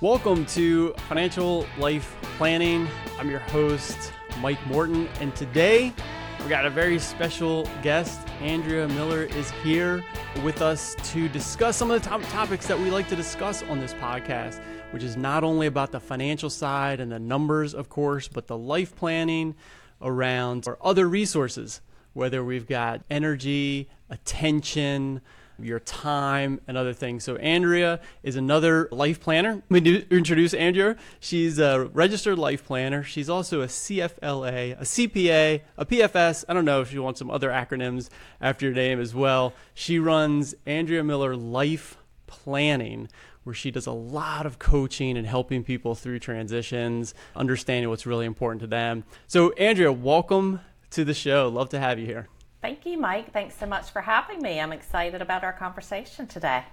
Welcome 0.00 0.46
to 0.46 0.92
Financial 1.08 1.66
Life 1.76 2.14
Planning. 2.36 2.86
I'm 3.18 3.28
your 3.28 3.40
host, 3.40 4.12
Mike 4.40 4.64
Morton, 4.68 5.08
and 5.20 5.34
today 5.34 5.92
we 6.40 6.48
got 6.48 6.64
a 6.64 6.70
very 6.70 7.00
special 7.00 7.68
guest. 7.82 8.20
Andrea 8.40 8.86
Miller 8.86 9.24
is 9.24 9.50
here 9.64 10.04
with 10.44 10.62
us 10.62 10.94
to 11.10 11.28
discuss 11.28 11.76
some 11.76 11.90
of 11.90 12.00
the 12.00 12.08
top 12.08 12.22
topics 12.28 12.68
that 12.68 12.78
we 12.78 12.92
like 12.92 13.08
to 13.08 13.16
discuss 13.16 13.64
on 13.64 13.80
this 13.80 13.92
podcast, 13.94 14.60
which 14.92 15.02
is 15.02 15.16
not 15.16 15.42
only 15.42 15.66
about 15.66 15.90
the 15.90 15.98
financial 15.98 16.48
side 16.48 17.00
and 17.00 17.10
the 17.10 17.18
numbers, 17.18 17.74
of 17.74 17.88
course, 17.88 18.28
but 18.28 18.46
the 18.46 18.56
life 18.56 18.94
planning 18.94 19.56
around 20.00 20.68
or 20.68 20.78
other 20.80 21.08
resources, 21.08 21.80
whether 22.12 22.44
we've 22.44 22.68
got 22.68 23.00
energy, 23.10 23.88
attention, 24.08 25.22
your 25.60 25.80
time, 25.80 26.60
and 26.66 26.76
other 26.76 26.92
things. 26.92 27.24
So, 27.24 27.36
Andrea 27.36 28.00
is 28.22 28.36
another 28.36 28.88
life 28.92 29.20
planner. 29.20 29.62
Let 29.68 29.82
me 29.82 30.04
introduce 30.10 30.54
Andrea. 30.54 30.96
She's 31.20 31.58
a 31.58 31.86
registered 31.92 32.38
life 32.38 32.64
planner. 32.64 33.02
She's 33.02 33.28
also 33.28 33.62
a 33.62 33.66
CFLA, 33.66 34.78
a 34.78 34.84
CPA, 34.84 35.62
a 35.76 35.86
PFS. 35.86 36.44
I 36.48 36.54
don't 36.54 36.64
know 36.64 36.80
if 36.80 36.92
you 36.92 37.02
want 37.02 37.18
some 37.18 37.30
other 37.30 37.50
acronyms 37.50 38.08
after 38.40 38.66
your 38.66 38.74
name 38.74 39.00
as 39.00 39.14
well. 39.14 39.52
She 39.74 39.98
runs 39.98 40.54
Andrea 40.66 41.02
Miller 41.02 41.36
Life 41.36 41.96
Planning 42.26 43.08
where 43.48 43.54
she 43.54 43.70
does 43.70 43.86
a 43.86 43.92
lot 43.92 44.44
of 44.44 44.58
coaching 44.58 45.16
and 45.16 45.26
helping 45.26 45.64
people 45.64 45.94
through 45.94 46.18
transitions, 46.18 47.14
understanding 47.34 47.88
what's 47.88 48.04
really 48.04 48.26
important 48.26 48.60
to 48.60 48.66
them. 48.66 49.04
So, 49.26 49.52
Andrea, 49.52 49.90
welcome 49.90 50.60
to 50.90 51.02
the 51.02 51.14
show. 51.14 51.48
Love 51.48 51.70
to 51.70 51.78
have 51.78 51.98
you 51.98 52.04
here. 52.04 52.28
Thank 52.60 52.84
you, 52.86 52.98
Mike. 52.98 53.32
Thanks 53.32 53.54
so 53.56 53.66
much 53.66 53.90
for 53.90 54.02
having 54.02 54.42
me. 54.42 54.60
I'm 54.60 54.72
excited 54.72 55.22
about 55.22 55.44
our 55.44 55.52
conversation 55.52 56.26
today. 56.26 56.64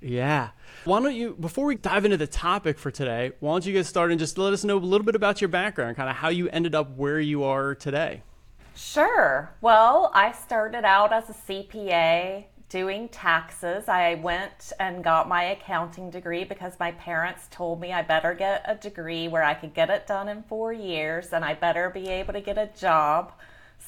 Yeah. 0.00 0.50
Why 0.84 1.00
don't 1.00 1.14
you, 1.14 1.34
before 1.40 1.66
we 1.66 1.76
dive 1.76 2.04
into 2.04 2.16
the 2.16 2.26
topic 2.26 2.78
for 2.78 2.90
today, 2.90 3.32
why 3.40 3.52
don't 3.52 3.66
you 3.66 3.72
get 3.72 3.86
started 3.86 4.12
and 4.12 4.20
just 4.20 4.38
let 4.38 4.52
us 4.52 4.62
know 4.62 4.76
a 4.76 4.78
little 4.78 5.04
bit 5.04 5.16
about 5.16 5.40
your 5.40 5.48
background, 5.48 5.96
kind 5.96 6.08
of 6.08 6.16
how 6.16 6.28
you 6.28 6.48
ended 6.50 6.74
up 6.74 6.96
where 6.96 7.18
you 7.18 7.42
are 7.42 7.74
today? 7.74 8.22
Sure. 8.76 9.50
Well, 9.60 10.10
I 10.14 10.32
started 10.32 10.84
out 10.84 11.12
as 11.12 11.30
a 11.30 11.32
CPA 11.32 12.44
doing 12.68 13.08
taxes. 13.08 13.88
I 13.88 14.16
went 14.16 14.72
and 14.78 15.02
got 15.02 15.28
my 15.28 15.44
accounting 15.44 16.10
degree 16.10 16.44
because 16.44 16.78
my 16.78 16.92
parents 16.92 17.46
told 17.50 17.80
me 17.80 17.92
I 17.92 18.02
better 18.02 18.34
get 18.34 18.64
a 18.66 18.74
degree 18.74 19.28
where 19.28 19.44
I 19.44 19.54
could 19.54 19.74
get 19.74 19.90
it 19.90 20.06
done 20.06 20.28
in 20.28 20.42
four 20.42 20.72
years 20.72 21.32
and 21.32 21.44
I 21.44 21.54
better 21.54 21.88
be 21.88 22.08
able 22.08 22.32
to 22.34 22.40
get 22.40 22.58
a 22.58 22.68
job. 22.78 23.32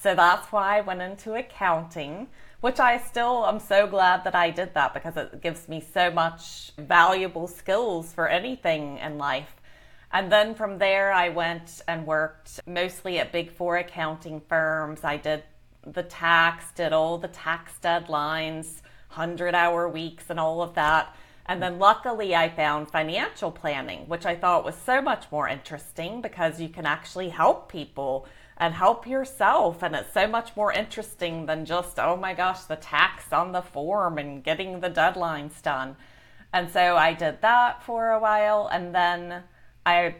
So 0.02 0.14
that's 0.14 0.52
why 0.52 0.78
I 0.78 0.80
went 0.82 1.02
into 1.02 1.34
accounting, 1.34 2.28
which 2.60 2.78
I 2.78 2.98
still 2.98 3.46
am 3.46 3.58
so 3.58 3.86
glad 3.86 4.24
that 4.24 4.34
I 4.34 4.50
did 4.50 4.74
that 4.74 4.94
because 4.94 5.16
it 5.16 5.40
gives 5.40 5.68
me 5.68 5.80
so 5.80 6.10
much 6.10 6.72
valuable 6.78 7.48
skills 7.48 8.12
for 8.12 8.28
anything 8.28 8.98
in 8.98 9.18
life. 9.18 9.56
And 10.12 10.30
then 10.30 10.54
from 10.54 10.78
there, 10.78 11.12
I 11.12 11.30
went 11.30 11.80
and 11.88 12.06
worked 12.06 12.60
mostly 12.66 13.18
at 13.18 13.32
big 13.32 13.50
four 13.50 13.76
accounting 13.78 14.40
firms. 14.48 15.00
I 15.02 15.16
did 15.16 15.42
the 15.84 16.02
tax, 16.02 16.72
did 16.72 16.92
all 16.92 17.18
the 17.18 17.28
tax 17.28 17.72
deadlines, 17.82 18.82
100 19.08 19.54
hour 19.54 19.88
weeks, 19.88 20.30
and 20.30 20.38
all 20.38 20.62
of 20.62 20.74
that. 20.74 21.14
And 21.46 21.62
then 21.62 21.78
luckily, 21.78 22.34
I 22.34 22.48
found 22.48 22.90
financial 22.90 23.50
planning, 23.50 24.08
which 24.08 24.26
I 24.26 24.34
thought 24.34 24.64
was 24.64 24.74
so 24.74 25.00
much 25.00 25.30
more 25.30 25.48
interesting 25.48 26.20
because 26.20 26.60
you 26.60 26.68
can 26.68 26.86
actually 26.86 27.28
help 27.28 27.70
people 27.70 28.26
and 28.56 28.74
help 28.74 29.06
yourself. 29.06 29.82
And 29.82 29.94
it's 29.94 30.12
so 30.14 30.26
much 30.26 30.56
more 30.56 30.72
interesting 30.72 31.46
than 31.46 31.64
just, 31.64 31.98
oh 31.98 32.16
my 32.16 32.34
gosh, 32.34 32.62
the 32.62 32.76
tax 32.76 33.32
on 33.32 33.52
the 33.52 33.62
form 33.62 34.18
and 34.18 34.42
getting 34.42 34.80
the 34.80 34.90
deadlines 34.90 35.60
done. 35.62 35.96
And 36.52 36.70
so 36.70 36.96
I 36.96 37.12
did 37.12 37.42
that 37.42 37.82
for 37.82 38.10
a 38.10 38.18
while. 38.18 38.68
And 38.72 38.94
then 38.94 39.42
I 39.84 40.16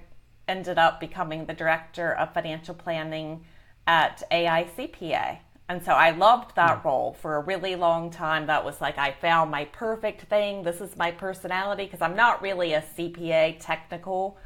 ended 0.47 0.78
up 0.78 1.01
becoming 1.01 1.47
the 1.47 1.55
director 1.55 2.12
of 2.12 2.34
financial 2.34 2.75
planning 2.75 3.45
at 3.87 4.23
AICPA. 4.31 5.38
And 5.69 5.82
so 5.82 5.93
I 5.93 6.11
loved 6.12 6.55
that 6.55 6.84
role 6.84 7.15
for 7.15 7.37
a 7.37 7.41
really 7.41 7.75
long 7.75 8.11
time. 8.11 8.47
That 8.47 8.65
was 8.65 8.81
like 8.81 8.99
I 8.99 9.12
found 9.12 9.50
my 9.50 9.65
perfect 9.65 10.22
thing. 10.22 10.62
This 10.62 10.81
is 10.81 10.97
my 10.97 11.11
personality 11.11 11.84
because 11.84 12.03
I'm 12.03 12.15
not 12.15 12.41
really 12.41 12.75
a 12.75 12.82
CPA 12.82 13.56
technical 13.61 14.38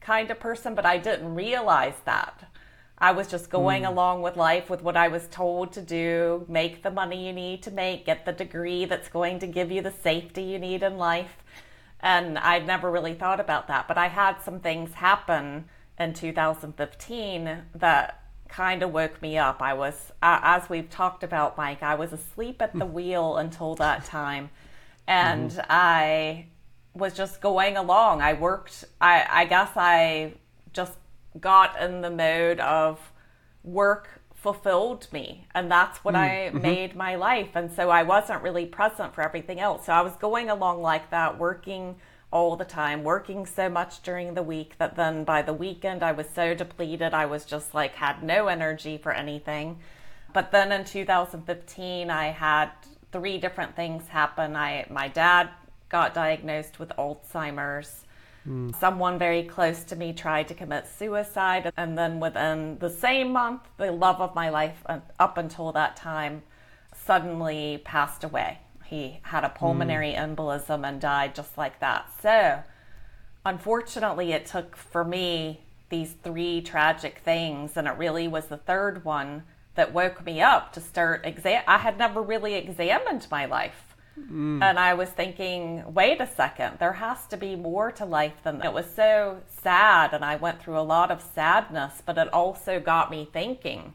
kind 0.00 0.30
of 0.30 0.38
person, 0.38 0.76
but 0.76 0.86
I 0.86 0.98
didn't 0.98 1.34
realize 1.34 1.96
that 2.04 2.44
I 3.00 3.12
was 3.12 3.28
just 3.28 3.48
going 3.48 3.82
mm. 3.84 3.88
along 3.88 4.22
with 4.22 4.36
life 4.36 4.68
with 4.68 4.82
what 4.82 4.96
I 4.96 5.08
was 5.08 5.28
told 5.28 5.72
to 5.72 5.80
do, 5.80 6.44
make 6.48 6.82
the 6.82 6.90
money 6.90 7.26
you 7.26 7.32
need 7.32 7.62
to 7.62 7.70
make, 7.70 8.06
get 8.06 8.24
the 8.24 8.32
degree 8.32 8.84
that's 8.84 9.08
going 9.08 9.38
to 9.40 9.46
give 9.46 9.70
you 9.70 9.82
the 9.82 9.92
safety 9.92 10.42
you 10.42 10.58
need 10.58 10.82
in 10.82 10.98
life. 10.98 11.36
And 12.00 12.38
I'd 12.38 12.66
never 12.66 12.90
really 12.90 13.14
thought 13.14 13.40
about 13.40 13.68
that. 13.68 13.86
But 13.86 13.98
I 13.98 14.08
had 14.08 14.40
some 14.42 14.60
things 14.60 14.94
happen 14.94 15.66
in 15.98 16.12
2015 16.12 17.62
that 17.76 18.22
kind 18.48 18.82
of 18.82 18.92
woke 18.92 19.20
me 19.22 19.38
up. 19.38 19.62
I 19.62 19.74
was, 19.74 20.12
uh, 20.22 20.40
as 20.42 20.68
we've 20.68 20.90
talked 20.90 21.22
about, 21.22 21.56
Mike, 21.56 21.82
I 21.82 21.94
was 21.94 22.12
asleep 22.12 22.62
at 22.62 22.72
the 22.72 22.86
wheel 22.96 23.36
until 23.36 23.74
that 23.76 24.04
time. 24.04 24.50
And 25.06 25.50
mm. 25.52 25.64
I 25.68 26.46
was 26.94 27.14
just 27.14 27.40
going 27.40 27.76
along. 27.76 28.22
I 28.22 28.32
worked, 28.32 28.84
I, 29.00 29.26
I 29.28 29.44
guess 29.44 29.70
I 29.76 30.34
just 30.72 30.94
got 31.40 31.80
in 31.80 32.00
the 32.00 32.10
mode 32.10 32.60
of 32.60 33.12
work 33.64 34.20
fulfilled 34.34 35.08
me. 35.12 35.46
And 35.54 35.70
that's 35.70 36.04
what 36.04 36.14
mm, 36.14 36.18
I 36.18 36.28
mm-hmm. 36.48 36.60
made 36.60 36.96
my 36.96 37.16
life. 37.16 37.50
And 37.54 37.72
so 37.72 37.90
I 37.90 38.02
wasn't 38.02 38.42
really 38.42 38.66
present 38.66 39.14
for 39.14 39.22
everything 39.22 39.60
else. 39.60 39.86
So 39.86 39.92
I 39.92 40.02
was 40.02 40.16
going 40.16 40.48
along 40.48 40.80
like 40.80 41.10
that 41.10 41.38
working 41.38 41.96
all 42.30 42.56
the 42.56 42.64
time 42.64 43.04
working 43.04 43.46
so 43.46 43.68
much 43.68 44.02
during 44.02 44.34
the 44.34 44.42
week 44.42 44.76
that 44.78 44.96
then 44.96 45.24
by 45.24 45.40
the 45.40 45.52
weekend 45.52 46.02
I 46.02 46.12
was 46.12 46.26
so 46.28 46.54
depleted 46.54 47.14
I 47.14 47.24
was 47.24 47.44
just 47.44 47.74
like 47.74 47.94
had 47.94 48.22
no 48.22 48.48
energy 48.48 48.98
for 48.98 49.12
anything. 49.12 49.78
But 50.34 50.52
then 50.52 50.70
in 50.70 50.84
2015 50.84 52.10
I 52.10 52.26
had 52.26 52.70
three 53.12 53.38
different 53.38 53.74
things 53.74 54.08
happen. 54.08 54.56
I 54.56 54.86
my 54.90 55.08
dad 55.08 55.48
got 55.88 56.12
diagnosed 56.12 56.78
with 56.78 56.90
Alzheimer's 56.90 58.04
Mm. 58.48 58.74
Someone 58.74 59.18
very 59.18 59.42
close 59.42 59.84
to 59.84 59.96
me 59.96 60.12
tried 60.12 60.48
to 60.48 60.54
commit 60.54 60.86
suicide, 60.86 61.70
and 61.76 61.98
then 61.98 62.18
within 62.18 62.78
the 62.78 62.90
same 62.90 63.32
month, 63.32 63.62
the 63.76 63.92
love 63.92 64.20
of 64.20 64.34
my 64.34 64.48
life 64.48 64.78
uh, 64.86 65.00
up 65.18 65.36
until 65.36 65.70
that 65.72 65.96
time 65.96 66.42
suddenly 66.94 67.82
passed 67.84 68.24
away. 68.24 68.58
He 68.84 69.20
had 69.22 69.44
a 69.44 69.50
pulmonary 69.50 70.12
mm. 70.12 70.36
embolism 70.36 70.88
and 70.88 71.00
died 71.00 71.34
just 71.34 71.58
like 71.58 71.78
that. 71.80 72.10
So, 72.22 72.62
unfortunately, 73.44 74.32
it 74.32 74.46
took 74.46 74.76
for 74.76 75.04
me 75.04 75.60
these 75.90 76.12
three 76.22 76.62
tragic 76.62 77.18
things, 77.18 77.76
and 77.76 77.86
it 77.86 77.96
really 77.98 78.28
was 78.28 78.46
the 78.46 78.56
third 78.56 79.04
one 79.04 79.42
that 79.74 79.92
woke 79.92 80.24
me 80.24 80.40
up 80.40 80.72
to 80.72 80.80
start 80.80 81.24
exam. 81.24 81.62
I 81.66 81.78
had 81.78 81.98
never 81.98 82.22
really 82.22 82.54
examined 82.54 83.26
my 83.30 83.44
life 83.44 83.87
Mm. 84.30 84.62
And 84.62 84.78
I 84.78 84.94
was 84.94 85.08
thinking, 85.08 85.82
wait 85.94 86.20
a 86.20 86.26
second, 86.26 86.78
there 86.78 86.94
has 86.94 87.26
to 87.28 87.36
be 87.36 87.56
more 87.56 87.92
to 87.92 88.04
life 88.04 88.42
than 88.42 88.58
that. 88.58 88.66
It 88.66 88.72
was 88.72 88.86
so 88.94 89.42
sad, 89.62 90.12
and 90.12 90.24
I 90.24 90.36
went 90.36 90.60
through 90.60 90.78
a 90.78 90.80
lot 90.80 91.10
of 91.10 91.22
sadness, 91.22 92.02
but 92.04 92.18
it 92.18 92.32
also 92.32 92.80
got 92.80 93.10
me 93.10 93.28
thinking, 93.32 93.94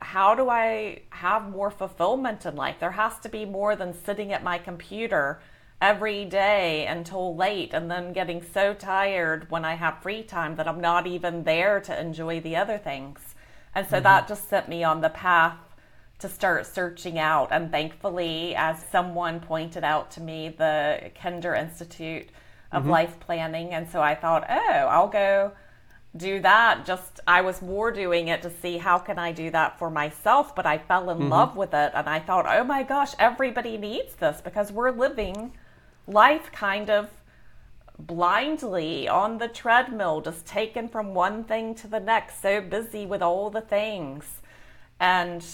how 0.00 0.34
do 0.34 0.48
I 0.48 1.02
have 1.10 1.50
more 1.50 1.70
fulfillment 1.70 2.46
in 2.46 2.56
life? 2.56 2.76
There 2.80 2.92
has 2.92 3.18
to 3.20 3.28
be 3.28 3.44
more 3.44 3.76
than 3.76 3.92
sitting 3.92 4.32
at 4.32 4.44
my 4.44 4.58
computer 4.58 5.40
every 5.80 6.24
day 6.24 6.86
until 6.86 7.36
late 7.36 7.72
and 7.72 7.90
then 7.90 8.12
getting 8.12 8.42
so 8.42 8.74
tired 8.74 9.50
when 9.50 9.64
I 9.64 9.74
have 9.74 10.02
free 10.02 10.22
time 10.22 10.56
that 10.56 10.66
I'm 10.66 10.80
not 10.80 11.06
even 11.06 11.44
there 11.44 11.80
to 11.80 12.00
enjoy 12.00 12.40
the 12.40 12.56
other 12.56 12.78
things. 12.78 13.34
And 13.74 13.86
so 13.86 13.96
mm-hmm. 13.96 14.04
that 14.04 14.28
just 14.28 14.48
set 14.48 14.68
me 14.68 14.82
on 14.82 15.00
the 15.00 15.08
path 15.08 15.56
to 16.18 16.28
start 16.28 16.66
searching 16.66 17.18
out. 17.18 17.48
And 17.50 17.70
thankfully, 17.70 18.54
as 18.56 18.84
someone 18.90 19.40
pointed 19.40 19.84
out 19.84 20.10
to 20.12 20.20
me, 20.20 20.48
the 20.48 21.10
Kinder 21.20 21.54
Institute 21.54 22.28
of 22.72 22.82
mm-hmm. 22.82 22.90
Life 22.90 23.20
Planning. 23.20 23.70
And 23.70 23.88
so 23.88 24.00
I 24.00 24.14
thought, 24.14 24.46
oh, 24.48 24.86
I'll 24.90 25.08
go 25.08 25.52
do 26.16 26.40
that. 26.40 26.84
Just, 26.84 27.20
I 27.26 27.42
was 27.42 27.62
more 27.62 27.92
doing 27.92 28.28
it 28.28 28.42
to 28.42 28.50
see 28.50 28.78
how 28.78 28.98
can 28.98 29.18
I 29.18 29.32
do 29.32 29.50
that 29.50 29.78
for 29.78 29.90
myself. 29.90 30.56
But 30.56 30.66
I 30.66 30.78
fell 30.78 31.10
in 31.10 31.18
mm-hmm. 31.18 31.28
love 31.28 31.56
with 31.56 31.72
it. 31.72 31.92
And 31.94 32.08
I 32.08 32.18
thought, 32.18 32.46
oh 32.48 32.64
my 32.64 32.82
gosh, 32.82 33.12
everybody 33.18 33.76
needs 33.76 34.14
this 34.16 34.40
because 34.40 34.72
we're 34.72 34.90
living 34.90 35.52
life 36.08 36.50
kind 36.52 36.90
of 36.90 37.10
blindly 37.98 39.08
on 39.08 39.38
the 39.38 39.48
treadmill, 39.48 40.20
just 40.20 40.46
taken 40.46 40.88
from 40.88 41.14
one 41.14 41.44
thing 41.44 41.74
to 41.74 41.88
the 41.88 42.00
next, 42.00 42.40
so 42.40 42.60
busy 42.60 43.04
with 43.04 43.22
all 43.22 43.50
the 43.50 43.60
things. 43.60 44.24
And 45.00 45.44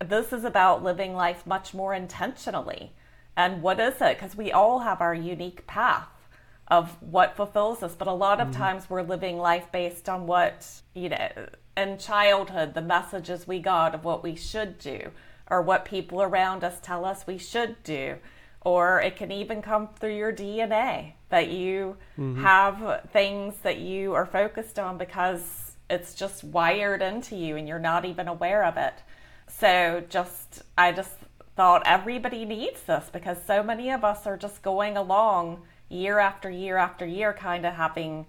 this 0.00 0.32
is 0.32 0.44
about 0.44 0.82
living 0.82 1.14
life 1.14 1.46
much 1.46 1.74
more 1.74 1.94
intentionally. 1.94 2.92
And 3.36 3.62
what 3.62 3.80
is 3.80 4.00
it? 4.00 4.18
Because 4.18 4.36
we 4.36 4.52
all 4.52 4.80
have 4.80 5.00
our 5.00 5.14
unique 5.14 5.66
path 5.66 6.08
of 6.68 6.96
what 7.02 7.36
fulfills 7.36 7.82
us, 7.82 7.94
but 7.94 8.08
a 8.08 8.12
lot 8.12 8.40
of 8.40 8.48
mm-hmm. 8.48 8.58
times 8.58 8.88
we're 8.88 9.02
living 9.02 9.38
life 9.38 9.66
based 9.70 10.08
on 10.08 10.26
what, 10.26 10.66
you 10.94 11.08
know, 11.08 11.28
in 11.76 11.98
childhood, 11.98 12.74
the 12.74 12.82
messages 12.82 13.46
we 13.46 13.58
got 13.58 13.94
of 13.94 14.04
what 14.04 14.22
we 14.22 14.34
should 14.34 14.78
do, 14.78 15.10
or 15.50 15.60
what 15.60 15.84
people 15.84 16.22
around 16.22 16.64
us 16.64 16.78
tell 16.80 17.04
us 17.04 17.26
we 17.26 17.36
should 17.36 17.82
do, 17.82 18.16
or 18.62 19.00
it 19.00 19.16
can 19.16 19.30
even 19.30 19.60
come 19.60 19.88
through 19.98 20.16
your 20.16 20.32
DNA 20.32 21.12
that 21.28 21.48
you 21.48 21.96
mm-hmm. 22.18 22.40
have 22.42 23.08
things 23.12 23.54
that 23.62 23.78
you 23.78 24.14
are 24.14 24.24
focused 24.24 24.78
on 24.78 24.96
because 24.96 25.72
it's 25.90 26.14
just 26.14 26.44
wired 26.44 27.02
into 27.02 27.36
you 27.36 27.56
and 27.56 27.68
you're 27.68 27.78
not 27.78 28.04
even 28.04 28.26
aware 28.26 28.64
of 28.64 28.76
it. 28.76 28.94
So 29.58 30.02
just 30.08 30.62
I 30.76 30.92
just 30.92 31.12
thought 31.56 31.82
everybody 31.86 32.44
needs 32.44 32.82
this 32.82 33.08
because 33.12 33.38
so 33.46 33.62
many 33.62 33.90
of 33.90 34.04
us 34.04 34.26
are 34.26 34.36
just 34.36 34.62
going 34.62 34.96
along 34.96 35.62
year 35.88 36.18
after 36.18 36.50
year 36.50 36.76
after 36.76 37.06
year 37.06 37.32
kind 37.32 37.64
of 37.64 37.74
having 37.74 38.26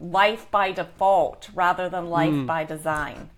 life 0.00 0.50
by 0.50 0.72
default 0.72 1.48
rather 1.54 1.88
than 1.88 2.10
life 2.10 2.32
mm. 2.32 2.46
by 2.46 2.64
design. 2.64 3.30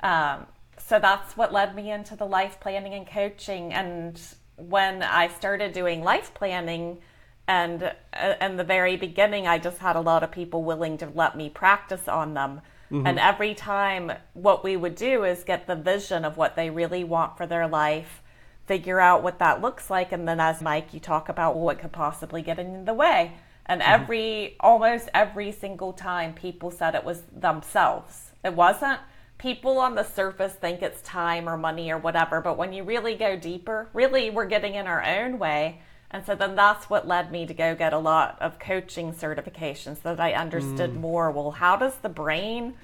Um, 0.00 0.46
so 0.78 0.98
that's 0.98 1.36
what 1.36 1.52
led 1.52 1.76
me 1.76 1.92
into 1.92 2.16
the 2.16 2.26
life 2.26 2.58
planning 2.58 2.94
and 2.94 3.06
coaching 3.06 3.72
and 3.72 4.20
when 4.56 5.02
I 5.02 5.28
started 5.28 5.72
doing 5.72 6.02
life 6.02 6.34
planning 6.34 6.98
and 7.46 7.92
uh, 8.12 8.34
in 8.40 8.56
the 8.56 8.64
very 8.64 8.96
beginning 8.96 9.46
I 9.46 9.58
just 9.58 9.78
had 9.78 9.94
a 9.94 10.00
lot 10.00 10.24
of 10.24 10.32
people 10.32 10.64
willing 10.64 10.98
to 10.98 11.08
let 11.14 11.36
me 11.36 11.48
practice 11.48 12.08
on 12.08 12.34
them. 12.34 12.62
Mm-hmm. 12.92 13.06
And 13.06 13.18
every 13.18 13.54
time 13.54 14.12
what 14.34 14.62
we 14.62 14.76
would 14.76 14.94
do 14.94 15.24
is 15.24 15.44
get 15.44 15.66
the 15.66 15.74
vision 15.74 16.26
of 16.26 16.36
what 16.36 16.56
they 16.56 16.68
really 16.68 17.04
want 17.04 17.38
for 17.38 17.46
their 17.46 17.66
life, 17.66 18.22
figure 18.66 19.00
out 19.00 19.22
what 19.22 19.38
that 19.38 19.62
looks 19.62 19.88
like 19.88 20.12
and 20.12 20.28
then 20.28 20.38
as 20.38 20.60
Mike 20.60 20.92
you 20.92 21.00
talk 21.00 21.28
about 21.28 21.56
what 21.56 21.78
could 21.78 21.92
possibly 21.92 22.42
get 22.42 22.58
in 22.58 22.84
the 22.84 22.92
way. 22.92 23.32
And 23.64 23.80
mm-hmm. 23.80 24.02
every 24.02 24.56
almost 24.60 25.08
every 25.14 25.52
single 25.52 25.94
time 25.94 26.34
people 26.34 26.70
said 26.70 26.94
it 26.94 27.04
was 27.04 27.22
themselves. 27.34 28.32
It 28.44 28.52
wasn't 28.52 29.00
people 29.38 29.78
on 29.78 29.94
the 29.94 30.04
surface 30.04 30.52
think 30.52 30.82
it's 30.82 31.00
time 31.00 31.48
or 31.48 31.56
money 31.56 31.90
or 31.90 31.98
whatever, 31.98 32.42
but 32.42 32.58
when 32.58 32.74
you 32.74 32.84
really 32.84 33.14
go 33.14 33.36
deeper, 33.36 33.88
really 33.94 34.28
we're 34.28 34.44
getting 34.44 34.74
in 34.74 34.86
our 34.86 35.02
own 35.02 35.38
way. 35.38 35.80
And 36.12 36.26
so 36.26 36.34
then 36.34 36.54
that's 36.54 36.90
what 36.90 37.08
led 37.08 37.32
me 37.32 37.46
to 37.46 37.54
go 37.54 37.74
get 37.74 37.92
a 37.94 37.98
lot 37.98 38.36
of 38.40 38.58
coaching 38.58 39.14
certifications 39.14 40.02
so 40.02 40.14
that 40.14 40.20
I 40.20 40.34
understood 40.34 40.90
mm. 40.90 41.00
more. 41.00 41.30
Well, 41.30 41.52
how 41.52 41.76
does 41.76 41.96
the 41.96 42.10
brain 42.10 42.74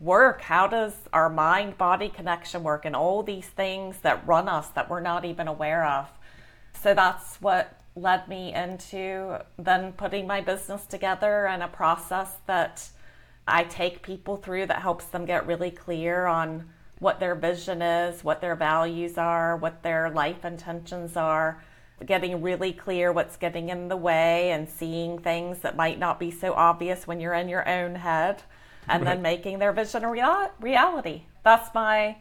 work? 0.00 0.42
How 0.42 0.68
does 0.68 0.94
our 1.12 1.28
mind 1.28 1.76
body 1.78 2.08
connection 2.08 2.62
work? 2.62 2.84
And 2.84 2.94
all 2.94 3.24
these 3.24 3.46
things 3.46 3.98
that 4.02 4.26
run 4.26 4.48
us 4.48 4.68
that 4.68 4.88
we're 4.88 5.00
not 5.00 5.24
even 5.24 5.48
aware 5.48 5.84
of. 5.84 6.08
So 6.80 6.94
that's 6.94 7.40
what 7.40 7.80
led 7.96 8.28
me 8.28 8.54
into 8.54 9.42
then 9.58 9.92
putting 9.92 10.26
my 10.26 10.40
business 10.40 10.86
together 10.86 11.46
and 11.46 11.62
a 11.62 11.68
process 11.68 12.30
that 12.46 12.88
I 13.48 13.64
take 13.64 14.02
people 14.02 14.36
through 14.36 14.66
that 14.66 14.82
helps 14.82 15.06
them 15.06 15.24
get 15.24 15.46
really 15.46 15.70
clear 15.70 16.26
on 16.26 16.68
what 16.98 17.20
their 17.20 17.34
vision 17.34 17.82
is, 17.82 18.22
what 18.22 18.40
their 18.40 18.54
values 18.54 19.18
are, 19.18 19.56
what 19.56 19.82
their 19.82 20.10
life 20.10 20.44
intentions 20.44 21.16
are, 21.16 21.62
getting 22.04 22.42
really 22.42 22.72
clear 22.72 23.12
what's 23.12 23.36
getting 23.36 23.68
in 23.68 23.88
the 23.88 23.96
way 23.96 24.50
and 24.50 24.68
seeing 24.68 25.18
things 25.18 25.60
that 25.60 25.76
might 25.76 25.98
not 25.98 26.20
be 26.20 26.30
so 26.30 26.52
obvious 26.52 27.06
when 27.06 27.20
you're 27.20 27.34
in 27.34 27.48
your 27.48 27.66
own 27.68 27.96
head, 27.96 28.42
and 28.88 29.04
right. 29.04 29.14
then 29.14 29.22
making 29.22 29.58
their 29.58 29.72
vision 29.72 30.04
a 30.04 30.10
real- 30.10 30.50
reality. 30.60 31.22
That's 31.42 31.74
my 31.74 32.16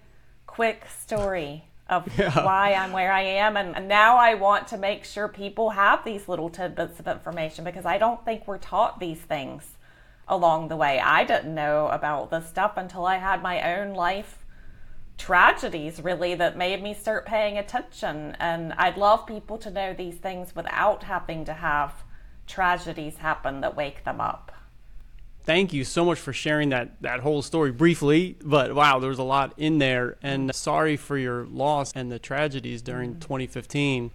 quick 0.47 0.83
story 0.87 1.65
of 1.89 2.07
yeah. 2.17 2.43
why 2.43 2.73
I'm 2.73 2.91
where 2.91 3.11
I 3.11 3.21
am. 3.21 3.57
And 3.57 3.87
now 3.87 4.17
I 4.17 4.33
want 4.35 4.67
to 4.69 4.77
make 4.77 5.03
sure 5.03 5.27
people 5.27 5.71
have 5.71 6.03
these 6.03 6.27
little 6.27 6.49
tidbits 6.49 6.99
of 6.99 7.07
information 7.07 7.63
because 7.63 7.85
I 7.85 7.97
don't 7.97 8.23
think 8.25 8.47
we're 8.47 8.57
taught 8.57 8.99
these 8.99 9.19
things 9.19 9.75
along 10.27 10.69
the 10.69 10.75
way. 10.75 10.99
I 10.99 11.23
didn't 11.23 11.53
know 11.53 11.87
about 11.87 12.31
this 12.31 12.47
stuff 12.47 12.73
until 12.77 13.05
I 13.05 13.17
had 13.17 13.43
my 13.43 13.77
own 13.77 13.93
life 13.93 14.44
tragedies, 15.17 16.01
really, 16.01 16.35
that 16.35 16.57
made 16.57 16.81
me 16.81 16.93
start 16.93 17.25
paying 17.25 17.57
attention. 17.57 18.35
And 18.39 18.73
I'd 18.73 18.97
love 18.97 19.25
people 19.25 19.57
to 19.59 19.71
know 19.71 19.93
these 19.93 20.15
things 20.15 20.55
without 20.55 21.03
having 21.03 21.45
to 21.45 21.53
have 21.53 22.03
tragedies 22.47 23.17
happen 23.17 23.61
that 23.61 23.75
wake 23.75 24.03
them 24.03 24.21
up. 24.21 24.51
Thank 25.45 25.73
you 25.73 25.83
so 25.83 26.03
much 26.03 26.19
for 26.19 26.33
sharing 26.33 26.69
that 26.69 26.99
that 27.01 27.19
whole 27.19 27.43
story 27.43 27.71
briefly, 27.71 28.35
but 28.43 28.73
wow, 28.73 28.97
there 28.97 29.09
was 29.09 29.19
a 29.19 29.23
lot 29.23 29.53
in 29.57 29.77
there 29.77 30.17
and 30.23 30.53
sorry 30.55 30.97
for 30.97 31.19
your 31.19 31.45
loss 31.45 31.91
and 31.93 32.11
the 32.11 32.17
tragedies 32.17 32.81
during 32.81 33.11
mm-hmm. 33.11 33.19
2015 33.19 34.11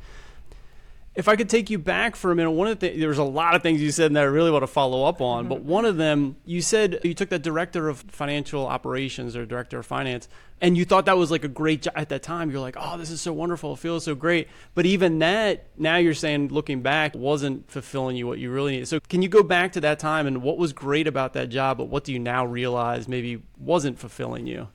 if 1.17 1.27
I 1.27 1.35
could 1.35 1.49
take 1.49 1.71
you 1.71 1.79
back 1.79 2.15
for 2.15 2.31
a 2.31 2.37
minute, 2.37 2.53
one 2.53 2.69
of 2.69 2.79
the 2.79 2.89
th- 2.89 3.01
there 3.01 3.09
was 3.09 3.19
a 3.19 3.25
lot 3.25 3.57
of 3.57 3.63
things 3.63 3.83
you 3.83 3.91
said 3.91 4.15
that 4.15 4.21
I 4.21 4.27
really 4.27 4.51
want 4.51 4.63
to 4.63 4.69
follow 4.69 5.05
up 5.05 5.21
on, 5.21 5.49
but 5.49 5.59
mm-hmm. 5.59 5.69
one 5.69 5.85
of 5.85 5.97
them 5.97 6.37
you 6.45 6.63
said 6.63 7.01
you 7.03 7.15
took 7.15 7.31
the 7.31 7.39
director 7.39 7.89
of 7.89 7.99
financial 8.09 8.67
operations 8.67 9.35
or 9.35 9.45
director 9.45 9.81
of 9.81 9.87
finance, 9.87 10.29
and 10.61 10.77
you 10.79 10.85
thought 10.85 11.07
that 11.07 11.19
was 11.19 11.33
like 11.33 11.43
a 11.43 11.49
great 11.49 11.83
job 11.83 11.95
at 11.97 12.11
that 12.11 12.23
time. 12.23 12.51
You're 12.51 12.61
like, 12.61 12.77
oh, 12.79 12.97
this 12.97 13.11
is 13.11 13.21
so 13.21 13.33
wonderful, 13.33 13.73
it 13.73 13.81
feels 13.81 14.05
so 14.05 14.15
great. 14.15 14.47
But 14.75 14.87
even 14.87 15.19
that, 15.19 15.67
now 15.77 15.97
you're 15.97 16.15
saying 16.15 16.49
looking 16.49 16.81
back, 16.81 17.17
wasn't 17.17 17.69
fulfilling 17.69 18.17
you 18.17 18.29
what 18.29 18.39
you 18.39 18.53
really 18.53 18.73
needed. 18.73 18.87
So 18.87 19.01
can 19.01 19.21
you 19.21 19.29
go 19.29 19.43
back 19.43 19.73
to 19.73 19.81
that 19.81 19.99
time 19.99 20.29
and 20.29 20.43
what 20.43 20.59
was 20.59 20.73
great 20.73 21.09
about 21.09 21.33
that 21.33 21.49
job, 21.49 21.79
but 21.79 21.89
what 21.89 22.05
do 22.05 22.13
you 22.13 22.21
now 22.21 22.47
realize 22.47 23.09
maybe 23.09 23.43
wasn't 23.59 23.99
fulfilling 23.99 24.47
you? 24.47 24.69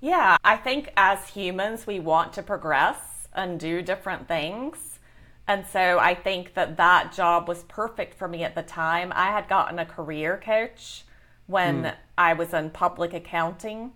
Yeah, 0.00 0.38
I 0.42 0.56
think 0.56 0.90
as 0.96 1.28
humans 1.28 1.86
we 1.86 2.00
want 2.00 2.32
to 2.32 2.42
progress 2.42 2.96
and 3.34 3.60
do 3.60 3.82
different 3.82 4.26
things 4.26 4.89
and 5.50 5.66
so 5.66 5.98
I 5.98 6.14
think 6.14 6.54
that 6.54 6.76
that 6.76 7.12
job 7.12 7.48
was 7.48 7.64
perfect 7.64 8.14
for 8.14 8.28
me 8.28 8.44
at 8.44 8.54
the 8.54 8.62
time. 8.62 9.12
I 9.16 9.32
had 9.32 9.48
gotten 9.48 9.80
a 9.80 9.84
career 9.84 10.40
coach 10.40 11.02
when 11.48 11.82
mm. 11.82 11.94
I 12.16 12.34
was 12.34 12.54
in 12.54 12.70
public 12.70 13.12
accounting. 13.12 13.90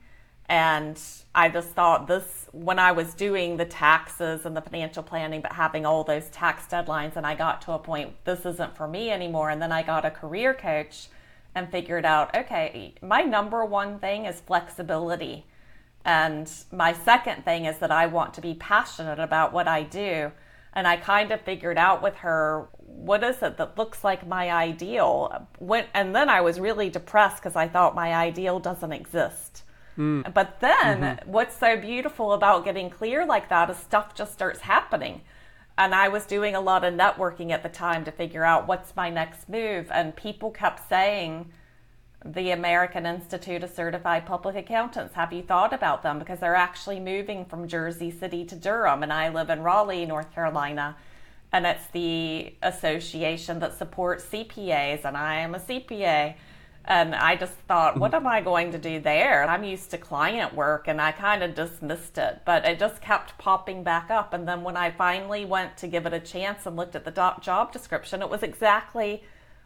And 0.49 1.01
I 1.33 1.49
just 1.49 1.69
thought 1.69 2.09
this, 2.09 2.49
when 2.51 2.81
I 2.81 2.91
was 2.91 3.15
doing 3.15 3.57
the 3.57 3.67
taxes 3.67 4.45
and 4.45 4.57
the 4.57 4.63
financial 4.63 5.05
planning, 5.05 5.43
but 5.43 5.53
having 5.53 5.87
all 5.87 6.03
those 6.03 6.29
tax 6.31 6.67
deadlines, 6.67 7.15
and 7.15 7.25
I 7.25 7.37
got 7.37 7.63
to 7.63 7.73
a 7.73 7.79
point, 7.79 8.25
this 8.25 8.45
isn't 8.45 8.77
for 8.77 8.89
me 8.89 9.13
anymore. 9.13 9.51
And 9.51 9.63
then 9.63 9.71
I 9.71 9.85
got 9.85 10.05
a 10.05 10.11
career 10.11 10.55
coach 10.55 11.07
and 11.55 11.71
figured 11.71 12.05
out, 12.05 12.35
okay, 12.37 12.95
my 13.01 13.23
number 13.23 13.65
one 13.65 14.01
thing 14.01 14.25
is 14.25 14.41
flexibility. 14.41 15.47
And 16.05 16.51
my 16.73 16.93
second 16.93 17.45
thing 17.45 17.67
is 17.67 17.79
that 17.79 17.93
I 17.93 18.07
want 18.07 18.35
to 18.35 18.41
be 18.41 18.55
passionate 18.55 19.21
about 19.21 19.53
what 19.53 19.69
I 19.69 19.85
do. 19.85 20.33
And 20.75 20.87
I 20.87 20.97
kind 20.97 21.31
of 21.31 21.41
figured 21.41 21.79
out 21.79 22.03
with 22.03 22.17
her 22.17 22.69
what 22.87 23.23
is 23.23 23.43
it 23.43 23.57
that 23.57 23.79
looks 23.79 24.05
like 24.05 24.27
my 24.27 24.51
ideal. 24.51 25.49
When, 25.59 25.87
and 25.95 26.15
then 26.15 26.29
I 26.29 26.41
was 26.41 26.61
really 26.61 26.91
depressed 26.91 27.37
because 27.37 27.57
I 27.57 27.69
thought 27.69 27.95
my 27.95 28.13
ideal 28.15 28.59
doesn't 28.59 28.93
exist. 28.93 29.63
Mm. 29.97 30.33
But 30.35 30.61
then 30.61 31.01
mm-hmm. 31.01 31.31
what's 31.31 31.57
so 31.57 31.77
beautiful 31.77 32.33
about 32.33 32.65
getting 32.65 32.91
clear 32.91 33.25
like 33.25 33.49
that 33.49 33.71
is 33.71 33.77
stuff 33.77 34.15
just 34.15 34.33
starts 34.33 34.61
happening. 34.61 35.23
And 35.77 35.95
I 35.95 36.09
was 36.09 36.25
doing 36.25 36.55
a 36.55 36.61
lot 36.61 36.85
of 36.85 36.95
networking 36.95 37.51
at 37.51 37.63
the 37.63 37.69
time 37.69 38.05
to 38.05 38.13
figure 38.13 38.45
out 38.45 38.69
what's 38.69 38.95
my 38.95 39.11
next 39.11 39.49
move. 39.49 39.89
And 39.91 40.15
people 40.15 40.51
kept 40.51 40.89
saying, 40.89 41.51
the 42.25 42.51
American 42.51 43.05
Institute 43.05 43.63
of 43.63 43.71
Certified 43.71 44.25
Public 44.25 44.57
Accountants. 44.57 45.15
Have 45.15 45.33
you 45.33 45.43
thought 45.43 45.75
about 45.75 46.03
them? 46.03 46.19
Because 46.19 46.41
they're 46.41 46.55
actually 46.55 46.99
moving 46.99 47.45
from 47.45 47.69
Jersey 47.69 48.11
City 48.11 48.45
to 48.47 48.57
Durham, 48.57 49.03
and 49.03 49.13
I 49.13 49.29
live 49.29 49.51
in 49.51 49.63
Raleigh, 49.63 50.07
North 50.07 50.33
Carolina. 50.35 50.97
And 51.53 51.67
it's 51.67 51.87
the 51.89 52.55
association 52.63 53.61
that 53.61 53.77
supports 53.77 54.25
CPAs, 54.25 55.05
and 55.05 55.17
I 55.17 55.37
am 55.37 55.55
a 55.55 55.59
CPA. 55.59 56.35
And 56.87 57.15
I 57.15 57.37
just 57.37 57.53
thought, 57.69 57.95
hmm. 57.95 58.01
what 58.01 58.15
am 58.15 58.27
I 58.27 58.41
going 58.41 58.73
to 58.73 58.79
do 58.79 59.01
there? 59.01 59.45
I'm 59.45 59.65
used 59.65 59.91
to 59.91 59.99
client 59.99 60.55
work, 60.55 60.89
and 60.89 61.03
I 61.03 61.13
kind 61.13 61.43
of 61.43 61.55
dismissed 61.55 62.17
it, 62.17 62.41
but 62.47 62.65
it 62.65 62.79
just 62.79 63.03
kept 63.03 63.37
popping 63.37 63.83
back 63.83 64.11
up. 64.11 64.33
And 64.33 64.49
then 64.49 64.63
when 64.63 64.79
I 64.79 64.91
finally 64.91 65.45
went 65.45 65.77
to 65.79 65.87
give 65.87 66.07
it 66.07 66.15
a 66.15 66.21
chance 66.21 66.65
and 66.65 66.75
looked 66.75 66.97
at 66.97 67.05
the 67.05 67.35
job 67.43 67.71
description, 67.71 68.23
it 68.23 68.31
was 68.31 68.43
exactly 68.43 69.23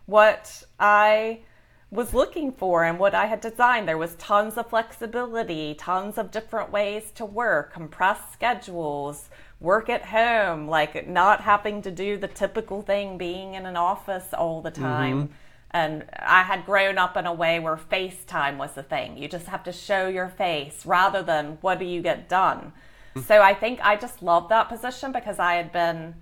what 0.07 0.65
I 0.81 1.41
was 1.91 2.13
looking 2.13 2.53
for 2.53 2.85
and 2.85 2.99
what 2.99 3.15
I 3.15 3.27
had 3.27 3.41
designed. 3.41 3.89
There 3.89 3.97
was 3.97 4.15
tons 4.17 4.59
of 4.59 4.69
flexibility, 4.69 5.75
tons 5.75 6.19
of 6.19 6.31
different 6.31 6.71
ways 6.71 7.11
to 7.15 7.25
work, 7.25 7.73
compressed 7.73 8.33
schedules, 8.33 9.31
work 9.59 9.89
at 9.89 10.07
home, 10.07 10.69
like 10.69 11.09
not 11.09 11.41
having 11.43 11.81
to 11.83 11.91
do 11.91 12.19
the 12.19 12.29
typical 12.29 12.83
thing 12.83 13.17
being 13.17 13.55
in 13.55 13.65
an 13.65 13.77
office 13.77 14.35
all 14.35 14.61
the 14.61 14.71
time. 14.71 15.25
Mm-hmm. 15.25 15.33
And 15.71 16.05
I 16.19 16.43
had 16.43 16.65
grown 16.65 16.99
up 16.99 17.17
in 17.17 17.27
a 17.27 17.33
way 17.33 17.59
where 17.59 17.77
FaceTime 17.77 18.57
was 18.57 18.73
the 18.75 18.83
thing. 18.83 19.19
You 19.19 19.29
just 19.29 19.47
have 19.47 19.65
to 19.65 19.73
show 19.73 20.09
your 20.09 20.29
face 20.29 20.87
rather 20.87 21.23
than 21.23 21.59
what 21.61 21.79
do 21.79 21.85
you 21.85 22.01
get 22.03 22.29
done. 22.29 22.73
Mm-hmm. 23.15 23.21
So 23.23 23.43
I 23.43 23.55
think 23.55 23.81
I 23.83 23.97
just 23.97 24.23
loved 24.23 24.51
that 24.51 24.69
position 24.69 25.13
because 25.13 25.39
I 25.39 25.55
had 25.55 25.73
been 25.73 26.15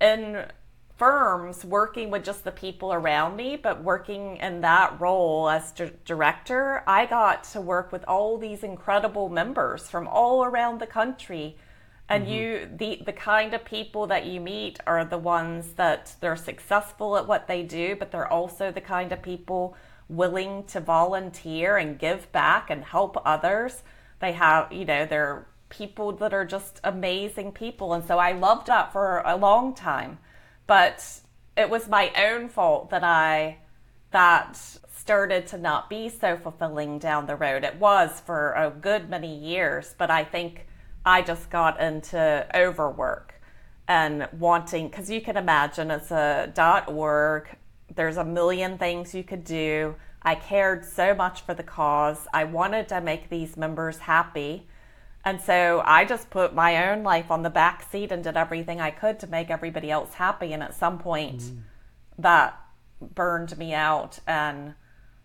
in 0.00 0.46
firms 0.96 1.64
working 1.64 2.10
with 2.10 2.24
just 2.24 2.44
the 2.44 2.52
people 2.52 2.92
around 2.92 3.36
me, 3.36 3.56
but 3.56 3.82
working 3.82 4.36
in 4.36 4.60
that 4.60 5.00
role 5.00 5.48
as 5.48 5.72
d- 5.72 5.90
director, 6.04 6.82
I 6.86 7.06
got 7.06 7.44
to 7.52 7.60
work 7.60 7.90
with 7.90 8.04
all 8.06 8.38
these 8.38 8.62
incredible 8.62 9.28
members 9.28 9.88
from 9.88 10.06
all 10.06 10.44
around 10.44 10.80
the 10.80 10.86
country. 10.86 11.56
And 12.08 12.24
mm-hmm. 12.24 12.32
you, 12.32 12.68
the, 12.76 13.02
the 13.04 13.12
kind 13.12 13.54
of 13.54 13.64
people 13.64 14.06
that 14.06 14.26
you 14.26 14.40
meet 14.40 14.78
are 14.86 15.04
the 15.04 15.18
ones 15.18 15.72
that 15.72 16.14
they're 16.20 16.36
successful 16.36 17.16
at 17.16 17.26
what 17.26 17.48
they 17.48 17.62
do, 17.62 17.96
but 17.96 18.12
they're 18.12 18.30
also 18.30 18.70
the 18.70 18.80
kind 18.80 19.10
of 19.10 19.20
people 19.20 19.76
willing 20.08 20.64
to 20.64 20.80
volunteer 20.80 21.76
and 21.76 21.98
give 21.98 22.30
back 22.30 22.70
and 22.70 22.84
help 22.84 23.16
others. 23.24 23.82
They 24.20 24.32
have, 24.32 24.70
you 24.72 24.84
know, 24.84 25.06
they're 25.06 25.46
people 25.70 26.12
that 26.12 26.32
are 26.32 26.44
just 26.44 26.78
amazing 26.84 27.50
people. 27.50 27.94
And 27.94 28.06
so 28.06 28.18
I 28.18 28.32
loved 28.32 28.68
that 28.68 28.92
for 28.92 29.22
a 29.24 29.36
long 29.36 29.74
time. 29.74 30.18
But 30.66 31.20
it 31.56 31.70
was 31.70 31.88
my 31.88 32.12
own 32.16 32.48
fault 32.48 32.90
that 32.90 33.04
I 33.04 33.58
that 34.10 34.56
started 34.96 35.46
to 35.48 35.58
not 35.58 35.90
be 35.90 36.08
so 36.08 36.36
fulfilling 36.36 36.98
down 36.98 37.26
the 37.26 37.36
road. 37.36 37.64
It 37.64 37.76
was 37.76 38.22
for 38.24 38.52
a 38.52 38.70
good 38.70 39.10
many 39.10 39.36
years, 39.36 39.94
but 39.98 40.10
I 40.10 40.24
think 40.24 40.66
I 41.04 41.20
just 41.20 41.50
got 41.50 41.80
into 41.80 42.46
overwork 42.54 43.34
and 43.86 44.28
wanting 44.32 44.88
because 44.88 45.10
you 45.10 45.20
can 45.20 45.36
imagine 45.36 45.90
it's 45.90 46.10
a 46.10 46.50
dot 46.54 46.88
org 46.88 47.48
there's 47.94 48.16
a 48.16 48.24
million 48.24 48.78
things 48.78 49.14
you 49.14 49.22
could 49.22 49.44
do. 49.44 49.94
I 50.22 50.34
cared 50.34 50.84
so 50.84 51.14
much 51.14 51.42
for 51.42 51.54
the 51.54 51.62
cause. 51.62 52.26
I 52.32 52.44
wanted 52.44 52.88
to 52.88 53.00
make 53.00 53.28
these 53.28 53.56
members 53.56 53.98
happy 53.98 54.66
and 55.24 55.40
so 55.40 55.82
i 55.84 56.04
just 56.04 56.30
put 56.30 56.54
my 56.54 56.90
own 56.90 57.02
life 57.02 57.30
on 57.30 57.42
the 57.42 57.50
back 57.50 57.86
seat 57.90 58.12
and 58.12 58.24
did 58.24 58.36
everything 58.36 58.80
i 58.80 58.90
could 58.90 59.18
to 59.18 59.26
make 59.26 59.50
everybody 59.50 59.90
else 59.90 60.14
happy 60.14 60.52
and 60.52 60.62
at 60.62 60.74
some 60.74 60.98
point 60.98 61.38
mm. 61.38 61.58
that 62.18 62.60
burned 63.00 63.56
me 63.58 63.72
out 63.74 64.18
and 64.26 64.74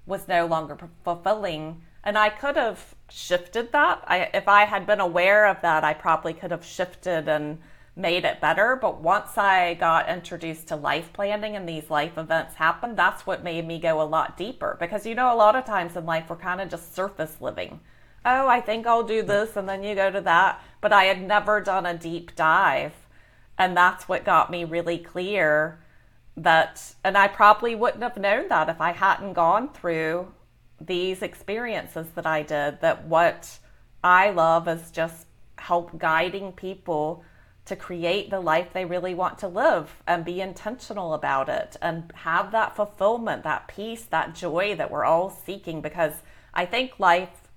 was 0.05 0.27
no 0.27 0.45
longer 0.45 0.77
fulfilling 1.03 1.81
and 2.03 2.17
i 2.17 2.29
could 2.29 2.55
have 2.55 2.95
shifted 3.09 3.71
that 3.71 4.03
I, 4.07 4.29
if 4.33 4.47
i 4.47 4.65
had 4.65 4.85
been 4.87 4.99
aware 4.99 5.47
of 5.47 5.61
that 5.61 5.83
i 5.83 5.93
probably 5.93 6.33
could 6.33 6.51
have 6.51 6.65
shifted 6.65 7.27
and 7.27 7.59
made 7.99 8.25
it 8.25 8.41
better. 8.41 8.75
But 8.75 9.01
once 9.01 9.37
I 9.37 9.75
got 9.75 10.09
introduced 10.09 10.67
to 10.69 10.75
life 10.75 11.11
planning 11.13 11.55
and 11.55 11.67
these 11.67 11.89
life 11.89 12.17
events 12.17 12.55
happened, 12.55 12.97
that's 12.97 13.27
what 13.27 13.43
made 13.43 13.67
me 13.67 13.79
go 13.79 14.01
a 14.01 14.03
lot 14.03 14.37
deeper. 14.37 14.77
Because, 14.79 15.05
you 15.05 15.15
know, 15.15 15.33
a 15.33 15.35
lot 15.35 15.55
of 15.55 15.65
times 15.65 15.95
in 15.95 16.05
life, 16.05 16.29
we're 16.29 16.37
kind 16.37 16.61
of 16.61 16.69
just 16.69 16.95
surface 16.95 17.37
living. 17.41 17.81
Oh, 18.25 18.47
I 18.47 18.61
think 18.61 18.85
I'll 18.85 19.03
do 19.03 19.21
this, 19.23 19.55
and 19.55 19.67
then 19.67 19.83
you 19.83 19.95
go 19.95 20.11
to 20.11 20.21
that. 20.21 20.61
But 20.81 20.93
I 20.93 21.05
had 21.05 21.21
never 21.21 21.61
done 21.61 21.85
a 21.85 21.97
deep 21.97 22.35
dive. 22.35 22.93
And 23.57 23.75
that's 23.75 24.07
what 24.07 24.23
got 24.23 24.49
me 24.49 24.63
really 24.63 24.97
clear 24.97 25.79
that, 26.37 26.95
and 27.03 27.17
I 27.17 27.27
probably 27.27 27.75
wouldn't 27.75 28.03
have 28.03 28.17
known 28.17 28.47
that 28.47 28.69
if 28.69 28.79
I 28.79 28.93
hadn't 28.93 29.33
gone 29.33 29.73
through 29.73 30.31
these 30.79 31.21
experiences 31.21 32.07
that 32.15 32.25
I 32.25 32.41
did, 32.41 32.79
that 32.81 33.05
what 33.05 33.59
I 34.03 34.29
love 34.29 34.67
is 34.67 34.91
just 34.91 35.27
help 35.57 35.97
guiding 35.97 36.53
people 36.53 37.23
to 37.65 37.75
create 37.75 38.29
the 38.29 38.39
life 38.39 38.69
they 38.73 38.85
really 38.85 39.13
want 39.13 39.37
to 39.39 39.47
live 39.47 40.01
and 40.07 40.25
be 40.25 40.41
intentional 40.41 41.13
about 41.13 41.49
it 41.49 41.75
and 41.81 42.11
have 42.15 42.51
that 42.51 42.75
fulfillment, 42.75 43.43
that 43.43 43.67
peace, 43.67 44.03
that 44.05 44.33
joy 44.33 44.73
that 44.75 44.89
we're 44.89 45.03
all 45.03 45.29
seeking. 45.29 45.81
Because 45.81 46.13
I 46.53 46.65
think 46.65 46.97
life 46.97 47.48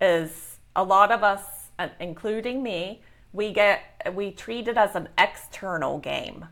is 0.00 0.58
a 0.74 0.84
lot 0.84 1.10
of 1.10 1.22
us, 1.22 1.70
including 2.00 2.62
me, 2.62 3.02
we 3.32 3.52
get 3.52 4.12
we 4.14 4.30
treat 4.30 4.68
it 4.68 4.76
as 4.76 4.94
an 4.94 5.08
external 5.18 5.98
game 5.98 6.46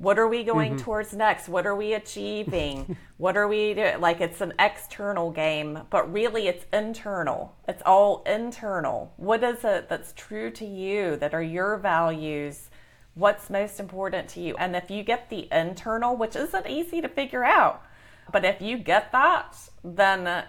what 0.00 0.18
are 0.18 0.28
we 0.28 0.44
going 0.44 0.76
mm-hmm. 0.76 0.82
towards 0.82 1.12
next? 1.12 1.46
What 1.46 1.66
are 1.66 1.76
we 1.76 1.92
achieving? 1.92 2.96
what 3.18 3.36
are 3.36 3.46
we 3.46 3.74
doing? 3.74 4.00
Like 4.00 4.22
it's 4.22 4.40
an 4.40 4.54
external 4.58 5.30
game, 5.30 5.80
but 5.90 6.10
really 6.10 6.48
it's 6.48 6.64
internal. 6.72 7.54
It's 7.68 7.82
all 7.84 8.22
internal. 8.24 9.12
What 9.18 9.44
is 9.44 9.62
it 9.62 9.90
that's 9.90 10.14
true 10.14 10.50
to 10.52 10.64
you, 10.64 11.16
that 11.16 11.34
are 11.34 11.42
your 11.42 11.76
values? 11.76 12.70
What's 13.12 13.50
most 13.50 13.78
important 13.78 14.30
to 14.30 14.40
you? 14.40 14.56
And 14.56 14.74
if 14.74 14.90
you 14.90 15.02
get 15.02 15.28
the 15.28 15.48
internal, 15.52 16.16
which 16.16 16.34
isn't 16.34 16.66
easy 16.66 17.02
to 17.02 17.08
figure 17.08 17.44
out, 17.44 17.82
but 18.32 18.46
if 18.46 18.62
you 18.62 18.78
get 18.78 19.12
that, 19.12 19.54
then 19.84 20.44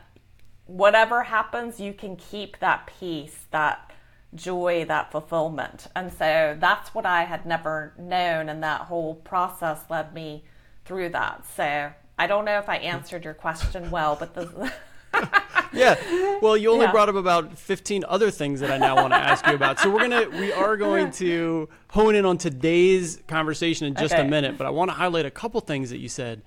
whatever 0.66 1.24
happens, 1.24 1.80
you 1.80 1.94
can 1.94 2.16
keep 2.16 2.60
that 2.60 2.90
peace, 3.00 3.46
that 3.52 3.92
joy, 4.34 4.86
that 4.86 5.12
fulfillment. 5.12 5.88
And 5.96 6.12
so 6.12 6.56
that's 6.60 6.94
what 6.94 7.06
I 7.06 7.24
had 7.24 7.46
never 7.46 7.94
known, 7.98 8.50
and 8.50 8.64
that 8.64 8.82
whole 8.82 9.16
process 9.16 9.82
led 9.90 10.14
me 10.14 10.46
through 10.86 11.10
that. 11.10 11.46
So 11.56 11.92
I 12.18 12.28
don't 12.28 12.46
know 12.46 12.58
if 12.58 12.70
I 12.70 12.78
answered 12.78 13.26
your 13.26 13.34
question 13.34 13.92
well, 13.92 14.16
but 14.16 14.34
the. 14.34 14.72
yeah. 15.74 16.40
Well, 16.42 16.56
you 16.56 16.72
only 16.72 16.86
yeah. 16.86 16.92
brought 16.92 17.10
up 17.10 17.16
about 17.16 17.58
15 17.58 18.06
other 18.08 18.32
things 18.32 18.60
that 18.62 18.72
I 18.72 18.78
now 18.78 18.96
want 18.96 19.14
to 19.14 19.18
ask 19.18 19.46
you 19.48 19.54
about. 19.54 19.80
So 19.80 19.90
we're 19.92 20.08
going 20.08 20.32
to 20.32 20.38
we 20.38 20.54
are 20.54 20.78
going 20.78 21.12
to 21.24 21.70
hone 21.90 22.16
in 22.16 22.26
on 22.26 22.38
today's 22.38 23.22
conversation 23.28 23.88
in 23.88 23.96
just 23.96 24.14
okay. 24.14 24.26
a 24.26 24.30
minute, 24.30 24.58
but 24.58 24.68
I 24.68 24.70
want 24.70 24.90
to 24.90 24.96
highlight 24.96 25.26
a 25.26 25.32
couple 25.32 25.60
things 25.62 25.90
that 25.90 26.00
you 26.00 26.10
said. 26.10 26.42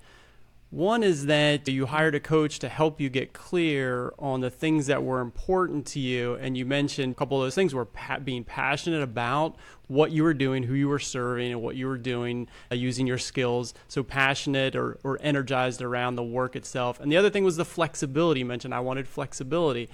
One 0.71 1.03
is 1.03 1.27
that 1.27 1.67
you 1.67 1.85
hired 1.85 2.15
a 2.15 2.19
coach 2.19 2.59
to 2.59 2.67
help 2.67 2.99
you 2.99 3.09
get 3.09 3.33
clear 3.33 4.13
on 4.19 4.41
the 4.41 4.49
things 4.49 4.87
that 4.87 5.03
were 5.03 5.21
important 5.21 5.85
to 5.87 5.99
you. 5.99 6.33
And 6.35 6.57
you 6.57 6.65
mentioned 6.65 7.13
a 7.13 7.15
couple 7.15 7.41
of 7.41 7.45
those 7.45 7.55
things 7.55 7.73
were 7.73 7.85
pa- 7.85 8.19
being 8.19 8.43
passionate 8.43 9.01
about 9.01 9.55
what 9.87 10.11
you 10.11 10.23
were 10.23 10.33
doing, 10.33 10.63
who 10.63 10.73
you 10.73 10.89
were 10.89 10.99
serving, 10.99 11.51
and 11.51 11.61
what 11.61 11.75
you 11.75 11.87
were 11.87 11.97
doing 11.97 12.49
uh, 12.71 12.75
using 12.75 13.07
your 13.07 13.19
skills. 13.19 13.73
So 13.87 14.03
passionate 14.03 14.75
or, 14.75 14.97
or 15.03 15.17
energized 15.21 15.81
around 15.81 16.15
the 16.15 16.23
work 16.23 16.55
itself. 16.55 16.99
And 16.99 17.11
the 17.11 17.17
other 17.17 17.29
thing 17.29 17.43
was 17.43 17.57
the 17.57 17.65
flexibility. 17.65 18.39
You 18.39 18.45
mentioned 18.45 18.73
I 18.73 18.79
wanted 18.79 19.07
flexibility. 19.07 19.87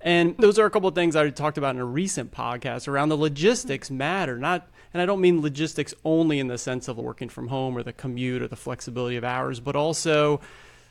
And 0.00 0.36
those 0.38 0.58
are 0.58 0.66
a 0.66 0.70
couple 0.70 0.88
of 0.88 0.94
things 0.94 1.16
I 1.16 1.28
talked 1.30 1.58
about 1.58 1.74
in 1.74 1.80
a 1.80 1.84
recent 1.84 2.30
podcast 2.30 2.86
around 2.86 3.08
the 3.08 3.16
logistics 3.16 3.90
matter, 3.90 4.38
not 4.38 4.68
and 4.98 5.02
I 5.04 5.06
don't 5.06 5.20
mean 5.20 5.40
logistics 5.40 5.94
only 6.04 6.40
in 6.40 6.48
the 6.48 6.58
sense 6.58 6.88
of 6.88 6.98
working 6.98 7.28
from 7.28 7.46
home 7.46 7.78
or 7.78 7.84
the 7.84 7.92
commute 7.92 8.42
or 8.42 8.48
the 8.48 8.56
flexibility 8.56 9.14
of 9.14 9.22
hours, 9.22 9.60
but 9.60 9.76
also 9.76 10.40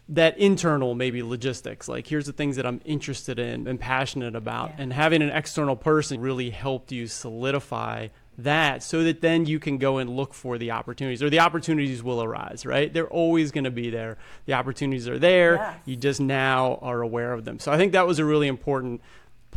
that 0.08 0.38
internal 0.38 0.96
maybe 0.96 1.22
logistics. 1.22 1.90
Like 1.90 2.08
here's 2.08 2.26
the 2.26 2.32
things 2.32 2.56
that 2.56 2.66
i'm 2.66 2.80
interested 2.86 3.38
in 3.38 3.68
and 3.68 3.78
passionate 3.78 4.34
about. 4.34 4.70
Yeah. 4.70 4.84
and 4.84 4.94
having 4.94 5.22
an 5.22 5.30
external 5.30 5.76
person 5.76 6.22
really 6.22 6.52
helped 6.52 6.94
you 6.94 7.08
solidify 7.08 8.08
that 8.38 8.82
so 8.82 9.04
that 9.04 9.20
then 9.20 9.46
you 9.46 9.60
can 9.60 9.78
go 9.78 9.98
and 9.98 10.10
look 10.10 10.34
for 10.34 10.58
the 10.58 10.72
opportunities 10.72 11.22
or 11.22 11.30
the 11.30 11.42
opportunities 11.42 12.02
will 12.02 12.24
arise 12.24 12.66
right? 12.66 12.94
They're 12.94 13.10
always 13.10 13.52
going 13.52 13.66
to 13.66 13.72
be 13.72 13.90
there. 13.90 14.18
The 14.46 14.54
opportunities 14.54 15.10
are 15.10 15.20
there. 15.20 15.56
Yes. 15.56 15.80
you 15.84 15.96
just 15.98 16.22
now 16.22 16.80
are 16.82 17.02
aware 17.02 17.34
of 17.34 17.44
them. 17.44 17.60
So 17.60 17.74
i 17.74 17.78
think 17.78 17.92
that 17.92 18.08
was 18.08 18.20
a 18.20 18.26
really 18.26 18.48
important 18.48 19.02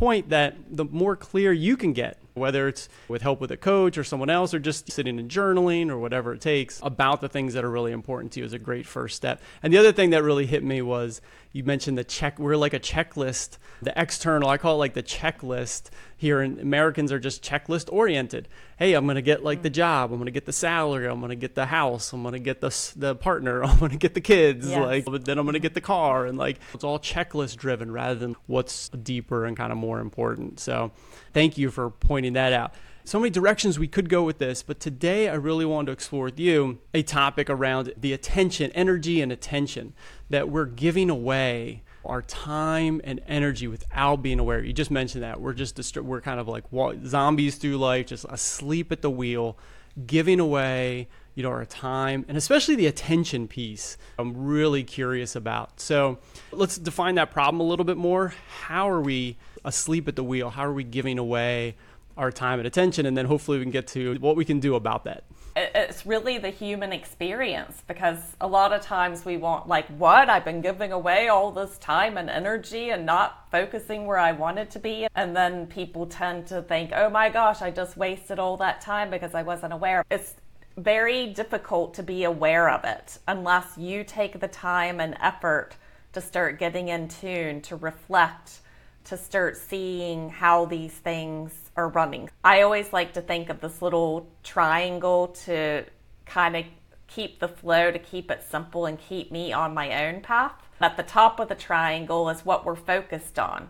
point 0.01 0.29
that 0.29 0.55
the 0.67 0.83
more 0.85 1.15
clear 1.15 1.53
you 1.53 1.77
can 1.77 1.93
get 1.93 2.17
whether 2.33 2.67
it's 2.67 2.89
with 3.07 3.21
help 3.21 3.39
with 3.39 3.51
a 3.51 3.57
coach 3.57 3.97
or 3.97 4.03
someone 4.03 4.29
else 4.29 4.53
or 4.53 4.59
just 4.59 4.91
sitting 4.91 5.19
and 5.19 5.29
journaling 5.29 5.89
or 5.89 5.99
whatever 5.99 6.33
it 6.33 6.41
takes 6.41 6.79
about 6.81 7.21
the 7.21 7.29
things 7.29 7.53
that 7.53 7.63
are 7.63 7.69
really 7.69 7.91
important 7.91 8.31
to 8.31 8.39
you 8.39 8.45
is 8.45 8.53
a 8.53 8.59
great 8.59 8.85
first 8.85 9.15
step. 9.15 9.41
And 9.61 9.73
the 9.73 9.77
other 9.77 9.91
thing 9.91 10.11
that 10.11 10.23
really 10.23 10.45
hit 10.45 10.63
me 10.63 10.81
was 10.81 11.21
you 11.51 11.63
mentioned 11.63 11.97
the 11.97 12.03
check 12.03 12.39
we're 12.39 12.55
like 12.55 12.73
a 12.73 12.79
checklist 12.79 13.57
the 13.81 13.93
external 13.99 14.49
i 14.49 14.57
call 14.57 14.75
it 14.75 14.79
like 14.79 14.93
the 14.93 15.03
checklist 15.03 15.89
here 16.15 16.41
and 16.41 16.59
americans 16.59 17.11
are 17.11 17.19
just 17.19 17.43
checklist 17.43 17.91
oriented. 17.91 18.47
Hey 18.77 18.93
i'm 18.93 19.05
going 19.05 19.15
to 19.15 19.21
get 19.21 19.43
like 19.43 19.61
the 19.61 19.69
job 19.69 20.11
i'm 20.11 20.17
going 20.17 20.25
to 20.25 20.31
get 20.31 20.45
the 20.45 20.53
salary 20.53 21.07
i'm 21.07 21.19
going 21.19 21.29
to 21.29 21.35
get 21.35 21.55
the 21.55 21.67
house 21.67 22.13
i'm 22.13 22.23
going 22.23 22.33
to 22.33 22.39
get 22.39 22.61
the 22.61 22.93
the 22.95 23.15
partner 23.15 23.63
i'm 23.65 23.79
going 23.79 23.91
to 23.91 23.97
get 23.97 24.13
the 24.13 24.21
kids 24.21 24.69
yes. 24.69 24.79
like 24.79 25.05
but 25.05 25.25
then 25.25 25.37
i'm 25.37 25.45
going 25.45 25.53
to 25.53 25.59
get 25.59 25.73
the 25.73 25.81
car 25.81 26.25
and 26.25 26.37
like 26.37 26.57
it's 26.73 26.83
all 26.83 26.99
checklist 26.99 27.57
driven 27.57 27.91
rather 27.91 28.15
than 28.15 28.35
what's 28.47 28.89
deeper 28.89 29.45
and 29.45 29.55
kind 29.57 29.71
of 29.71 29.77
more 29.77 29.99
important. 29.99 30.59
So 30.59 30.91
thank 31.33 31.57
you 31.57 31.69
for 31.71 31.89
pointing 31.89 32.33
that 32.33 32.53
out 32.53 32.73
so 33.03 33.19
many 33.19 33.29
directions 33.29 33.79
we 33.79 33.87
could 33.87 34.09
go 34.09 34.23
with 34.23 34.37
this, 34.37 34.63
but 34.63 34.79
today 34.79 35.29
I 35.29 35.35
really 35.35 35.65
wanted 35.65 35.87
to 35.87 35.91
explore 35.91 36.25
with 36.25 36.39
you 36.39 36.79
a 36.93 37.01
topic 37.01 37.49
around 37.49 37.93
the 37.97 38.13
attention, 38.13 38.71
energy, 38.71 39.21
and 39.21 39.31
attention 39.31 39.93
that 40.29 40.49
we're 40.49 40.65
giving 40.65 41.09
away 41.09 41.83
our 42.05 42.21
time 42.21 43.01
and 43.03 43.21
energy 43.27 43.67
without 43.67 44.17
being 44.17 44.39
aware. 44.39 44.63
You 44.63 44.73
just 44.73 44.91
mentioned 44.91 45.23
that 45.23 45.39
we're 45.39 45.53
just 45.53 45.97
we're 45.97 46.21
kind 46.21 46.39
of 46.39 46.47
like 46.47 46.65
zombies 47.05 47.55
through 47.55 47.77
life, 47.77 48.07
just 48.07 48.25
asleep 48.29 48.91
at 48.91 49.01
the 49.01 49.09
wheel, 49.09 49.57
giving 50.05 50.39
away 50.39 51.07
you 51.35 51.43
know 51.43 51.49
our 51.49 51.63
time 51.63 52.25
and 52.27 52.37
especially 52.37 52.75
the 52.75 52.87
attention 52.87 53.47
piece. 53.47 53.97
I'm 54.17 54.45
really 54.45 54.83
curious 54.83 55.35
about. 55.35 55.79
So 55.79 56.19
let's 56.51 56.77
define 56.77 57.15
that 57.15 57.31
problem 57.31 57.61
a 57.61 57.63
little 57.63 57.85
bit 57.85 57.97
more. 57.97 58.33
How 58.63 58.89
are 58.89 59.01
we 59.01 59.37
asleep 59.63 60.07
at 60.07 60.15
the 60.15 60.23
wheel? 60.23 60.49
How 60.49 60.65
are 60.65 60.73
we 60.73 60.83
giving 60.83 61.19
away? 61.19 61.75
Our 62.17 62.31
time 62.31 62.59
and 62.59 62.67
attention, 62.67 63.05
and 63.05 63.17
then 63.17 63.25
hopefully 63.25 63.57
we 63.57 63.63
can 63.63 63.71
get 63.71 63.87
to 63.87 64.15
what 64.15 64.35
we 64.35 64.45
can 64.45 64.59
do 64.59 64.75
about 64.75 65.03
that. 65.05 65.23
It's 65.53 66.05
really 66.05 66.37
the 66.37 66.49
human 66.49 66.93
experience 66.93 67.83
because 67.85 68.17
a 68.39 68.47
lot 68.47 68.71
of 68.71 68.81
times 68.81 69.25
we 69.25 69.35
want, 69.35 69.67
like, 69.67 69.85
what? 69.97 70.29
I've 70.29 70.45
been 70.45 70.61
giving 70.61 70.93
away 70.93 71.27
all 71.27 71.51
this 71.51 71.77
time 71.77 72.17
and 72.17 72.29
energy 72.29 72.91
and 72.91 73.05
not 73.05 73.47
focusing 73.51 74.05
where 74.05 74.17
I 74.17 74.31
wanted 74.31 74.71
to 74.71 74.79
be. 74.79 75.07
And 75.13 75.35
then 75.35 75.67
people 75.67 76.05
tend 76.05 76.47
to 76.47 76.61
think, 76.61 76.91
oh 76.95 77.09
my 77.09 77.29
gosh, 77.29 77.61
I 77.61 77.69
just 77.69 77.97
wasted 77.97 78.39
all 78.39 78.55
that 78.57 78.79
time 78.79 79.09
because 79.09 79.35
I 79.35 79.43
wasn't 79.43 79.73
aware. 79.73 80.05
It's 80.09 80.35
very 80.77 81.27
difficult 81.27 81.93
to 81.95 82.03
be 82.03 82.23
aware 82.23 82.69
of 82.69 82.85
it 82.85 83.19
unless 83.27 83.77
you 83.77 84.05
take 84.05 84.39
the 84.39 84.47
time 84.47 85.01
and 85.01 85.17
effort 85.19 85.71
to 86.13 86.21
start 86.21 86.59
getting 86.59 86.87
in 86.87 87.09
tune, 87.09 87.61
to 87.61 87.75
reflect, 87.75 88.59
to 89.05 89.17
start 89.17 89.57
seeing 89.57 90.29
how 90.29 90.65
these 90.65 90.93
things 90.93 91.71
are 91.75 91.89
running. 91.89 92.29
I 92.43 92.61
always 92.61 92.93
like 92.93 93.13
to 93.13 93.21
think 93.21 93.49
of 93.49 93.61
this 93.61 93.81
little 93.81 94.27
triangle 94.43 95.29
to 95.45 95.85
kind 96.25 96.55
of 96.55 96.65
keep 97.07 97.39
the 97.39 97.47
flow, 97.47 97.91
to 97.91 97.99
keep 97.99 98.31
it 98.31 98.43
simple 98.49 98.85
and 98.85 98.99
keep 98.99 99.31
me 99.31 99.51
on 99.51 99.73
my 99.73 100.07
own 100.07 100.21
path. 100.21 100.53
At 100.79 100.97
the 100.97 101.03
top 101.03 101.39
of 101.39 101.49
the 101.49 101.55
triangle 101.55 102.29
is 102.29 102.45
what 102.45 102.65
we're 102.65 102.75
focused 102.75 103.37
on, 103.37 103.69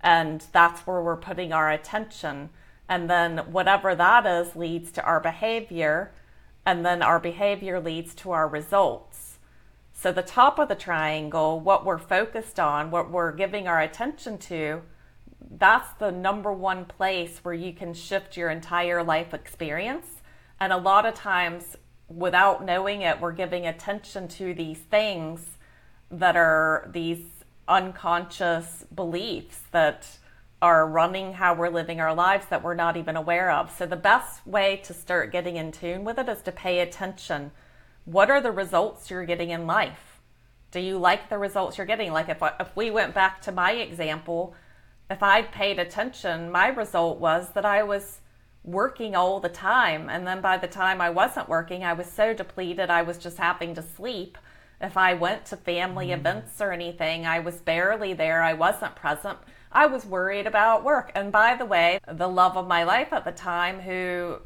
and 0.00 0.44
that's 0.52 0.86
where 0.86 1.02
we're 1.02 1.16
putting 1.16 1.52
our 1.52 1.70
attention. 1.70 2.50
And 2.88 3.10
then 3.10 3.38
whatever 3.50 3.94
that 3.96 4.24
is 4.26 4.54
leads 4.54 4.92
to 4.92 5.02
our 5.02 5.18
behavior. 5.18 6.12
And 6.64 6.84
then 6.84 7.02
our 7.02 7.18
behavior 7.18 7.80
leads 7.80 8.14
to 8.16 8.30
our 8.30 8.48
results. 8.48 9.15
So, 9.98 10.12
the 10.12 10.22
top 10.22 10.58
of 10.58 10.68
the 10.68 10.74
triangle, 10.74 11.58
what 11.58 11.86
we're 11.86 11.96
focused 11.96 12.60
on, 12.60 12.90
what 12.90 13.10
we're 13.10 13.32
giving 13.32 13.66
our 13.66 13.80
attention 13.80 14.36
to, 14.38 14.82
that's 15.50 15.90
the 15.94 16.12
number 16.12 16.52
one 16.52 16.84
place 16.84 17.38
where 17.42 17.54
you 17.54 17.72
can 17.72 17.94
shift 17.94 18.36
your 18.36 18.50
entire 18.50 19.02
life 19.02 19.32
experience. 19.32 20.06
And 20.60 20.70
a 20.70 20.76
lot 20.76 21.06
of 21.06 21.14
times, 21.14 21.76
without 22.08 22.62
knowing 22.62 23.00
it, 23.00 23.22
we're 23.22 23.32
giving 23.32 23.66
attention 23.66 24.28
to 24.28 24.52
these 24.52 24.78
things 24.78 25.56
that 26.10 26.36
are 26.36 26.90
these 26.92 27.24
unconscious 27.66 28.84
beliefs 28.94 29.62
that 29.72 30.18
are 30.60 30.86
running 30.86 31.32
how 31.32 31.54
we're 31.54 31.70
living 31.70 32.00
our 32.00 32.14
lives 32.14 32.46
that 32.50 32.62
we're 32.62 32.74
not 32.74 32.98
even 32.98 33.16
aware 33.16 33.50
of. 33.50 33.74
So, 33.74 33.86
the 33.86 33.96
best 33.96 34.46
way 34.46 34.76
to 34.84 34.92
start 34.92 35.32
getting 35.32 35.56
in 35.56 35.72
tune 35.72 36.04
with 36.04 36.18
it 36.18 36.28
is 36.28 36.42
to 36.42 36.52
pay 36.52 36.80
attention. 36.80 37.50
What 38.06 38.30
are 38.30 38.40
the 38.40 38.52
results 38.52 39.10
you're 39.10 39.26
getting 39.26 39.50
in 39.50 39.66
life? 39.66 40.20
Do 40.70 40.78
you 40.78 40.96
like 40.96 41.28
the 41.28 41.38
results 41.38 41.76
you're 41.76 41.86
getting? 41.88 42.12
Like, 42.12 42.28
if, 42.28 42.38
if 42.60 42.74
we 42.76 42.88
went 42.88 43.14
back 43.14 43.42
to 43.42 43.52
my 43.52 43.72
example, 43.72 44.54
if 45.10 45.24
I'd 45.24 45.50
paid 45.50 45.80
attention, 45.80 46.52
my 46.52 46.68
result 46.68 47.18
was 47.18 47.50
that 47.54 47.64
I 47.64 47.82
was 47.82 48.20
working 48.62 49.16
all 49.16 49.40
the 49.40 49.48
time. 49.48 50.08
And 50.08 50.24
then 50.24 50.40
by 50.40 50.56
the 50.56 50.68
time 50.68 51.00
I 51.00 51.10
wasn't 51.10 51.48
working, 51.48 51.82
I 51.82 51.94
was 51.94 52.06
so 52.06 52.32
depleted, 52.32 52.90
I 52.90 53.02
was 53.02 53.18
just 53.18 53.38
having 53.38 53.74
to 53.74 53.82
sleep. 53.82 54.38
If 54.80 54.96
I 54.96 55.14
went 55.14 55.44
to 55.46 55.56
family 55.56 56.08
mm. 56.08 56.14
events 56.14 56.60
or 56.60 56.70
anything, 56.70 57.26
I 57.26 57.40
was 57.40 57.56
barely 57.56 58.12
there, 58.12 58.40
I 58.40 58.52
wasn't 58.52 58.94
present. 58.94 59.38
I 59.72 59.86
was 59.86 60.06
worried 60.06 60.46
about 60.46 60.84
work. 60.84 61.10
And 61.16 61.32
by 61.32 61.56
the 61.56 61.66
way, 61.66 61.98
the 62.06 62.28
love 62.28 62.56
of 62.56 62.68
my 62.68 62.84
life 62.84 63.12
at 63.12 63.24
the 63.24 63.32
time, 63.32 63.80
who 63.80 64.38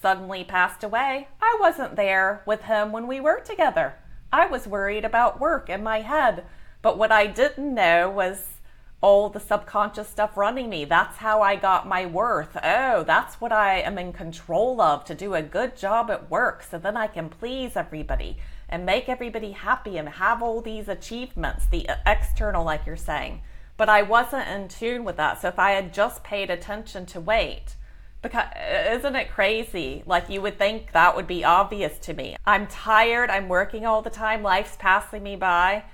suddenly 0.00 0.44
passed 0.44 0.84
away, 0.84 1.28
I 1.40 1.56
wasn't 1.60 1.96
there 1.96 2.42
with 2.46 2.62
him 2.62 2.92
when 2.92 3.06
we 3.06 3.20
were 3.20 3.40
together. 3.40 3.94
I 4.32 4.46
was 4.46 4.66
worried 4.66 5.04
about 5.04 5.40
work 5.40 5.68
in 5.70 5.82
my 5.82 6.00
head. 6.00 6.44
But 6.82 6.98
what 6.98 7.10
I 7.10 7.26
didn't 7.26 7.74
know 7.74 8.08
was 8.08 8.58
all 9.00 9.28
the 9.28 9.40
subconscious 9.40 10.08
stuff 10.08 10.36
running 10.36 10.68
me. 10.68 10.84
That's 10.84 11.18
how 11.18 11.40
I 11.40 11.56
got 11.56 11.88
my 11.88 12.06
worth. 12.06 12.56
Oh, 12.62 13.04
that's 13.04 13.40
what 13.40 13.52
I 13.52 13.80
am 13.80 13.98
in 13.98 14.12
control 14.12 14.80
of 14.80 15.04
to 15.04 15.14
do 15.14 15.34
a 15.34 15.42
good 15.42 15.76
job 15.76 16.10
at 16.10 16.30
work 16.30 16.62
so 16.62 16.78
then 16.78 16.96
I 16.96 17.06
can 17.06 17.28
please 17.28 17.76
everybody 17.76 18.38
and 18.68 18.84
make 18.84 19.08
everybody 19.08 19.52
happy 19.52 19.98
and 19.98 20.08
have 20.08 20.42
all 20.42 20.60
these 20.60 20.88
achievements, 20.88 21.66
the 21.66 21.88
external, 22.04 22.64
like 22.64 22.86
you're 22.86 22.96
saying. 22.96 23.40
But 23.76 23.88
I 23.88 24.02
wasn't 24.02 24.48
in 24.48 24.68
tune 24.68 25.04
with 25.04 25.16
that. 25.16 25.40
So 25.40 25.48
if 25.48 25.58
I 25.58 25.70
had 25.70 25.94
just 25.94 26.24
paid 26.24 26.50
attention 26.50 27.06
to 27.06 27.20
weight, 27.20 27.76
because 28.22 28.46
isn't 28.90 29.16
it 29.16 29.30
crazy? 29.30 30.02
Like 30.06 30.28
you 30.28 30.42
would 30.42 30.58
think 30.58 30.92
that 30.92 31.14
would 31.14 31.26
be 31.26 31.44
obvious 31.44 31.98
to 32.00 32.14
me. 32.14 32.36
I'm 32.44 32.66
tired, 32.66 33.30
I'm 33.30 33.48
working 33.48 33.86
all 33.86 34.02
the 34.02 34.10
time, 34.10 34.42
life's 34.42 34.76
passing 34.76 35.22
me 35.22 35.36
by 35.36 35.84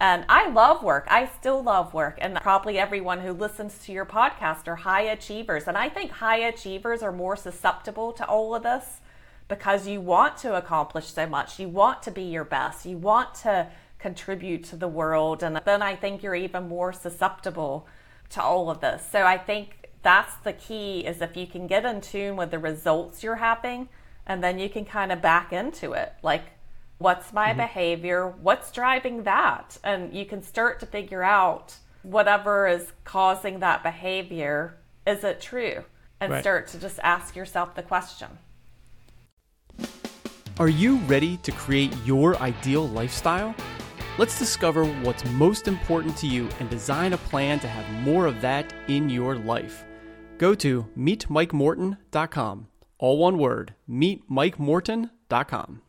and 0.00 0.24
I 0.28 0.48
love 0.48 0.82
work. 0.82 1.06
I 1.08 1.26
still 1.26 1.62
love 1.62 1.94
work. 1.94 2.18
And 2.20 2.34
probably 2.36 2.78
everyone 2.78 3.20
who 3.20 3.32
listens 3.32 3.78
to 3.84 3.92
your 3.92 4.04
podcast 4.04 4.66
are 4.66 4.76
high 4.76 5.02
achievers. 5.02 5.68
And 5.68 5.78
I 5.78 5.88
think 5.88 6.10
high 6.10 6.38
achievers 6.38 7.02
are 7.02 7.12
more 7.12 7.36
susceptible 7.36 8.12
to 8.12 8.26
all 8.26 8.54
of 8.54 8.64
this 8.64 9.00
because 9.48 9.86
you 9.86 10.00
want 10.00 10.36
to 10.38 10.56
accomplish 10.56 11.06
so 11.06 11.26
much. 11.26 11.60
You 11.60 11.68
want 11.68 12.02
to 12.02 12.10
be 12.10 12.22
your 12.22 12.44
best. 12.44 12.84
You 12.84 12.98
want 12.98 13.34
to 13.36 13.68
contribute 13.98 14.64
to 14.64 14.76
the 14.76 14.88
world. 14.88 15.42
And 15.42 15.60
then 15.64 15.80
I 15.80 15.94
think 15.96 16.22
you're 16.22 16.34
even 16.34 16.68
more 16.68 16.92
susceptible 16.92 17.86
to 18.30 18.42
all 18.42 18.70
of 18.70 18.80
this. 18.80 19.06
So 19.10 19.24
I 19.24 19.38
think 19.38 19.83
that's 20.04 20.36
the 20.36 20.52
key 20.52 21.00
is 21.00 21.20
if 21.20 21.36
you 21.36 21.46
can 21.46 21.66
get 21.66 21.84
in 21.84 22.00
tune 22.00 22.36
with 22.36 22.52
the 22.52 22.58
results 22.58 23.22
you're 23.22 23.36
having 23.36 23.88
and 24.26 24.44
then 24.44 24.58
you 24.58 24.68
can 24.68 24.84
kind 24.84 25.10
of 25.10 25.20
back 25.20 25.52
into 25.52 25.92
it. 25.92 26.12
Like 26.22 26.44
What's 26.98 27.32
my 27.32 27.48
mm-hmm. 27.48 27.58
behavior? 27.58 28.28
What's 28.40 28.70
driving 28.70 29.24
that? 29.24 29.78
And 29.82 30.14
you 30.14 30.24
can 30.24 30.42
start 30.42 30.80
to 30.80 30.86
figure 30.86 31.22
out 31.22 31.74
whatever 32.02 32.68
is 32.68 32.92
causing 33.04 33.60
that 33.60 33.82
behavior. 33.82 34.78
Is 35.06 35.24
it 35.24 35.40
true? 35.40 35.84
And 36.20 36.32
right. 36.32 36.40
start 36.40 36.68
to 36.68 36.78
just 36.78 37.00
ask 37.02 37.34
yourself 37.34 37.74
the 37.74 37.82
question. 37.82 38.28
Are 40.60 40.68
you 40.68 40.96
ready 40.98 41.36
to 41.38 41.50
create 41.50 41.92
your 42.04 42.36
ideal 42.36 42.88
lifestyle? 42.88 43.54
Let's 44.16 44.38
discover 44.38 44.84
what's 45.02 45.24
most 45.30 45.66
important 45.66 46.16
to 46.18 46.28
you 46.28 46.48
and 46.60 46.70
design 46.70 47.12
a 47.12 47.18
plan 47.18 47.58
to 47.60 47.68
have 47.68 48.04
more 48.04 48.26
of 48.26 48.40
that 48.40 48.72
in 48.86 49.10
your 49.10 49.34
life. 49.34 49.84
Go 50.44 50.54
to 50.56 50.86
meetmikemorton.com. 50.94 52.68
All 52.98 53.16
one 53.16 53.38
word, 53.38 53.74
meetmikemorton.com. 53.88 55.80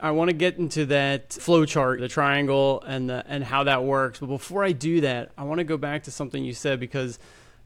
I 0.00 0.10
want 0.12 0.30
to 0.30 0.32
get 0.32 0.58
into 0.58 0.86
that 0.86 1.32
flow 1.32 1.64
chart, 1.64 1.98
the 1.98 2.06
triangle, 2.06 2.84
and 2.86 3.10
the 3.10 3.24
and 3.26 3.42
how 3.42 3.64
that 3.64 3.82
works. 3.82 4.20
But 4.20 4.28
before 4.28 4.62
I 4.62 4.70
do 4.70 5.00
that, 5.00 5.32
I 5.36 5.42
want 5.42 5.58
to 5.58 5.64
go 5.64 5.76
back 5.76 6.04
to 6.04 6.12
something 6.12 6.44
you 6.44 6.52
said 6.52 6.78
because 6.78 7.18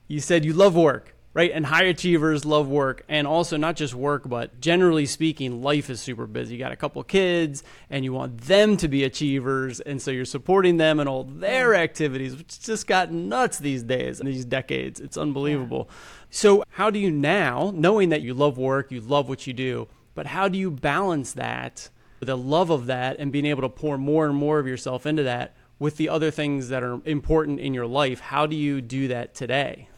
you 0.08 0.18
said 0.18 0.46
you 0.46 0.54
love 0.54 0.74
work, 0.74 1.14
right? 1.34 1.50
And 1.52 1.66
high 1.66 1.84
achievers 1.84 2.44
love 2.44 2.68
work, 2.68 3.04
and 3.08 3.26
also 3.26 3.56
not 3.56 3.74
just 3.76 3.92
work, 3.92 4.28
but 4.28 4.60
generally 4.60 5.04
speaking, 5.04 5.62
life 5.62 5.90
is 5.90 6.00
super 6.00 6.26
busy. 6.26 6.54
You 6.54 6.60
got 6.60 6.72
a 6.72 6.76
couple 6.76 7.02
kids, 7.02 7.64
and 7.90 8.04
you 8.04 8.12
want 8.12 8.42
them 8.42 8.76
to 8.78 8.88
be 8.88 9.02
achievers, 9.02 9.80
and 9.80 10.00
so 10.00 10.12
you're 10.12 10.24
supporting 10.24 10.76
them 10.76 11.00
and 11.00 11.08
all 11.08 11.24
their 11.24 11.70
mm. 11.70 11.78
activities, 11.78 12.36
which 12.36 12.60
just 12.60 12.86
got 12.86 13.12
nuts 13.12 13.58
these 13.58 13.82
days 13.82 14.20
in 14.20 14.26
these 14.26 14.44
decades. 14.44 15.00
It's 15.00 15.18
unbelievable. 15.18 15.88
Yeah. 15.90 15.96
So, 16.30 16.64
how 16.70 16.90
do 16.90 16.98
you 16.98 17.10
now, 17.10 17.72
knowing 17.74 18.08
that 18.10 18.22
you 18.22 18.32
love 18.32 18.56
work, 18.56 18.90
you 18.92 19.00
love 19.00 19.28
what 19.28 19.46
you 19.46 19.52
do, 19.52 19.88
but 20.14 20.26
how 20.28 20.48
do 20.48 20.56
you 20.56 20.70
balance 20.70 21.32
that? 21.32 21.90
the 22.20 22.36
love 22.38 22.70
of 22.70 22.86
that 22.86 23.18
and 23.18 23.30
being 23.30 23.44
able 23.44 23.60
to 23.60 23.68
pour 23.68 23.98
more 23.98 24.24
and 24.24 24.34
more 24.34 24.58
of 24.58 24.66
yourself 24.66 25.04
into 25.04 25.22
that 25.22 25.54
with 25.78 25.98
the 25.98 26.08
other 26.08 26.30
things 26.30 26.68
that 26.68 26.82
are 26.82 27.00
important 27.04 27.60
in 27.60 27.74
your 27.74 27.86
life. 27.86 28.18
How 28.18 28.46
do 28.46 28.56
you 28.56 28.80
do 28.80 29.08
that 29.08 29.34
today? 29.34 29.88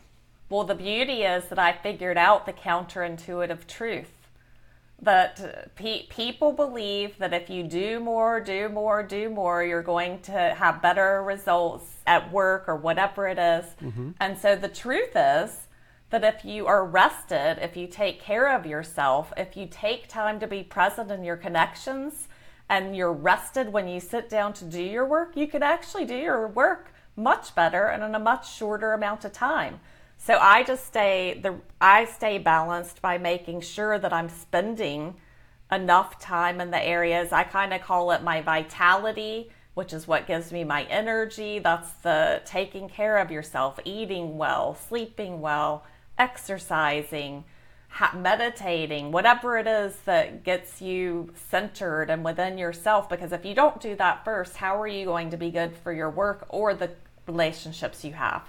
Well, 0.48 0.64
the 0.64 0.74
beauty 0.74 1.22
is 1.22 1.46
that 1.46 1.58
I 1.58 1.72
figured 1.72 2.16
out 2.16 2.46
the 2.46 2.52
counterintuitive 2.52 3.66
truth 3.66 4.12
that 5.00 5.74
pe- 5.76 6.06
people 6.06 6.52
believe 6.52 7.18
that 7.18 7.34
if 7.34 7.50
you 7.50 7.62
do 7.64 8.00
more, 8.00 8.40
do 8.40 8.68
more, 8.68 9.02
do 9.02 9.28
more, 9.28 9.62
you're 9.62 9.82
going 9.82 10.20
to 10.20 10.32
have 10.32 10.80
better 10.80 11.22
results 11.22 11.96
at 12.06 12.32
work 12.32 12.64
or 12.66 12.76
whatever 12.76 13.28
it 13.28 13.38
is. 13.38 13.66
Mm-hmm. 13.82 14.12
And 14.20 14.38
so 14.38 14.56
the 14.56 14.68
truth 14.68 15.14
is 15.14 15.66
that 16.10 16.24
if 16.24 16.44
you 16.44 16.66
are 16.66 16.84
rested, 16.84 17.58
if 17.60 17.76
you 17.76 17.86
take 17.86 18.20
care 18.20 18.54
of 18.54 18.64
yourself, 18.64 19.32
if 19.36 19.56
you 19.56 19.66
take 19.70 20.08
time 20.08 20.40
to 20.40 20.46
be 20.46 20.62
present 20.62 21.10
in 21.10 21.24
your 21.24 21.36
connections 21.36 22.28
and 22.68 22.96
you're 22.96 23.12
rested 23.12 23.72
when 23.72 23.88
you 23.88 24.00
sit 24.00 24.30
down 24.30 24.52
to 24.54 24.64
do 24.64 24.82
your 24.82 25.04
work, 25.04 25.36
you 25.36 25.46
can 25.46 25.62
actually 25.62 26.04
do 26.04 26.16
your 26.16 26.46
work 26.46 26.92
much 27.16 27.54
better 27.54 27.86
and 27.86 28.02
in 28.02 28.14
a 28.14 28.18
much 28.18 28.54
shorter 28.54 28.92
amount 28.92 29.24
of 29.24 29.32
time. 29.32 29.80
So 30.18 30.38
I 30.40 30.64
just 30.64 30.86
stay 30.86 31.38
the 31.40 31.56
I 31.80 32.04
stay 32.04 32.38
balanced 32.38 33.00
by 33.00 33.18
making 33.18 33.60
sure 33.60 33.98
that 33.98 34.12
I'm 34.12 34.28
spending 34.28 35.14
enough 35.70 36.18
time 36.18 36.60
in 36.60 36.70
the 36.70 36.82
areas 36.82 37.32
I 37.32 37.42
kind 37.42 37.74
of 37.74 37.82
call 37.82 38.12
it 38.12 38.22
my 38.22 38.40
vitality, 38.40 39.50
which 39.74 39.92
is 39.92 40.08
what 40.08 40.26
gives 40.26 40.52
me 40.52 40.64
my 40.64 40.84
energy. 40.84 41.58
That's 41.58 41.90
the 42.02 42.42
taking 42.44 42.88
care 42.88 43.18
of 43.18 43.30
yourself, 43.30 43.78
eating 43.84 44.38
well, 44.38 44.74
sleeping 44.74 45.40
well, 45.40 45.84
exercising, 46.18 47.44
meditating, 48.14 49.12
whatever 49.12 49.58
it 49.58 49.66
is 49.66 49.94
that 50.04 50.44
gets 50.44 50.80
you 50.80 51.32
centered 51.50 52.10
and 52.10 52.24
within 52.24 52.58
yourself. 52.58 53.08
Because 53.08 53.32
if 53.32 53.44
you 53.44 53.54
don't 53.54 53.80
do 53.80 53.94
that 53.96 54.24
first, 54.24 54.56
how 54.56 54.80
are 54.80 54.88
you 54.88 55.04
going 55.04 55.30
to 55.30 55.36
be 55.36 55.50
good 55.50 55.74
for 55.76 55.92
your 55.92 56.10
work 56.10 56.46
or 56.48 56.74
the 56.74 56.90
relationships 57.26 58.04
you 58.04 58.12
have? 58.12 58.48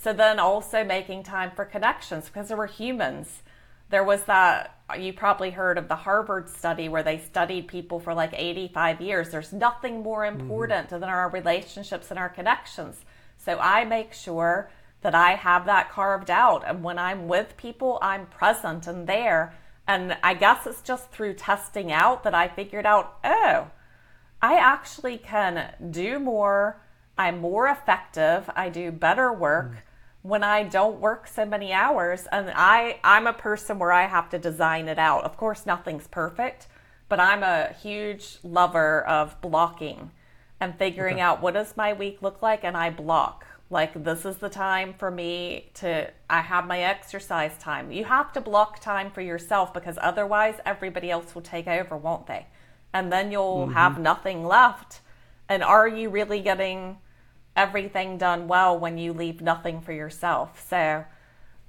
So 0.00 0.12
then 0.12 0.38
also 0.38 0.84
making 0.84 1.24
time 1.24 1.50
for 1.50 1.64
connections 1.64 2.26
because 2.26 2.48
there 2.48 2.56
were 2.56 2.66
humans. 2.66 3.42
There 3.90 4.04
was 4.04 4.24
that, 4.24 4.78
you 4.96 5.12
probably 5.12 5.50
heard 5.50 5.76
of 5.76 5.88
the 5.88 5.96
Harvard 5.96 6.48
study 6.48 6.88
where 6.88 7.02
they 7.02 7.18
studied 7.18 7.66
people 7.66 7.98
for 7.98 8.14
like 8.14 8.32
85 8.32 9.00
years. 9.00 9.30
There's 9.30 9.52
nothing 9.52 10.02
more 10.02 10.22
mm-hmm. 10.22 10.40
important 10.40 10.86
mm. 10.88 11.00
than 11.00 11.04
our 11.04 11.28
relationships 11.28 12.10
and 12.10 12.18
our 12.18 12.28
connections. 12.28 13.04
So 13.38 13.58
I 13.58 13.84
make 13.84 14.12
sure 14.12 14.70
that 15.00 15.14
I 15.14 15.32
have 15.32 15.66
that 15.66 15.90
carved 15.90 16.30
out. 16.30 16.62
And 16.66 16.84
when 16.84 16.98
I'm 16.98 17.26
with 17.26 17.56
people, 17.56 17.98
I'm 18.00 18.26
present 18.26 18.86
and 18.86 19.06
there. 19.06 19.54
And 19.88 20.16
I 20.22 20.34
guess 20.34 20.66
it's 20.66 20.82
just 20.82 21.10
through 21.10 21.34
testing 21.34 21.90
out 21.90 22.22
that 22.22 22.34
I 22.34 22.46
figured 22.46 22.86
out, 22.86 23.18
oh, 23.24 23.68
I 24.40 24.54
actually 24.58 25.18
can 25.18 25.74
do 25.90 26.20
more. 26.20 26.80
I'm 27.16 27.40
more 27.40 27.66
effective. 27.66 28.48
I 28.54 28.68
do 28.68 28.92
better 28.92 29.32
work. 29.32 29.72
Mm. 29.72 29.78
When 30.22 30.42
I 30.42 30.64
don't 30.64 31.00
work 31.00 31.26
so 31.26 31.44
many 31.46 31.72
hours, 31.72 32.26
and 32.32 32.52
I, 32.54 32.98
I'm 33.04 33.26
a 33.26 33.32
person 33.32 33.78
where 33.78 33.92
I 33.92 34.06
have 34.06 34.28
to 34.30 34.38
design 34.38 34.88
it 34.88 34.98
out. 34.98 35.24
Of 35.24 35.36
course, 35.36 35.64
nothing's 35.64 36.06
perfect, 36.08 36.66
but 37.08 37.20
I'm 37.20 37.42
a 37.42 37.72
huge 37.72 38.38
lover 38.42 39.06
of 39.06 39.40
blocking 39.40 40.10
and 40.60 40.76
figuring 40.76 41.14
okay. 41.14 41.22
out 41.22 41.40
what 41.40 41.54
does 41.54 41.76
my 41.76 41.92
week 41.92 42.20
look 42.20 42.42
like, 42.42 42.64
and 42.64 42.76
I 42.76 42.90
block 42.90 43.46
Like, 43.70 44.02
this 44.02 44.24
is 44.24 44.38
the 44.38 44.48
time 44.48 44.94
for 44.96 45.10
me 45.10 45.70
to, 45.74 46.10
I 46.30 46.40
have 46.40 46.66
my 46.66 46.80
exercise 46.80 47.52
time. 47.58 47.92
You 47.92 48.04
have 48.04 48.32
to 48.32 48.40
block 48.40 48.80
time 48.80 49.10
for 49.10 49.20
yourself 49.20 49.74
because 49.74 49.98
otherwise 50.00 50.54
everybody 50.64 51.10
else 51.10 51.34
will 51.34 51.42
take 51.42 51.66
over, 51.66 51.94
won't 51.96 52.26
they? 52.26 52.46
And 52.94 53.12
then 53.12 53.30
you'll 53.30 53.66
mm-hmm. 53.66 53.74
have 53.74 53.98
nothing 53.98 54.46
left. 54.46 55.00
And 55.50 55.62
are 55.62 55.86
you 55.86 56.08
really 56.08 56.40
getting 56.40 56.98
everything 57.58 58.16
done 58.16 58.48
well 58.48 58.78
when 58.78 58.96
you 58.96 59.12
leave 59.12 59.42
nothing 59.42 59.80
for 59.80 59.92
yourself? 59.92 60.64
So, 60.68 61.04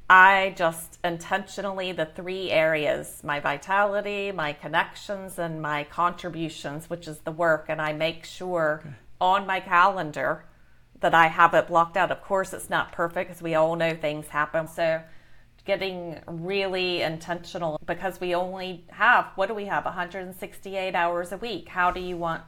I 0.10 0.54
just 0.56 0.97
intentionally, 1.04 1.91
the 1.91 2.06
three 2.06 2.49
areas 2.49 3.21
my 3.23 3.39
vitality, 3.39 4.32
my 4.32 4.54
connections, 4.54 5.38
and 5.38 5.62
my 5.62 5.84
contributions, 5.84 6.89
which 6.89 7.08
is 7.08 7.19
the 7.19 7.32
work, 7.32 7.65
and 7.67 7.82
I 7.82 7.93
make 7.93 8.25
sure 8.25 8.82
okay. 8.84 8.95
on 9.19 9.45
my 9.45 9.60
calendar 9.60 10.45
that 11.02 11.13
I 11.13 11.28
have 11.28 11.54
it 11.54 11.67
blocked 11.67 11.97
out. 11.97 12.12
Of 12.12 12.21
course, 12.21 12.54
it's 12.54 12.69
not 12.69 12.91
perfect 12.91 13.30
because 13.30 13.41
we 13.41 13.56
all 13.56 13.75
know 13.75 13.95
things 13.95 14.28
happen. 14.28 14.67
So, 14.67 15.02
getting 15.65 16.19
really 16.25 17.04
intentional 17.04 17.80
because 17.86 18.19
we 18.19 18.34
only 18.34 18.86
have, 18.89 19.28
what 19.36 19.47
do 19.47 19.54
we 19.54 19.65
have, 19.65 19.86
168 19.86 20.95
hours 20.95 21.32
a 21.32 21.38
week. 21.38 21.69
How 21.69 21.91
do 21.91 21.99
you 21.99 22.17
want 22.17 22.41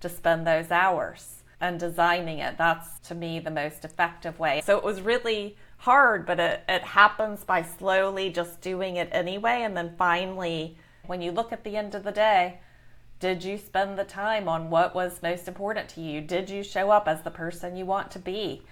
to 0.00 0.08
spend 0.08 0.46
those 0.46 0.70
hours? 0.70 1.37
And 1.60 1.80
designing 1.80 2.38
it, 2.38 2.56
that's 2.56 3.00
to 3.08 3.14
me 3.14 3.40
the 3.40 3.50
most 3.50 3.84
effective 3.84 4.38
way. 4.38 4.62
So, 4.64 4.76
it 4.78 4.84
was 4.84 5.00
really 5.00 5.56
hard, 5.78 6.24
but 6.24 6.38
it, 6.38 6.62
it 6.68 6.82
happens 6.82 7.44
by 7.44 7.62
slowly 7.62 8.30
just 8.30 8.60
doing 8.60 8.96
it 8.96 9.08
anyway. 9.10 9.62
And 9.62 9.76
then 9.76 9.94
finally, 9.98 10.76
when 11.06 11.20
you 11.20 11.32
look 11.32 11.52
at 11.52 11.64
the 11.64 11.76
end 11.76 11.94
of 11.94 12.04
the 12.04 12.12
day, 12.12 12.60
did 13.20 13.42
you 13.42 13.58
spend 13.58 13.98
the 13.98 14.04
time 14.04 14.48
on 14.48 14.70
what 14.70 14.94
was 14.94 15.22
most 15.22 15.48
important 15.48 15.88
to 15.90 16.00
you? 16.00 16.20
Did 16.20 16.48
you 16.48 16.62
show 16.62 16.90
up 16.90 17.08
as 17.08 17.22
the 17.22 17.30
person 17.30 17.76
you 17.76 17.84
want 17.84 18.12
to 18.12 18.18
be? 18.20 18.62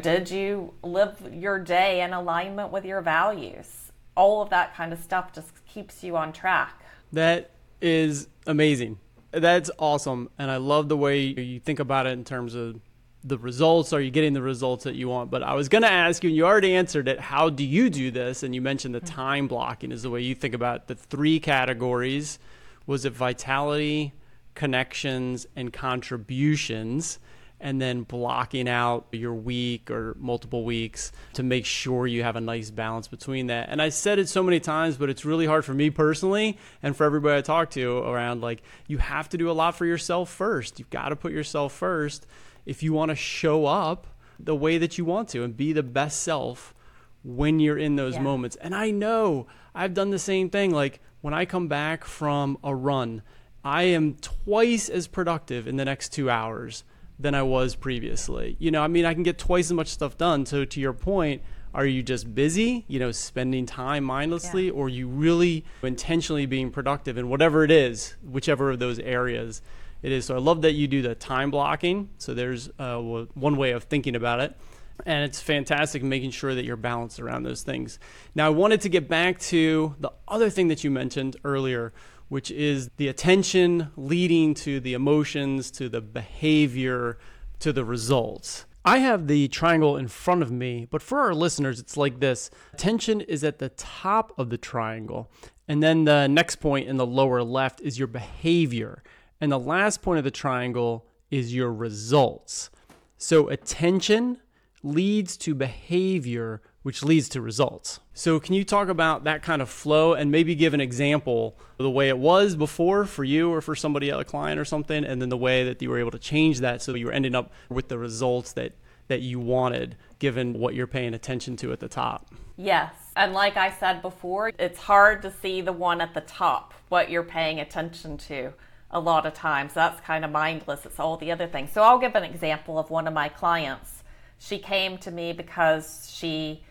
Did 0.00 0.30
you 0.30 0.74
live 0.82 1.20
your 1.32 1.58
day 1.58 2.02
in 2.02 2.12
alignment 2.12 2.70
with 2.70 2.84
your 2.84 3.00
values? 3.00 3.90
All 4.16 4.40
of 4.42 4.50
that 4.50 4.74
kind 4.74 4.92
of 4.92 5.00
stuff 5.00 5.32
just 5.32 5.64
keeps 5.66 6.04
you 6.04 6.16
on 6.16 6.32
track. 6.32 6.80
That 7.12 7.50
is 7.80 8.28
amazing. 8.46 8.98
That's 9.40 9.70
awesome. 9.78 10.30
And 10.38 10.50
I 10.50 10.56
love 10.56 10.88
the 10.88 10.96
way 10.96 11.20
you 11.20 11.60
think 11.60 11.78
about 11.78 12.06
it 12.06 12.10
in 12.10 12.24
terms 12.24 12.54
of 12.54 12.80
the 13.26 13.36
results? 13.36 13.92
Are 13.92 14.00
you 14.00 14.10
getting 14.10 14.32
the 14.32 14.42
results 14.42 14.84
that 14.84 14.94
you 14.94 15.08
want? 15.08 15.30
But 15.30 15.42
I 15.42 15.54
was 15.54 15.68
going 15.68 15.82
to 15.82 15.90
ask 15.90 16.22
you, 16.22 16.30
and 16.30 16.36
you 16.36 16.46
already 16.46 16.74
answered 16.74 17.08
it. 17.08 17.18
How 17.18 17.50
do 17.50 17.64
you 17.64 17.90
do 17.90 18.10
this? 18.10 18.42
And 18.42 18.54
you 18.54 18.62
mentioned 18.62 18.94
the 18.94 19.00
mm-hmm. 19.00 19.14
time 19.14 19.48
blocking 19.48 19.90
is 19.90 20.02
the 20.02 20.10
way 20.10 20.20
you 20.20 20.34
think 20.34 20.54
about 20.54 20.86
the 20.86 20.94
three 20.94 21.40
categories. 21.40 22.38
Was 22.86 23.04
it 23.04 23.12
vitality, 23.12 24.14
connections, 24.54 25.46
and 25.56 25.72
contributions? 25.72 27.18
And 27.58 27.80
then 27.80 28.02
blocking 28.02 28.68
out 28.68 29.06
your 29.12 29.34
week 29.34 29.90
or 29.90 30.14
multiple 30.18 30.64
weeks 30.64 31.10
to 31.32 31.42
make 31.42 31.64
sure 31.64 32.06
you 32.06 32.22
have 32.22 32.36
a 32.36 32.40
nice 32.40 32.70
balance 32.70 33.08
between 33.08 33.46
that. 33.46 33.70
And 33.70 33.80
I 33.80 33.88
said 33.88 34.18
it 34.18 34.28
so 34.28 34.42
many 34.42 34.60
times, 34.60 34.96
but 34.98 35.08
it's 35.08 35.24
really 35.24 35.46
hard 35.46 35.64
for 35.64 35.72
me 35.72 35.88
personally 35.88 36.58
and 36.82 36.94
for 36.94 37.04
everybody 37.04 37.38
I 37.38 37.40
talk 37.40 37.70
to 37.70 37.98
around 37.98 38.42
like, 38.42 38.62
you 38.86 38.98
have 38.98 39.30
to 39.30 39.38
do 39.38 39.50
a 39.50 39.52
lot 39.52 39.74
for 39.74 39.86
yourself 39.86 40.28
first. 40.30 40.78
You've 40.78 40.90
got 40.90 41.08
to 41.08 41.16
put 41.16 41.32
yourself 41.32 41.72
first 41.72 42.26
if 42.66 42.82
you 42.82 42.92
want 42.92 43.08
to 43.08 43.14
show 43.14 43.64
up 43.64 44.06
the 44.38 44.54
way 44.54 44.76
that 44.78 44.98
you 44.98 45.04
want 45.04 45.28
to 45.30 45.42
and 45.42 45.56
be 45.56 45.72
the 45.72 45.82
best 45.82 46.22
self 46.22 46.74
when 47.22 47.58
you're 47.58 47.78
in 47.78 47.96
those 47.96 48.14
yeah. 48.14 48.22
moments. 48.22 48.56
And 48.56 48.74
I 48.74 48.90
know 48.90 49.46
I've 49.74 49.94
done 49.94 50.10
the 50.10 50.18
same 50.18 50.50
thing. 50.50 50.72
Like 50.72 51.00
when 51.20 51.34
I 51.34 51.44
come 51.44 51.68
back 51.68 52.04
from 52.04 52.58
a 52.62 52.74
run, 52.74 53.22
I 53.64 53.84
am 53.84 54.14
twice 54.14 54.88
as 54.88 55.08
productive 55.08 55.66
in 55.66 55.76
the 55.76 55.84
next 55.84 56.12
two 56.12 56.30
hours 56.30 56.84
than 57.18 57.34
I 57.34 57.42
was 57.42 57.74
previously. 57.74 58.56
You 58.58 58.70
know, 58.70 58.82
I 58.82 58.88
mean, 58.88 59.04
I 59.04 59.14
can 59.14 59.22
get 59.22 59.38
twice 59.38 59.66
as 59.66 59.72
much 59.72 59.88
stuff 59.88 60.18
done. 60.18 60.46
So 60.46 60.64
to 60.64 60.80
your 60.80 60.92
point, 60.92 61.42
are 61.74 61.86
you 61.86 62.02
just 62.02 62.34
busy, 62.34 62.84
you 62.88 62.98
know, 62.98 63.12
spending 63.12 63.66
time 63.66 64.04
mindlessly, 64.04 64.66
yeah. 64.66 64.72
or 64.72 64.88
you 64.88 65.08
really 65.08 65.64
intentionally 65.82 66.46
being 66.46 66.70
productive 66.70 67.18
in 67.18 67.28
whatever 67.28 67.64
it 67.64 67.70
is, 67.70 68.16
whichever 68.22 68.70
of 68.70 68.78
those 68.78 68.98
areas? 68.98 69.62
it 70.02 70.12
is. 70.12 70.24
So 70.26 70.36
I 70.36 70.38
love 70.38 70.62
that 70.62 70.72
you 70.72 70.86
do 70.86 71.02
the 71.02 71.14
time 71.14 71.50
blocking. 71.50 72.10
So 72.18 72.34
there's 72.34 72.70
uh, 72.78 72.98
one 72.98 73.56
way 73.56 73.72
of 73.72 73.84
thinking 73.84 74.14
about 74.14 74.40
it. 74.40 74.56
And 75.04 75.24
it's 75.24 75.40
fantastic 75.40 76.02
making 76.02 76.30
sure 76.30 76.54
that 76.54 76.64
you're 76.64 76.76
balanced 76.76 77.20
around 77.20 77.42
those 77.42 77.62
things. 77.62 77.98
Now, 78.34 78.46
I 78.46 78.50
wanted 78.50 78.80
to 78.82 78.88
get 78.88 79.08
back 79.08 79.38
to 79.40 79.94
the 80.00 80.12
other 80.26 80.48
thing 80.48 80.68
that 80.68 80.84
you 80.84 80.90
mentioned 80.90 81.36
earlier, 81.44 81.92
which 82.28 82.50
is 82.50 82.90
the 82.96 83.08
attention 83.08 83.90
leading 83.96 84.54
to 84.54 84.80
the 84.80 84.94
emotions, 84.94 85.70
to 85.72 85.88
the 85.88 86.00
behavior, 86.00 87.18
to 87.60 87.72
the 87.72 87.84
results. 87.84 88.66
I 88.84 88.98
have 88.98 89.26
the 89.26 89.48
triangle 89.48 89.96
in 89.96 90.06
front 90.06 90.42
of 90.42 90.52
me, 90.52 90.86
but 90.90 91.02
for 91.02 91.18
our 91.18 91.34
listeners, 91.34 91.80
it's 91.80 91.96
like 91.96 92.20
this 92.20 92.50
attention 92.72 93.20
is 93.20 93.42
at 93.42 93.58
the 93.58 93.70
top 93.70 94.32
of 94.38 94.50
the 94.50 94.58
triangle. 94.58 95.30
And 95.66 95.82
then 95.82 96.04
the 96.04 96.28
next 96.28 96.56
point 96.56 96.88
in 96.88 96.96
the 96.96 97.06
lower 97.06 97.42
left 97.42 97.80
is 97.80 97.98
your 97.98 98.06
behavior. 98.06 99.02
And 99.40 99.50
the 99.50 99.58
last 99.58 100.02
point 100.02 100.18
of 100.18 100.24
the 100.24 100.30
triangle 100.30 101.06
is 101.32 101.52
your 101.52 101.72
results. 101.72 102.70
So 103.18 103.48
attention 103.48 104.38
leads 104.82 105.36
to 105.38 105.54
behavior, 105.54 106.62
which 106.86 107.02
leads 107.02 107.28
to 107.28 107.40
results. 107.40 107.98
So, 108.14 108.38
can 108.38 108.54
you 108.54 108.62
talk 108.62 108.88
about 108.88 109.24
that 109.24 109.42
kind 109.42 109.60
of 109.60 109.68
flow 109.68 110.12
and 110.12 110.30
maybe 110.30 110.54
give 110.54 110.72
an 110.72 110.80
example 110.80 111.58
of 111.80 111.82
the 111.82 111.90
way 111.90 112.08
it 112.08 112.16
was 112.16 112.54
before 112.54 113.06
for 113.06 113.24
you 113.24 113.52
or 113.52 113.60
for 113.60 113.74
somebody, 113.74 114.08
a 114.10 114.22
client 114.22 114.60
or 114.60 114.64
something, 114.64 115.04
and 115.04 115.20
then 115.20 115.28
the 115.28 115.36
way 115.36 115.64
that 115.64 115.82
you 115.82 115.90
were 115.90 115.98
able 115.98 116.12
to 116.12 116.18
change 116.20 116.60
that 116.60 116.80
so 116.80 116.94
you 116.94 117.06
were 117.06 117.12
ending 117.12 117.34
up 117.34 117.50
with 117.68 117.88
the 117.88 117.98
results 117.98 118.52
that, 118.52 118.70
that 119.08 119.20
you 119.20 119.40
wanted 119.40 119.96
given 120.20 120.60
what 120.60 120.76
you're 120.76 120.86
paying 120.86 121.12
attention 121.12 121.56
to 121.56 121.72
at 121.72 121.80
the 121.80 121.88
top? 121.88 122.32
Yes. 122.56 122.94
And 123.16 123.32
like 123.32 123.56
I 123.56 123.72
said 123.72 124.00
before, 124.00 124.52
it's 124.56 124.78
hard 124.78 125.22
to 125.22 125.32
see 125.42 125.62
the 125.62 125.72
one 125.72 126.00
at 126.00 126.14
the 126.14 126.20
top, 126.20 126.72
what 126.88 127.10
you're 127.10 127.24
paying 127.24 127.58
attention 127.58 128.16
to 128.28 128.52
a 128.92 129.00
lot 129.00 129.26
of 129.26 129.34
times. 129.34 129.74
That's 129.74 130.00
kind 130.02 130.24
of 130.24 130.30
mindless. 130.30 130.86
It's 130.86 131.00
all 131.00 131.16
the 131.16 131.32
other 131.32 131.48
things. 131.48 131.72
So 131.72 131.82
I'll 131.82 131.98
give 131.98 132.14
an 132.14 132.22
example 132.22 132.78
of 132.78 132.90
one 132.90 133.08
of 133.08 133.12
my 133.12 133.28
clients. 133.28 134.04
She 134.38 134.60
came 134.60 134.98
to 134.98 135.10
me 135.10 135.32
because 135.32 136.08
she 136.16 136.62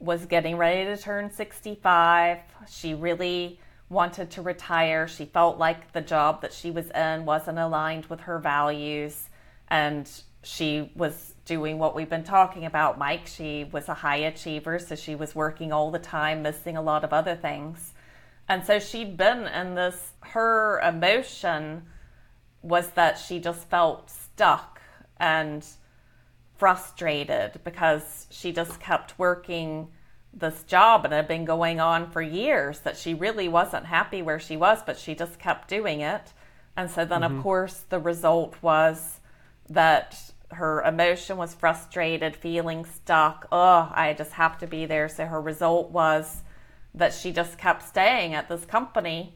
was 0.00 0.26
getting 0.26 0.56
ready 0.56 0.84
to 0.84 0.96
turn 0.96 1.30
65. 1.30 2.38
She 2.68 2.94
really 2.94 3.60
wanted 3.88 4.30
to 4.32 4.42
retire. 4.42 5.08
She 5.08 5.24
felt 5.24 5.58
like 5.58 5.92
the 5.92 6.00
job 6.00 6.42
that 6.42 6.52
she 6.52 6.70
was 6.70 6.90
in 6.90 7.24
wasn't 7.24 7.58
aligned 7.58 8.06
with 8.06 8.20
her 8.20 8.38
values. 8.38 9.28
And 9.68 10.08
she 10.42 10.92
was 10.94 11.34
doing 11.44 11.78
what 11.78 11.94
we've 11.94 12.08
been 12.08 12.24
talking 12.24 12.64
about, 12.64 12.98
Mike. 12.98 13.26
She 13.26 13.64
was 13.64 13.88
a 13.88 13.94
high 13.94 14.16
achiever, 14.16 14.78
so 14.78 14.94
she 14.94 15.14
was 15.14 15.34
working 15.34 15.72
all 15.72 15.90
the 15.90 15.98
time, 15.98 16.42
missing 16.42 16.76
a 16.76 16.82
lot 16.82 17.04
of 17.04 17.12
other 17.12 17.34
things. 17.34 17.94
And 18.48 18.64
so 18.64 18.78
she'd 18.78 19.16
been 19.16 19.46
in 19.46 19.74
this, 19.74 20.12
her 20.20 20.80
emotion 20.80 21.82
was 22.62 22.90
that 22.90 23.18
she 23.18 23.40
just 23.40 23.68
felt 23.68 24.10
stuck 24.10 24.80
and 25.18 25.66
frustrated 26.58 27.60
because 27.64 28.26
she 28.30 28.52
just 28.52 28.80
kept 28.80 29.18
working 29.18 29.88
this 30.32 30.62
job 30.64 31.04
and 31.04 31.14
it 31.14 31.16
had 31.16 31.28
been 31.28 31.44
going 31.44 31.80
on 31.80 32.10
for 32.10 32.20
years 32.20 32.80
that 32.80 32.96
she 32.96 33.14
really 33.14 33.48
wasn't 33.48 33.86
happy 33.86 34.20
where 34.20 34.38
she 34.38 34.56
was, 34.56 34.82
but 34.84 34.98
she 34.98 35.14
just 35.14 35.38
kept 35.38 35.68
doing 35.68 36.00
it. 36.00 36.32
And 36.76 36.90
so 36.90 37.04
then, 37.04 37.22
mm-hmm. 37.22 37.38
of 37.38 37.42
course, 37.42 37.84
the 37.88 37.98
result 37.98 38.56
was 38.60 39.20
that 39.70 40.32
her 40.50 40.82
emotion 40.82 41.36
was 41.36 41.54
frustrated, 41.54 42.36
feeling 42.36 42.84
stuck. 42.84 43.46
Oh, 43.52 43.90
I 43.94 44.14
just 44.16 44.32
have 44.32 44.58
to 44.58 44.66
be 44.66 44.86
there. 44.86 45.08
So 45.08 45.26
her 45.26 45.40
result 45.40 45.90
was 45.90 46.42
that 46.94 47.12
she 47.12 47.32
just 47.32 47.58
kept 47.58 47.86
staying 47.86 48.34
at 48.34 48.48
this 48.48 48.64
company 48.64 49.34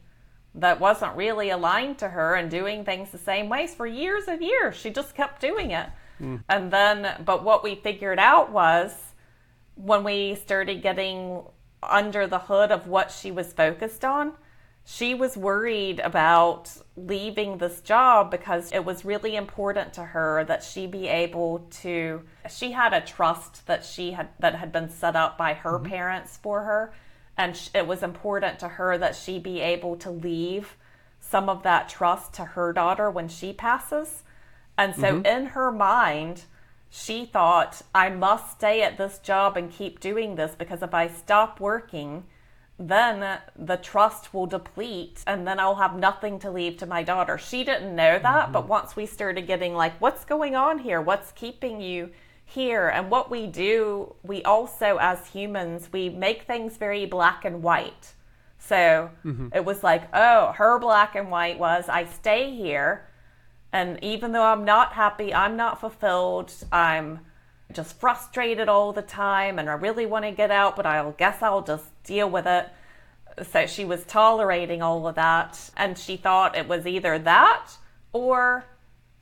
that 0.54 0.80
wasn't 0.80 1.16
really 1.16 1.50
aligned 1.50 1.98
to 1.98 2.08
her 2.08 2.34
and 2.34 2.50
doing 2.50 2.84
things 2.84 3.10
the 3.10 3.18
same 3.18 3.48
ways 3.48 3.74
for 3.74 3.86
years 3.86 4.24
and 4.28 4.42
years. 4.42 4.76
She 4.76 4.90
just 4.90 5.14
kept 5.14 5.40
doing 5.40 5.70
it. 5.70 5.88
Mm. 6.22 6.44
And 6.48 6.72
then, 6.72 7.22
but 7.24 7.42
what 7.42 7.62
we 7.62 7.74
figured 7.74 8.18
out 8.18 8.52
was 8.52 8.92
when 9.74 10.04
we 10.04 10.34
started 10.36 10.82
getting 10.82 11.42
under 11.82 12.26
the 12.26 12.38
hood 12.38 12.70
of 12.70 12.86
what 12.86 13.10
she 13.10 13.30
was 13.30 13.52
focused 13.52 14.04
on, 14.04 14.34
she 14.84 15.14
was 15.14 15.36
worried 15.36 16.00
about 16.00 16.70
leaving 16.96 17.58
this 17.58 17.80
job 17.80 18.30
because 18.30 18.72
it 18.72 18.84
was 18.84 19.04
really 19.04 19.36
important 19.36 19.92
to 19.94 20.02
her 20.02 20.44
that 20.44 20.62
she 20.62 20.86
be 20.86 21.06
able 21.06 21.60
to 21.70 22.22
she 22.50 22.72
had 22.72 22.92
a 22.92 23.00
trust 23.00 23.64
that 23.66 23.84
she 23.84 24.10
had 24.10 24.28
that 24.40 24.56
had 24.56 24.72
been 24.72 24.90
set 24.90 25.14
up 25.14 25.38
by 25.38 25.54
her 25.54 25.74
mm-hmm. 25.74 25.86
parents 25.86 26.36
for 26.36 26.64
her 26.64 26.92
and 27.36 27.70
it 27.74 27.86
was 27.86 28.02
important 28.02 28.58
to 28.58 28.68
her 28.68 28.98
that 28.98 29.14
she 29.14 29.38
be 29.38 29.60
able 29.60 29.96
to 29.96 30.10
leave 30.10 30.76
some 31.20 31.48
of 31.48 31.62
that 31.62 31.88
trust 31.88 32.34
to 32.34 32.44
her 32.44 32.72
daughter 32.72 33.10
when 33.10 33.28
she 33.28 33.52
passes. 33.52 34.22
And 34.78 34.94
so 34.94 35.02
mm-hmm. 35.02 35.26
in 35.26 35.46
her 35.46 35.70
mind, 35.70 36.44
she 36.90 37.24
thought, 37.24 37.82
I 37.94 38.08
must 38.10 38.52
stay 38.52 38.82
at 38.82 38.98
this 38.98 39.18
job 39.18 39.56
and 39.56 39.70
keep 39.70 40.00
doing 40.00 40.34
this 40.34 40.54
because 40.54 40.82
if 40.82 40.94
I 40.94 41.08
stop 41.08 41.60
working, 41.60 42.24
then 42.78 43.38
the 43.56 43.76
trust 43.76 44.34
will 44.34 44.46
deplete 44.46 45.22
and 45.26 45.46
then 45.46 45.60
I'll 45.60 45.76
have 45.76 45.96
nothing 45.96 46.38
to 46.40 46.50
leave 46.50 46.78
to 46.78 46.86
my 46.86 47.02
daughter. 47.02 47.38
She 47.38 47.64
didn't 47.64 47.94
know 47.94 48.18
that, 48.18 48.44
mm-hmm. 48.44 48.52
but 48.52 48.68
once 48.68 48.96
we 48.96 49.06
started 49.06 49.46
getting 49.46 49.74
like, 49.74 50.00
what's 50.00 50.24
going 50.24 50.56
on 50.56 50.78
here? 50.78 51.00
What's 51.00 51.32
keeping 51.32 51.80
you 51.80 52.10
here. 52.52 52.88
And 52.88 53.10
what 53.10 53.30
we 53.30 53.46
do, 53.46 54.14
we 54.22 54.42
also, 54.42 54.98
as 55.00 55.28
humans, 55.28 55.88
we 55.92 56.08
make 56.08 56.42
things 56.42 56.76
very 56.76 57.06
black 57.06 57.44
and 57.44 57.62
white. 57.62 58.14
So 58.58 59.10
mm-hmm. 59.24 59.48
it 59.54 59.64
was 59.64 59.82
like, 59.82 60.08
oh, 60.14 60.52
her 60.52 60.78
black 60.78 61.14
and 61.14 61.30
white 61.30 61.58
was 61.58 61.88
I 61.88 62.04
stay 62.04 62.54
here. 62.54 63.06
And 63.72 63.98
even 64.02 64.32
though 64.32 64.44
I'm 64.44 64.64
not 64.64 64.92
happy, 64.92 65.32
I'm 65.32 65.56
not 65.56 65.80
fulfilled, 65.80 66.52
I'm 66.70 67.20
just 67.72 67.98
frustrated 67.98 68.68
all 68.68 68.92
the 68.92 69.02
time 69.02 69.58
and 69.58 69.70
I 69.70 69.72
really 69.72 70.04
want 70.04 70.26
to 70.26 70.30
get 70.30 70.50
out, 70.50 70.76
but 70.76 70.84
I'll 70.84 71.12
guess 71.12 71.42
I'll 71.42 71.62
just 71.62 71.86
deal 72.04 72.28
with 72.28 72.46
it. 72.46 72.68
So 73.50 73.66
she 73.66 73.86
was 73.86 74.04
tolerating 74.04 74.82
all 74.82 75.06
of 75.06 75.14
that. 75.14 75.70
And 75.76 75.96
she 75.96 76.16
thought 76.16 76.56
it 76.56 76.68
was 76.68 76.86
either 76.86 77.18
that 77.20 77.70
or 78.12 78.66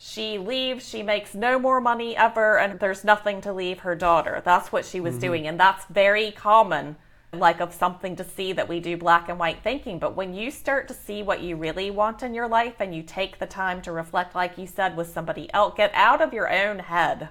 she 0.02 0.38
leaves, 0.38 0.88
she 0.88 1.02
makes 1.02 1.34
no 1.34 1.58
more 1.58 1.78
money 1.78 2.16
ever, 2.16 2.58
and 2.58 2.80
there's 2.80 3.04
nothing 3.04 3.42
to 3.42 3.52
leave 3.52 3.80
her 3.80 3.94
daughter. 3.94 4.40
That's 4.42 4.72
what 4.72 4.86
she 4.86 4.98
was 4.98 5.16
mm-hmm. 5.16 5.20
doing. 5.20 5.46
And 5.46 5.60
that's 5.60 5.84
very 5.86 6.32
common, 6.32 6.96
like 7.32 7.60
of 7.60 7.72
something 7.72 8.16
to 8.16 8.24
see 8.24 8.52
that 8.52 8.68
we 8.68 8.80
do 8.80 8.96
black 8.96 9.28
and 9.28 9.38
white 9.38 9.62
thinking. 9.62 9.98
But 9.98 10.16
when 10.16 10.34
you 10.34 10.50
start 10.50 10.88
to 10.88 10.94
see 10.94 11.22
what 11.22 11.42
you 11.42 11.56
really 11.56 11.90
want 11.90 12.22
in 12.22 12.34
your 12.34 12.48
life 12.48 12.74
and 12.80 12.94
you 12.94 13.02
take 13.02 13.38
the 13.38 13.46
time 13.46 13.80
to 13.82 13.92
reflect, 13.92 14.34
like 14.34 14.58
you 14.58 14.66
said, 14.66 14.96
with 14.96 15.12
somebody 15.12 15.52
else, 15.52 15.74
get 15.76 15.92
out 15.94 16.20
of 16.20 16.32
your 16.32 16.52
own 16.52 16.80
head, 16.80 17.28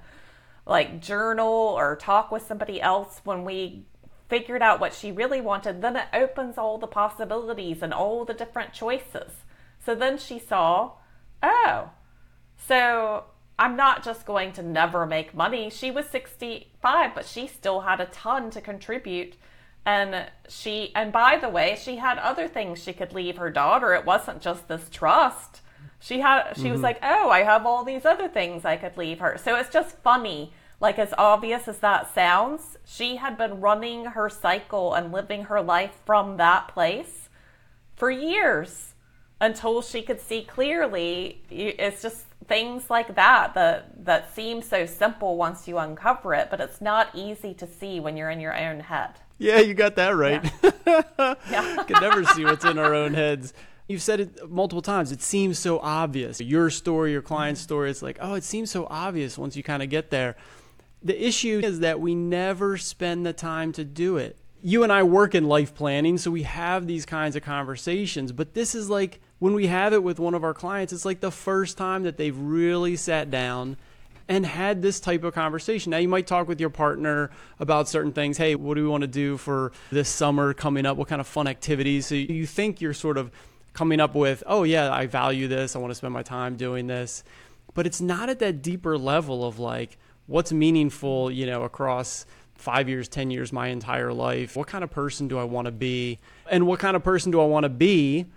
like 0.65 1.01
journal 1.01 1.47
or 1.47 1.95
talk 1.95 2.31
with 2.31 2.45
somebody 2.45 2.81
else 2.81 3.21
when 3.23 3.43
we 3.43 3.85
figured 4.29 4.61
out 4.61 4.79
what 4.79 4.93
she 4.93 5.11
really 5.11 5.41
wanted, 5.41 5.81
then 5.81 5.95
it 5.95 6.07
opens 6.13 6.57
all 6.57 6.77
the 6.77 6.87
possibilities 6.87 7.81
and 7.81 7.93
all 7.93 8.23
the 8.23 8.33
different 8.33 8.71
choices. 8.71 9.31
So 9.83 9.95
then 9.95 10.17
she 10.17 10.39
saw, 10.39 10.91
oh, 11.41 11.89
so 12.67 13.25
I'm 13.57 13.75
not 13.75 14.03
just 14.03 14.25
going 14.25 14.53
to 14.53 14.63
never 14.63 15.05
make 15.05 15.33
money. 15.33 15.69
She 15.69 15.89
was 15.89 16.05
65, 16.07 17.15
but 17.15 17.25
she 17.25 17.47
still 17.47 17.81
had 17.81 17.99
a 17.99 18.05
ton 18.05 18.51
to 18.51 18.61
contribute. 18.61 19.35
And 19.85 20.27
she, 20.47 20.91
and 20.93 21.11
by 21.11 21.37
the 21.37 21.49
way, 21.49 21.77
she 21.81 21.95
had 21.95 22.17
other 22.19 22.47
things 22.47 22.83
she 22.83 22.93
could 22.93 23.13
leave 23.13 23.37
her 23.37 23.49
daughter. 23.49 23.93
It 23.93 24.05
wasn't 24.05 24.41
just 24.41 24.67
this 24.67 24.87
trust. 24.89 25.61
She 25.99 26.19
had, 26.19 26.53
she 26.53 26.63
mm-hmm. 26.63 26.71
was 26.71 26.81
like, 26.81 26.99
oh, 27.01 27.29
I 27.29 27.43
have 27.43 27.65
all 27.65 27.83
these 27.83 28.05
other 28.05 28.27
things 28.27 28.65
I 28.65 28.77
could 28.77 28.97
leave 28.97 29.19
her. 29.19 29.37
So 29.43 29.55
it's 29.55 29.71
just 29.71 29.97
funny. 29.97 30.53
Like, 30.79 30.97
as 30.97 31.13
obvious 31.17 31.67
as 31.67 31.79
that 31.79 32.13
sounds, 32.13 32.77
she 32.85 33.17
had 33.17 33.37
been 33.37 33.59
running 33.59 34.05
her 34.05 34.29
cycle 34.29 34.93
and 34.93 35.11
living 35.11 35.45
her 35.45 35.61
life 35.61 35.99
from 36.05 36.37
that 36.37 36.69
place 36.69 37.27
for 37.95 38.09
years 38.09 38.93
until 39.41 39.81
she 39.81 40.01
could 40.01 40.21
see 40.21 40.43
clearly. 40.43 41.41
It's 41.49 42.01
just 42.01 42.25
things 42.47 42.89
like 42.89 43.15
that 43.15 43.53
that 43.53 44.05
that 44.05 44.33
seem 44.33 44.61
so 44.61 44.85
simple 44.85 45.37
once 45.37 45.67
you 45.67 45.77
uncover 45.77 46.33
it, 46.33 46.49
but 46.49 46.61
it's 46.61 46.81
not 46.81 47.09
easy 47.13 47.53
to 47.55 47.67
see 47.67 47.99
when 47.99 48.15
you're 48.15 48.29
in 48.29 48.39
your 48.39 48.57
own 48.57 48.79
head. 48.79 49.11
Yeah, 49.39 49.59
you 49.61 49.73
got 49.73 49.95
that 49.95 50.11
right. 50.11 50.43
Yeah. 50.63 51.33
yeah. 51.49 51.83
Can 51.87 52.01
never 52.01 52.23
see 52.25 52.43
what's 52.43 52.65
in 52.65 52.77
our 52.77 52.93
own 52.93 53.13
heads. 53.13 53.53
You've 53.87 54.03
said 54.03 54.19
it 54.19 54.49
multiple 54.49 54.83
times. 54.83 55.11
It 55.11 55.21
seems 55.21 55.57
so 55.57 55.79
obvious. 55.79 56.39
Your 56.39 56.69
story, 56.69 57.11
your 57.11 57.23
client's 57.23 57.61
story, 57.61 57.89
it's 57.89 58.03
like, 58.03 58.19
oh, 58.21 58.35
it 58.35 58.43
seems 58.43 58.69
so 58.69 58.85
obvious 58.89 59.37
once 59.37 59.55
you 59.55 59.63
kind 59.63 59.81
of 59.81 59.89
get 59.89 60.11
there. 60.11 60.35
The 61.01 61.25
issue 61.25 61.61
is 61.63 61.79
that 61.79 61.99
we 61.99 62.13
never 62.13 62.77
spend 62.77 63.25
the 63.25 63.33
time 63.33 63.71
to 63.73 63.85
do 63.85 64.17
it. 64.17 64.37
You 64.61 64.83
and 64.83 64.91
I 64.91 65.03
work 65.03 65.33
in 65.33 65.45
life 65.45 65.73
planning, 65.73 66.17
so 66.17 66.29
we 66.29 66.43
have 66.43 66.85
these 66.85 67.05
kinds 67.05 67.37
of 67.37 67.41
conversations, 67.41 68.33
but 68.33 68.53
this 68.53 68.75
is 68.75 68.89
like 68.89 69.21
when 69.39 69.53
we 69.53 69.67
have 69.67 69.93
it 69.93 70.03
with 70.03 70.19
one 70.19 70.33
of 70.33 70.43
our 70.43 70.53
clients, 70.53 70.91
it's 70.91 71.05
like 71.05 71.21
the 71.21 71.31
first 71.31 71.77
time 71.77 72.03
that 72.03 72.17
they've 72.17 72.37
really 72.37 72.97
sat 72.97 73.31
down 73.31 73.77
and 74.29 74.45
had 74.45 74.83
this 74.83 74.99
type 74.99 75.23
of 75.23 75.33
conversation. 75.33 75.89
Now, 75.89 75.97
you 75.97 76.07
might 76.07 76.27
talk 76.27 76.47
with 76.47 76.61
your 76.61 76.69
partner 76.69 77.31
about 77.59 77.89
certain 77.89 78.13
things. 78.13 78.37
Hey, 78.37 78.53
what 78.53 78.75
do 78.75 78.83
we 78.83 78.87
want 78.87 79.01
to 79.01 79.07
do 79.07 79.37
for 79.37 79.71
this 79.91 80.07
summer 80.07 80.53
coming 80.53 80.85
up? 80.85 80.97
What 80.97 81.07
kind 81.07 81.19
of 81.19 81.25
fun 81.25 81.47
activities? 81.47 82.05
So 82.05 82.15
you 82.15 82.45
think 82.45 82.79
you're 82.79 82.93
sort 82.93 83.17
of 83.17 83.31
coming 83.73 83.99
up 83.99 84.13
with, 84.13 84.43
oh, 84.45 84.63
yeah, 84.63 84.93
I 84.93 85.07
value 85.07 85.47
this. 85.47 85.75
I 85.75 85.79
want 85.79 85.89
to 85.89 85.95
spend 85.95 86.13
my 86.13 86.21
time 86.21 86.57
doing 86.57 86.85
this. 86.85 87.23
But 87.73 87.87
it's 87.87 87.99
not 87.99 88.29
at 88.29 88.37
that 88.39 88.61
deeper 88.61 88.99
level 88.99 89.43
of 89.45 89.57
like, 89.57 89.97
what's 90.27 90.53
meaningful, 90.53 91.31
you 91.31 91.47
know, 91.47 91.63
across 91.63 92.27
five 92.53 92.87
years, 92.87 93.07
10 93.07 93.31
years, 93.31 93.51
my 93.51 93.69
entire 93.69 94.13
life? 94.13 94.55
What 94.55 94.67
kind 94.67 94.83
of 94.83 94.91
person 94.91 95.27
do 95.27 95.39
I 95.39 95.43
want 95.43 95.65
to 95.65 95.71
be? 95.71 96.19
And 96.51 96.67
what 96.67 96.79
kind 96.79 96.95
of 96.95 97.03
person 97.03 97.31
do 97.31 97.41
I 97.41 97.45
want 97.45 97.63
to 97.63 97.69
be? 97.69 98.27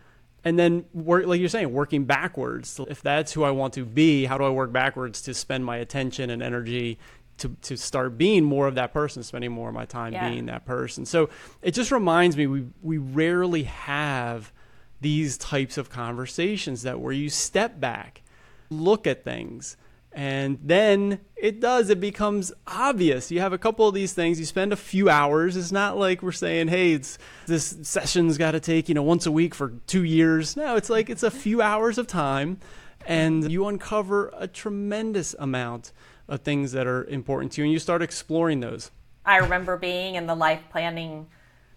And 0.44 0.58
then 0.58 0.84
work 0.92 1.26
like 1.26 1.40
you're 1.40 1.48
saying 1.48 1.72
working 1.72 2.04
backwards 2.04 2.80
if 2.88 3.02
that's 3.02 3.32
who 3.32 3.42
i 3.44 3.50
want 3.50 3.72
to 3.74 3.84
be 3.84 4.24
how 4.24 4.36
do 4.38 4.44
i 4.44 4.50
work 4.50 4.72
backwards 4.72 5.22
to 5.22 5.34
spend 5.34 5.64
my 5.64 5.76
attention 5.76 6.30
and 6.30 6.42
energy 6.42 6.98
to, 7.38 7.48
to 7.62 7.76
start 7.76 8.18
being 8.18 8.44
more 8.44 8.68
of 8.68 8.74
that 8.74 8.92
person 8.92 9.22
spending 9.22 9.50
more 9.50 9.68
of 9.68 9.74
my 9.74 9.84
time 9.84 10.12
yeah. 10.12 10.28
being 10.28 10.46
that 10.46 10.64
person 10.64 11.04
so 11.04 11.28
it 11.62 11.72
just 11.72 11.90
reminds 11.90 12.36
me 12.36 12.46
we 12.46 12.64
we 12.82 12.98
rarely 12.98 13.64
have 13.64 14.52
these 15.00 15.36
types 15.36 15.76
of 15.78 15.90
conversations 15.90 16.82
that 16.82 17.00
where 17.00 17.12
you 17.12 17.28
step 17.28 17.80
back 17.80 18.22
look 18.70 19.06
at 19.06 19.24
things 19.24 19.76
and 20.14 20.58
then 20.62 21.20
it 21.36 21.60
does, 21.60 21.88
it 21.88 22.00
becomes 22.00 22.52
obvious. 22.66 23.30
You 23.30 23.40
have 23.40 23.52
a 23.52 23.58
couple 23.58 23.88
of 23.88 23.94
these 23.94 24.12
things, 24.12 24.38
you 24.38 24.44
spend 24.44 24.72
a 24.72 24.76
few 24.76 25.08
hours. 25.08 25.56
It's 25.56 25.72
not 25.72 25.96
like 25.96 26.22
we're 26.22 26.32
saying, 26.32 26.68
hey, 26.68 26.92
it's 26.92 27.18
this 27.46 27.76
session's 27.82 28.36
got 28.36 28.52
to 28.52 28.60
take, 28.60 28.88
you 28.88 28.94
know, 28.94 29.02
once 29.02 29.26
a 29.26 29.32
week 29.32 29.54
for 29.54 29.72
two 29.86 30.04
years. 30.04 30.56
No, 30.56 30.76
it's 30.76 30.90
like 30.90 31.08
it's 31.08 31.22
a 31.22 31.30
few 31.30 31.62
hours 31.62 31.96
of 31.98 32.06
time 32.06 32.58
and 33.06 33.50
you 33.50 33.66
uncover 33.66 34.32
a 34.36 34.46
tremendous 34.46 35.34
amount 35.38 35.92
of 36.28 36.40
things 36.40 36.72
that 36.72 36.86
are 36.86 37.04
important 37.04 37.52
to 37.52 37.60
you 37.60 37.64
and 37.64 37.72
you 37.72 37.78
start 37.78 38.02
exploring 38.02 38.60
those. 38.60 38.90
I 39.24 39.38
remember 39.38 39.76
being 39.76 40.16
in 40.16 40.26
the 40.26 40.34
life 40.34 40.62
planning 40.70 41.26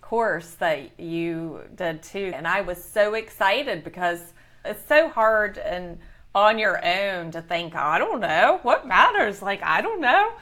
course 0.01 0.51
that 0.55 0.99
you 0.99 1.61
did 1.73 2.03
too. 2.03 2.31
And 2.35 2.47
I 2.47 2.61
was 2.61 2.83
so 2.83 3.15
excited 3.15 3.83
because 3.83 4.33
it's 4.63 4.87
so 4.87 5.09
hard 5.09 5.57
and 5.57 5.97
on 6.35 6.59
your 6.59 6.85
own 6.85 7.31
to 7.31 7.41
think, 7.41 7.75
I 7.75 7.97
don't 7.97 8.19
know, 8.19 8.59
what 8.61 8.85
matters? 8.85 9.41
Like, 9.41 9.63
I 9.63 9.81
don't 9.81 10.01
know. 10.01 10.33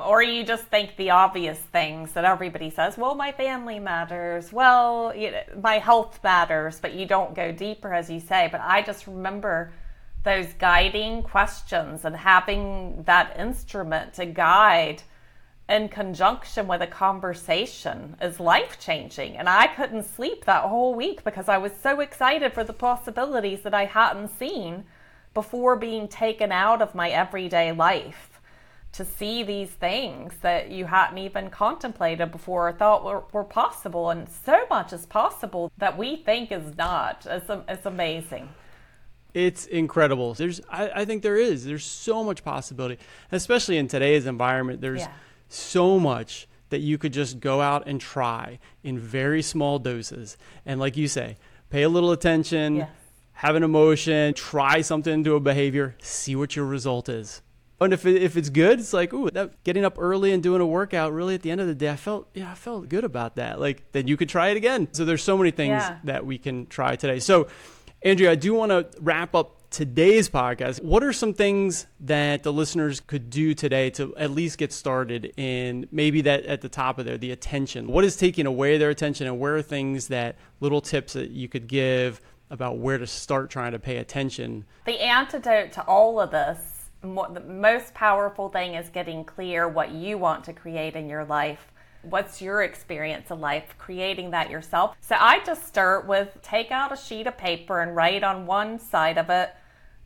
Or 0.00 0.22
you 0.22 0.42
just 0.44 0.64
think 0.64 0.96
the 0.96 1.10
obvious 1.10 1.58
things 1.58 2.12
that 2.12 2.24
everybody 2.24 2.70
says, 2.70 2.96
well, 2.96 3.14
my 3.14 3.30
family 3.30 3.78
matters, 3.78 4.52
well, 4.52 5.14
you 5.14 5.30
know, 5.30 5.42
my 5.62 5.78
health 5.78 6.18
matters, 6.24 6.80
but 6.80 6.94
you 6.94 7.06
don't 7.06 7.34
go 7.34 7.52
deeper, 7.52 7.92
as 7.92 8.10
you 8.10 8.18
say. 8.18 8.48
But 8.50 8.62
I 8.62 8.82
just 8.82 9.06
remember 9.06 9.72
those 10.24 10.52
guiding 10.54 11.22
questions 11.22 12.04
and 12.04 12.16
having 12.16 13.02
that 13.04 13.38
instrument 13.38 14.14
to 14.14 14.26
guide 14.26 15.02
in 15.68 15.88
conjunction 15.88 16.66
with 16.66 16.82
a 16.82 16.86
conversation 16.86 18.16
is 18.20 18.40
life 18.40 18.78
changing. 18.80 19.36
And 19.36 19.48
I 19.48 19.68
couldn't 19.68 20.04
sleep 20.04 20.46
that 20.46 20.64
whole 20.64 20.94
week 20.94 21.22
because 21.22 21.48
I 21.48 21.58
was 21.58 21.72
so 21.80 22.00
excited 22.00 22.52
for 22.54 22.64
the 22.64 22.72
possibilities 22.72 23.62
that 23.62 23.74
I 23.74 23.84
hadn't 23.84 24.36
seen 24.38 24.84
before 25.34 25.76
being 25.76 26.08
taken 26.08 26.52
out 26.52 26.82
of 26.82 26.94
my 26.94 27.10
everyday 27.10 27.72
life 27.72 28.32
to 28.92 29.04
see 29.04 29.42
these 29.42 29.70
things 29.70 30.34
that 30.42 30.70
you 30.70 30.84
hadn't 30.84 31.16
even 31.16 31.48
contemplated 31.48 32.30
before 32.30 32.68
or 32.68 32.72
thought 32.72 33.04
were, 33.04 33.24
were 33.32 33.44
possible. 33.44 34.10
And 34.10 34.28
so 34.28 34.66
much 34.68 34.92
is 34.92 35.06
possible 35.06 35.72
that 35.78 35.96
we 35.96 36.16
think 36.16 36.52
is 36.52 36.76
not. 36.76 37.26
It's, 37.28 37.50
it's 37.68 37.86
amazing. 37.86 38.50
It's 39.32 39.64
incredible. 39.64 40.34
There's, 40.34 40.60
I, 40.68 40.90
I, 40.94 41.04
think 41.06 41.22
there 41.22 41.38
is. 41.38 41.64
There's 41.64 41.86
so 41.86 42.22
much 42.22 42.44
possibility, 42.44 42.98
especially 43.30 43.78
in 43.78 43.88
today's 43.88 44.26
environment. 44.26 44.82
There's 44.82 45.00
yeah. 45.00 45.12
so 45.48 45.98
much 45.98 46.46
that 46.68 46.80
you 46.80 46.98
could 46.98 47.14
just 47.14 47.40
go 47.40 47.62
out 47.62 47.86
and 47.86 47.98
try 47.98 48.58
in 48.82 48.98
very 48.98 49.40
small 49.40 49.78
doses. 49.78 50.36
And 50.66 50.78
like 50.78 50.98
you 50.98 51.08
say, 51.08 51.38
pay 51.70 51.82
a 51.82 51.88
little 51.88 52.12
attention, 52.12 52.76
yes 52.76 52.88
have 53.42 53.56
an 53.56 53.64
emotion, 53.64 54.32
try 54.34 54.80
something, 54.82 55.24
do 55.24 55.34
a 55.34 55.40
behavior, 55.40 55.96
see 55.98 56.36
what 56.36 56.54
your 56.54 56.64
result 56.64 57.08
is. 57.08 57.42
And 57.80 57.92
if, 57.92 58.06
it, 58.06 58.22
if 58.22 58.36
it's 58.36 58.48
good, 58.48 58.78
it's 58.78 58.92
like, 58.92 59.12
ooh, 59.12 59.28
that 59.30 59.64
getting 59.64 59.84
up 59.84 59.96
early 59.98 60.30
and 60.30 60.40
doing 60.40 60.60
a 60.60 60.66
workout, 60.66 61.12
really 61.12 61.34
at 61.34 61.42
the 61.42 61.50
end 61.50 61.60
of 61.60 61.66
the 61.66 61.74
day, 61.74 61.90
I 61.90 61.96
felt, 61.96 62.28
yeah, 62.34 62.52
I 62.52 62.54
felt 62.54 62.88
good 62.88 63.02
about 63.02 63.34
that. 63.34 63.58
Like, 63.58 63.90
then 63.90 64.06
you 64.06 64.16
could 64.16 64.28
try 64.28 64.50
it 64.50 64.56
again. 64.56 64.86
So 64.92 65.04
there's 65.04 65.24
so 65.24 65.36
many 65.36 65.50
things 65.50 65.70
yeah. 65.70 65.98
that 66.04 66.24
we 66.24 66.38
can 66.38 66.66
try 66.66 66.94
today. 66.94 67.18
So, 67.18 67.48
Andrea, 68.02 68.30
I 68.30 68.34
do 68.36 68.54
want 68.54 68.70
to 68.70 68.86
wrap 69.00 69.34
up 69.34 69.58
today's 69.70 70.28
podcast. 70.28 70.80
What 70.80 71.02
are 71.02 71.12
some 71.12 71.34
things 71.34 71.86
that 71.98 72.44
the 72.44 72.52
listeners 72.52 73.00
could 73.00 73.28
do 73.28 73.54
today 73.54 73.90
to 73.90 74.14
at 74.16 74.30
least 74.30 74.58
get 74.58 74.72
started 74.72 75.32
in 75.36 75.88
maybe 75.90 76.20
that 76.20 76.46
at 76.46 76.60
the 76.60 76.68
top 76.68 77.00
of 77.00 77.06
there, 77.06 77.18
the 77.18 77.32
attention? 77.32 77.88
What 77.88 78.04
is 78.04 78.14
taking 78.14 78.46
away 78.46 78.78
their 78.78 78.90
attention 78.90 79.26
and 79.26 79.40
where 79.40 79.56
are 79.56 79.62
things 79.62 80.08
that 80.08 80.36
little 80.60 80.80
tips 80.80 81.14
that 81.14 81.30
you 81.30 81.48
could 81.48 81.66
give 81.66 82.20
about 82.52 82.76
where 82.76 82.98
to 82.98 83.06
start 83.06 83.48
trying 83.48 83.72
to 83.72 83.78
pay 83.78 83.96
attention. 83.96 84.66
The 84.84 85.02
antidote 85.02 85.72
to 85.72 85.82
all 85.84 86.20
of 86.20 86.30
this, 86.30 86.58
the 87.00 87.42
most 87.48 87.94
powerful 87.94 88.50
thing 88.50 88.74
is 88.74 88.90
getting 88.90 89.24
clear 89.24 89.66
what 89.66 89.90
you 89.90 90.18
want 90.18 90.44
to 90.44 90.52
create 90.52 90.94
in 90.94 91.08
your 91.08 91.24
life. 91.24 91.72
What's 92.02 92.42
your 92.42 92.62
experience 92.62 93.30
of 93.30 93.40
life, 93.40 93.74
creating 93.78 94.32
that 94.32 94.50
yourself? 94.50 94.96
So 95.00 95.16
I 95.18 95.42
just 95.44 95.66
start 95.66 96.06
with 96.06 96.38
take 96.42 96.70
out 96.70 96.92
a 96.92 96.96
sheet 96.96 97.26
of 97.26 97.38
paper 97.38 97.80
and 97.80 97.96
write 97.96 98.22
on 98.22 98.44
one 98.44 98.78
side 98.78 99.16
of 99.16 99.30
it 99.30 99.50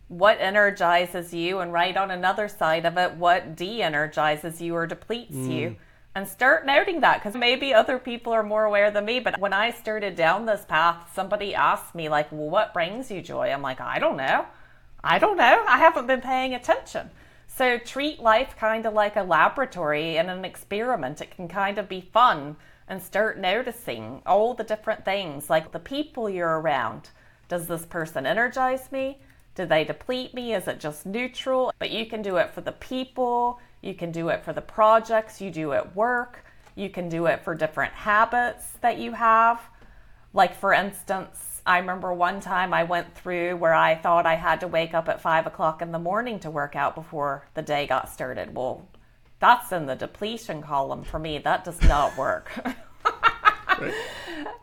what 0.08 0.38
energizes 0.40 1.34
you, 1.34 1.58
and 1.58 1.72
write 1.72 1.96
on 1.96 2.12
another 2.12 2.46
side 2.46 2.86
of 2.86 2.96
it 2.96 3.14
what 3.14 3.56
de 3.56 3.82
energizes 3.82 4.62
you 4.62 4.72
or 4.76 4.86
depletes 4.86 5.34
mm. 5.34 5.52
you. 5.52 5.76
And 6.16 6.26
start 6.26 6.64
noting 6.64 7.00
that 7.00 7.22
because 7.22 7.38
maybe 7.38 7.74
other 7.74 7.98
people 7.98 8.32
are 8.32 8.42
more 8.42 8.64
aware 8.64 8.90
than 8.90 9.04
me. 9.04 9.20
But 9.20 9.38
when 9.38 9.52
I 9.52 9.70
started 9.70 10.16
down 10.16 10.46
this 10.46 10.64
path, 10.64 11.12
somebody 11.14 11.54
asked 11.54 11.94
me, 11.94 12.08
like, 12.08 12.32
well, 12.32 12.48
what 12.48 12.72
brings 12.72 13.10
you 13.10 13.20
joy? 13.20 13.50
I'm 13.50 13.60
like, 13.60 13.82
I 13.82 13.98
don't 13.98 14.16
know. 14.16 14.46
I 15.04 15.18
don't 15.18 15.36
know. 15.36 15.62
I 15.68 15.76
haven't 15.76 16.06
been 16.06 16.22
paying 16.22 16.54
attention. 16.54 17.10
So 17.48 17.76
treat 17.76 18.18
life 18.18 18.56
kind 18.58 18.86
of 18.86 18.94
like 18.94 19.16
a 19.16 19.22
laboratory 19.22 20.16
and 20.16 20.30
an 20.30 20.46
experiment. 20.46 21.20
It 21.20 21.36
can 21.36 21.48
kind 21.48 21.76
of 21.76 21.86
be 21.86 22.00
fun 22.00 22.56
and 22.88 23.02
start 23.02 23.38
noticing 23.38 24.22
all 24.24 24.54
the 24.54 24.64
different 24.64 25.04
things 25.04 25.50
like 25.50 25.70
the 25.70 25.78
people 25.78 26.30
you're 26.30 26.60
around. 26.60 27.10
Does 27.48 27.66
this 27.66 27.84
person 27.84 28.24
energize 28.24 28.90
me? 28.90 29.18
Do 29.54 29.66
they 29.66 29.84
deplete 29.84 30.32
me? 30.32 30.54
Is 30.54 30.66
it 30.66 30.80
just 30.80 31.04
neutral? 31.04 31.74
But 31.78 31.90
you 31.90 32.06
can 32.06 32.22
do 32.22 32.38
it 32.38 32.54
for 32.54 32.62
the 32.62 32.72
people, 32.72 33.60
you 33.86 33.94
can 33.94 34.10
do 34.10 34.28
it 34.28 34.44
for 34.44 34.52
the 34.52 34.60
projects 34.60 35.40
you 35.40 35.50
do 35.50 35.72
at 35.72 35.94
work, 35.96 36.44
you 36.74 36.90
can 36.90 37.08
do 37.08 37.26
it 37.26 37.42
for 37.44 37.54
different 37.54 37.92
habits 37.94 38.64
that 38.82 38.98
you 38.98 39.12
have. 39.12 39.60
Like, 40.34 40.54
for 40.54 40.72
instance, 40.72 41.62
I 41.64 41.78
remember 41.78 42.12
one 42.12 42.40
time 42.40 42.74
I 42.74 42.84
went 42.84 43.14
through 43.14 43.56
where 43.56 43.74
I 43.74 43.94
thought 43.94 44.26
I 44.26 44.34
had 44.34 44.60
to 44.60 44.68
wake 44.68 44.94
up 44.94 45.08
at 45.08 45.20
five 45.20 45.46
o'clock 45.46 45.82
in 45.82 45.90
the 45.92 45.98
morning 45.98 46.38
to 46.40 46.50
work 46.50 46.76
out 46.76 46.94
before 46.94 47.48
the 47.54 47.62
day 47.62 47.86
got 47.86 48.10
started. 48.10 48.54
Well, 48.54 48.86
that's 49.40 49.72
in 49.72 49.86
the 49.86 49.96
depletion 49.96 50.62
column 50.62 51.02
for 51.02 51.18
me. 51.18 51.38
That 51.38 51.64
does 51.64 51.80
not 51.82 52.16
work. 52.16 52.52
right. 53.78 53.94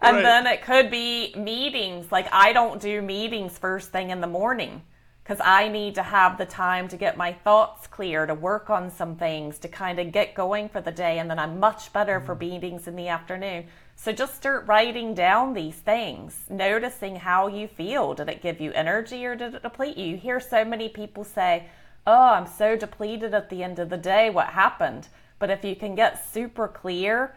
And 0.02 0.18
right. 0.18 0.24
then 0.24 0.48
it 0.48 0.64
could 0.64 0.92
be 0.92 1.34
meetings. 1.36 2.12
Like 2.12 2.28
I 2.32 2.54
don't 2.54 2.82
do 2.82 3.02
meetings 3.02 3.58
first 3.58 3.92
thing 3.92 4.10
in 4.10 4.22
the 4.22 4.28
morning 4.28 4.84
because 5.24 5.40
I 5.44 5.70
need 5.70 5.96
to 5.96 6.04
have 6.04 6.38
the 6.38 6.46
time 6.46 6.90
to 6.90 6.98
get 6.98 7.16
my 7.16 7.32
thoughts 7.32 7.88
clear, 7.88 8.26
to 8.26 8.34
work 8.34 8.70
on 8.70 8.92
some 8.92 9.16
things, 9.16 9.58
to 9.60 9.70
kind 9.70 9.98
of 10.00 10.12
get 10.12 10.36
going 10.36 10.68
for 10.68 10.82
the 10.82 10.92
day. 10.92 11.18
And 11.20 11.30
then 11.30 11.40
I'm 11.40 11.62
much 11.62 11.94
better 11.94 12.20
mm. 12.20 12.26
for 12.26 12.36
meetings 12.36 12.88
in 12.88 12.98
the 12.98 13.08
afternoon. 13.08 13.66
So 13.96 14.12
just 14.12 14.36
start 14.36 14.68
writing 14.68 15.14
down 15.14 15.54
these 15.54 15.76
things, 15.76 16.38
noticing 16.50 17.16
how 17.16 17.48
you 17.48 17.70
feel. 17.70 18.14
Did 18.14 18.28
it 18.28 18.42
give 18.42 18.60
you 18.60 18.74
energy 18.74 19.26
or 19.26 19.36
did 19.36 19.56
it 19.56 19.64
deplete 19.64 19.98
you? 19.98 20.08
You 20.08 20.18
hear 20.18 20.42
so 20.42 20.66
many 20.66 20.90
people 20.90 21.24
say, 21.24 21.68
oh, 22.06 22.32
I'm 22.32 22.48
so 22.48 22.76
depleted 22.76 23.34
at 23.34 23.50
the 23.50 23.64
end 23.64 23.80
of 23.80 23.90
the 23.90 23.98
day. 23.98 24.30
What 24.30 24.48
happened? 24.48 25.08
But 25.40 25.50
if 25.50 25.64
you 25.64 25.76
can 25.76 25.96
get 25.96 26.28
super 26.34 26.68
clear 26.68 27.34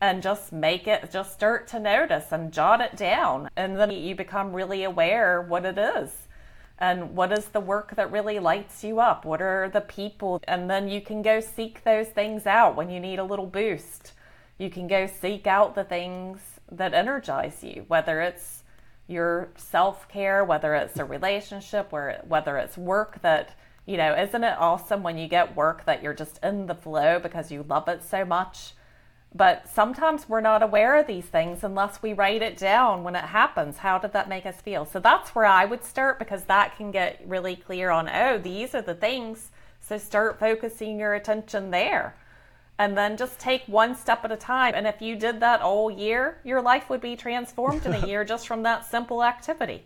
and 0.00 0.22
just 0.24 0.52
make 0.52 0.88
it, 0.88 1.12
just 1.12 1.34
start 1.34 1.68
to 1.68 1.78
notice 1.78 2.32
and 2.32 2.52
jot 2.52 2.80
it 2.80 2.96
down. 2.96 3.48
And 3.56 3.76
then 3.76 3.92
you 3.92 4.16
become 4.16 4.52
really 4.52 4.82
aware 4.82 5.40
what 5.40 5.64
it 5.64 5.78
is. 5.78 6.27
And 6.78 7.16
what 7.16 7.32
is 7.32 7.46
the 7.46 7.60
work 7.60 7.96
that 7.96 8.12
really 8.12 8.38
lights 8.38 8.84
you 8.84 9.00
up? 9.00 9.24
What 9.24 9.42
are 9.42 9.68
the 9.68 9.80
people? 9.80 10.40
And 10.46 10.70
then 10.70 10.88
you 10.88 11.00
can 11.00 11.22
go 11.22 11.40
seek 11.40 11.82
those 11.82 12.08
things 12.08 12.46
out 12.46 12.76
when 12.76 12.88
you 12.88 13.00
need 13.00 13.18
a 13.18 13.24
little 13.24 13.46
boost. 13.46 14.12
You 14.58 14.70
can 14.70 14.86
go 14.86 15.06
seek 15.06 15.46
out 15.46 15.74
the 15.74 15.84
things 15.84 16.38
that 16.70 16.94
energize 16.94 17.64
you, 17.64 17.84
whether 17.88 18.20
it's 18.20 18.62
your 19.08 19.48
self 19.56 20.08
care, 20.08 20.44
whether 20.44 20.74
it's 20.74 20.98
a 20.98 21.04
relationship, 21.04 21.92
whether 21.92 22.56
it's 22.58 22.78
work 22.78 23.22
that 23.22 23.56
you 23.88 23.96
know, 23.96 24.14
isn't 24.14 24.44
it 24.44 24.54
awesome 24.58 25.02
when 25.02 25.16
you 25.16 25.26
get 25.26 25.56
work 25.56 25.86
that 25.86 26.02
you're 26.02 26.12
just 26.12 26.38
in 26.42 26.66
the 26.66 26.74
flow 26.74 27.18
because 27.18 27.50
you 27.50 27.64
love 27.66 27.88
it 27.88 28.04
so 28.04 28.22
much? 28.22 28.74
But 29.34 29.68
sometimes 29.68 30.28
we're 30.28 30.40
not 30.40 30.62
aware 30.62 30.96
of 30.96 31.06
these 31.06 31.26
things 31.26 31.62
unless 31.62 32.02
we 32.02 32.14
write 32.14 32.40
it 32.40 32.56
down 32.56 33.04
when 33.04 33.14
it 33.14 33.24
happens. 33.24 33.78
How 33.78 33.98
did 33.98 34.12
that 34.12 34.28
make 34.28 34.46
us 34.46 34.60
feel? 34.60 34.86
So 34.86 35.00
that's 35.00 35.34
where 35.34 35.44
I 35.44 35.66
would 35.66 35.84
start 35.84 36.18
because 36.18 36.44
that 36.44 36.76
can 36.76 36.90
get 36.90 37.20
really 37.26 37.54
clear 37.54 37.90
on, 37.90 38.08
oh, 38.08 38.38
these 38.38 38.74
are 38.74 38.82
the 38.82 38.94
things. 38.94 39.50
So 39.80 39.98
start 39.98 40.40
focusing 40.40 40.98
your 40.98 41.14
attention 41.14 41.70
there. 41.70 42.16
And 42.78 42.96
then 42.96 43.16
just 43.16 43.38
take 43.38 43.64
one 43.66 43.94
step 43.96 44.24
at 44.24 44.32
a 44.32 44.36
time. 44.36 44.74
And 44.74 44.86
if 44.86 45.02
you 45.02 45.16
did 45.16 45.40
that 45.40 45.60
all 45.60 45.90
year, 45.90 46.38
your 46.44 46.62
life 46.62 46.88
would 46.88 47.00
be 47.00 47.16
transformed 47.16 47.84
in 47.84 47.92
a 47.92 48.06
year 48.06 48.24
just 48.24 48.46
from 48.46 48.62
that 48.62 48.86
simple 48.86 49.22
activity. 49.22 49.84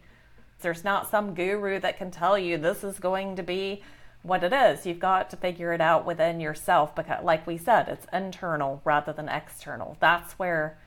There's 0.61 0.85
not 0.85 1.11
some 1.11 1.35
guru 1.35 1.81
that 1.81 1.99
can 1.99 2.11
tell 2.11 2.39
you 2.39 2.59
this 2.59 2.85
is 2.85 2.99
going 2.99 3.37
to 3.37 3.43
be 3.43 3.83
what 4.23 4.45
it 4.45 4.53
is. 4.53 4.87
You've 4.87 4.99
got 4.99 5.31
to 5.31 5.37
figure 5.37 5.73
it 5.73 5.81
out 5.81 6.07
within 6.07 6.41
yourself 6.41 6.95
because, 6.95 7.25
like 7.25 7.47
we 7.47 7.59
said, 7.59 7.89
it's 7.89 8.07
internal 8.13 8.81
rather 8.85 9.13
than 9.13 9.29
external. 9.29 9.97
That's 10.01 10.39
where 10.39 10.79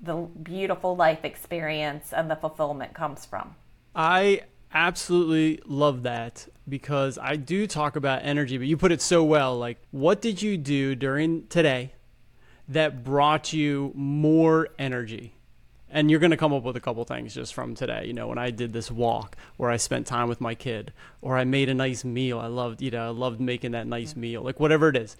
the 0.00 0.14
beautiful 0.14 0.96
life 0.96 1.24
experience 1.24 2.12
and 2.12 2.30
the 2.30 2.36
fulfillment 2.36 2.94
comes 2.94 3.26
from. 3.26 3.56
I 3.94 4.42
absolutely 4.72 5.60
love 5.66 6.02
that 6.04 6.46
because 6.68 7.18
I 7.18 7.36
do 7.36 7.66
talk 7.66 7.96
about 7.96 8.22
energy, 8.22 8.58
but 8.58 8.66
you 8.66 8.76
put 8.76 8.92
it 8.92 9.02
so 9.02 9.24
well. 9.24 9.58
Like, 9.58 9.78
what 9.90 10.20
did 10.20 10.40
you 10.40 10.56
do 10.56 10.94
during 10.94 11.46
today 11.48 11.94
that 12.68 13.02
brought 13.02 13.52
you 13.52 13.92
more 13.94 14.68
energy? 14.78 15.34
And 15.90 16.10
you're 16.10 16.20
going 16.20 16.32
to 16.32 16.36
come 16.36 16.52
up 16.52 16.64
with 16.64 16.76
a 16.76 16.80
couple 16.80 17.04
things 17.04 17.34
just 17.34 17.54
from 17.54 17.74
today. 17.74 18.04
You 18.06 18.12
know 18.12 18.26
when 18.26 18.38
i 18.38 18.50
did 18.50 18.72
this 18.72 18.90
walk 18.90 19.36
or 19.56 19.70
i 19.70 19.76
spent 19.76 20.06
time 20.06 20.28
with 20.28 20.40
my 20.40 20.54
kid 20.54 20.92
or 21.22 21.36
i 21.36 21.44
made 21.44 21.68
a 21.68 21.74
nice 21.74 22.04
meal 22.04 22.38
i 22.38 22.46
loved 22.46 22.82
you 22.82 22.90
know 22.90 23.06
i 23.06 23.10
loved 23.10 23.40
making 23.40 23.72
that 23.72 23.86
nice 23.86 24.14
meal 24.16 24.42
like 24.42 24.60
whatever 24.60 24.88
it 24.88 24.96
is. 24.96 25.16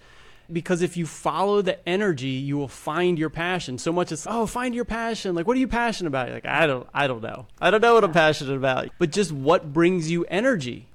Because 0.51 0.81
if 0.81 0.97
you 0.97 1.05
follow 1.05 1.61
the 1.61 1.87
energy 1.87 2.27
you 2.29 2.57
will 2.57 2.67
find 2.67 3.19
your 3.19 3.29
passion. 3.29 3.77
So 3.77 3.91
much 3.91 4.11
as 4.11 4.25
oh 4.29 4.45
find 4.45 4.73
your 4.75 4.85
passion. 4.85 5.35
Like 5.35 5.47
what 5.47 5.57
are 5.57 5.59
you 5.59 5.67
passionate 5.67 6.09
about? 6.09 6.29
Like 6.29 6.45
i 6.45 6.65
don't 6.67 6.87
i 6.93 7.07
don't 7.07 7.21
know. 7.21 7.47
I 7.61 7.71
don't 7.71 7.81
know 7.81 7.95
what 7.95 8.03
i'm 8.03 8.13
passionate 8.13 8.55
about. 8.55 8.89
But 8.97 9.11
just 9.11 9.31
what 9.31 9.73
brings 9.73 10.09
you 10.11 10.25
energy 10.25 10.89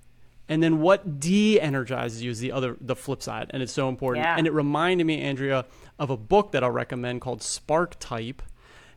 and 0.48 0.62
then 0.62 0.80
what 0.80 1.20
de-energizes 1.20 2.22
you 2.22 2.30
is 2.30 2.40
the 2.40 2.52
other 2.52 2.76
the 2.80 2.96
flip 2.96 3.22
side 3.22 3.50
and 3.50 3.62
it's 3.62 3.72
so 3.72 3.88
important. 3.88 4.24
Yeah. 4.24 4.36
and 4.36 4.46
it 4.46 4.52
reminded 4.52 5.04
me 5.04 5.20
andrea 5.22 5.64
of 5.98 6.10
a 6.10 6.16
book 6.16 6.52
that 6.52 6.62
i'll 6.62 6.70
recommend 6.70 7.20
called 7.20 7.40
Sparketype 7.40 8.40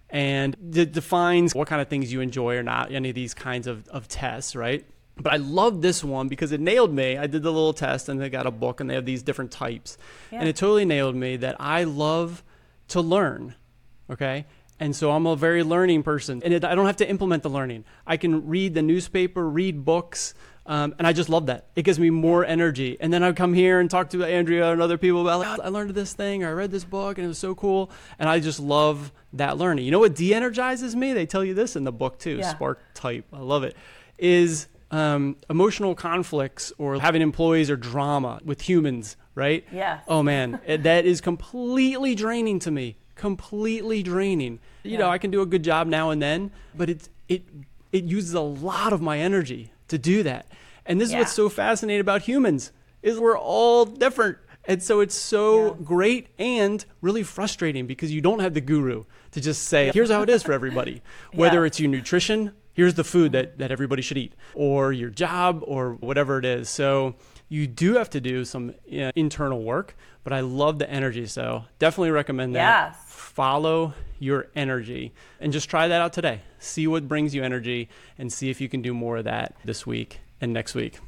and 0.10 0.56
it 0.74 0.92
defines 0.94 1.54
what 1.54 1.68
kind 1.68 1.82
of 1.82 1.88
things 1.88 2.12
you 2.12 2.22
enjoy 2.22 2.56
or 2.56 2.64
not, 2.64 2.92
any 2.92 3.10
of 3.10 3.16
these 3.16 3.34
kinds 3.34 3.68
of, 3.68 3.88
of 3.90 4.08
tests, 4.08 4.56
right? 4.56 4.86
But 5.20 5.34
I 5.34 5.38
love 5.38 5.82
this 5.82 6.04
one 6.04 6.28
because 6.28 6.52
it 6.52 6.62
nailed 6.62 6.94
me. 6.94 7.18
I 7.18 7.28
did 7.28 7.44
the 7.44 7.52
little 7.52 7.74
test 7.74 8.08
and 8.08 8.22
they 8.22 8.30
got 8.30 8.46
a 8.46 8.52
book 8.52 8.80
and 8.80 8.90
they 8.90 8.94
have 8.94 9.06
these 9.06 9.24
different 9.24 9.52
types. 9.52 9.98
Yeah. 10.32 10.40
And 10.40 10.48
it 10.48 10.56
totally 10.56 10.86
nailed 10.86 11.16
me 11.16 11.38
that 11.38 11.56
I 11.60 11.86
love 11.86 12.44
to 12.90 13.02
learn. 13.02 13.56
Okay. 14.10 14.46
And 14.80 14.96
so 14.96 15.12
I'm 15.12 15.26
a 15.26 15.36
very 15.36 15.64
learning 15.64 16.04
person. 16.04 16.42
And 16.44 16.54
it, 16.54 16.64
I 16.64 16.76
don't 16.76 16.86
have 16.86 16.98
to 16.98 17.10
implement 17.10 17.44
the 17.44 17.50
learning. 17.50 17.84
I 18.06 18.18
can 18.18 18.48
read 18.48 18.76
the 18.76 18.84
newspaper, 18.84 19.50
read 19.50 19.84
books, 19.84 20.36
um, 20.68 20.94
and 20.98 21.08
I 21.08 21.14
just 21.14 21.30
love 21.30 21.46
that. 21.46 21.68
It 21.78 21.84
gives 21.84 21.98
me 21.98 22.10
more 22.10 22.44
energy. 22.44 22.98
And 23.00 23.12
then 23.12 23.24
I 23.24 23.32
come 23.32 23.54
here 23.54 23.80
and 23.80 23.90
talk 23.90 24.10
to 24.10 24.24
Andrea 24.26 24.74
and 24.74 24.82
other 24.82 24.98
people 24.98 25.22
about, 25.22 25.40
like, 25.40 25.60
I 25.62 25.70
learned 25.70 25.92
this 25.92 26.12
thing 26.12 26.44
or 26.44 26.50
I 26.50 26.52
read 26.52 26.72
this 26.72 26.84
book 26.84 27.18
and 27.18 27.24
it 27.24 27.28
was 27.30 27.38
so 27.38 27.56
cool. 27.56 27.90
And 28.20 28.28
I 28.28 28.42
just 28.42 28.60
love 28.60 29.14
that 29.34 29.58
learning. 29.58 29.86
You 29.86 29.92
know 29.92 30.00
what 30.00 30.14
de 30.14 30.34
energizes 30.34 30.94
me? 30.94 31.14
They 31.14 31.26
tell 31.26 31.44
you 31.44 31.54
this 31.54 31.78
in 31.78 31.86
the 31.86 31.94
book 31.94 32.20
too 32.20 32.38
yeah. 32.38 32.52
Spark 32.52 32.82
Type. 32.94 33.26
I 33.32 33.40
love 33.40 33.64
it. 33.64 33.78
Is 34.18 34.68
um, 34.92 35.38
emotional 35.50 35.96
conflicts 35.96 36.74
or 36.78 37.00
having 37.00 37.22
employees 37.22 37.70
or 37.70 37.78
drama 37.78 38.42
with 38.44 38.62
humans, 38.62 39.16
right? 39.36 39.66
Yeah. 39.72 40.00
Oh 40.08 40.22
man, 40.22 40.60
that 40.68 41.06
is 41.06 41.22
completely 41.22 42.14
draining 42.14 42.60
to 42.60 42.72
me. 42.72 42.98
Completely 43.16 44.04
draining. 44.04 44.60
You 44.84 44.92
yeah. 44.92 44.98
know, 45.00 45.10
I 45.10 45.18
can 45.18 45.32
do 45.32 45.42
a 45.42 45.46
good 45.46 45.64
job 45.64 45.88
now 45.88 46.10
and 46.10 46.22
then, 46.22 46.52
but 46.76 46.90
it 46.90 47.10
it 47.30 47.44
it 47.92 48.04
uses 48.04 48.34
a 48.34 48.42
lot 48.42 48.92
of 48.92 49.02
my 49.02 49.20
energy 49.20 49.72
to 49.88 49.98
do 49.98 50.24
that. 50.24 50.48
And 50.86 51.00
this 51.00 51.12
yeah. 51.12 51.18
is 51.18 51.22
what's 51.22 51.34
so 51.34 51.50
fascinating 51.50 52.02
about 52.02 52.24
humans 52.24 52.72
is 53.02 53.20
we're 53.20 53.38
all 53.38 53.86
different. 53.86 54.38
And 54.66 54.84
so 54.84 55.00
it's 55.00 55.16
so 55.16 55.68
yeah. 55.68 55.74
great 55.84 56.28
and 56.38 56.84
really 57.02 57.24
frustrating 57.24 57.88
because 57.88 58.12
you 58.12 58.22
don't 58.22 58.40
have 58.40 58.54
the 58.54 58.62
guru 58.62 59.06
to 59.32 59.42
just 59.42 59.64
say, 59.64 59.92
here's 59.94 60.12
how 60.12 60.22
it 60.24 60.30
is 60.30 60.44
for 60.44 60.52
everybody. 60.52 61.02
Whether 61.34 61.62
yeah. 61.62 61.68
it's 61.68 61.80
your 61.80 61.90
nutrition, 61.90 62.52
here's 62.74 62.96
the 62.96 63.04
food 63.04 63.32
that, 63.32 63.60
that 63.60 63.72
everybody 63.72 64.02
should 64.02 64.18
eat, 64.18 64.34
or 64.54 64.92
your 64.92 65.10
job, 65.10 65.64
or 65.66 65.94
whatever 65.94 66.38
it 66.38 66.46
is. 66.46 66.70
So 66.70 67.16
you 67.48 67.66
do 67.66 67.96
have 67.96 68.10
to 68.12 68.22
do 68.22 68.44
some 68.44 68.74
you 68.86 69.02
know, 69.02 69.12
internal 69.16 69.64
work, 69.64 69.96
but 70.24 70.34
I 70.34 70.42
love 70.42 70.80
the 70.80 70.90
energy. 70.90 71.26
So 71.28 71.64
definitely 71.80 72.12
recommend 72.12 72.56
that. 72.56 72.90
Yes. 72.90 73.04
Follow 73.08 73.94
your 74.20 74.48
energy 74.56 75.14
and 75.40 75.54
just 75.54 75.70
try 75.70 75.88
that 75.88 76.02
out 76.02 76.12
today. 76.12 76.42
See 76.60 76.88
what 76.88 77.08
brings 77.08 77.36
you 77.36 77.44
energy 77.44 77.90
and 78.18 78.32
see 78.32 78.50
if 78.50 78.62
you 78.62 78.70
can 78.70 78.82
do 78.82 78.94
more 78.94 79.18
of 79.18 79.26
that 79.26 79.56
this 79.64 79.86
week 79.86 80.22
and 80.42 80.54
next 80.54 80.76
week. 80.76 81.00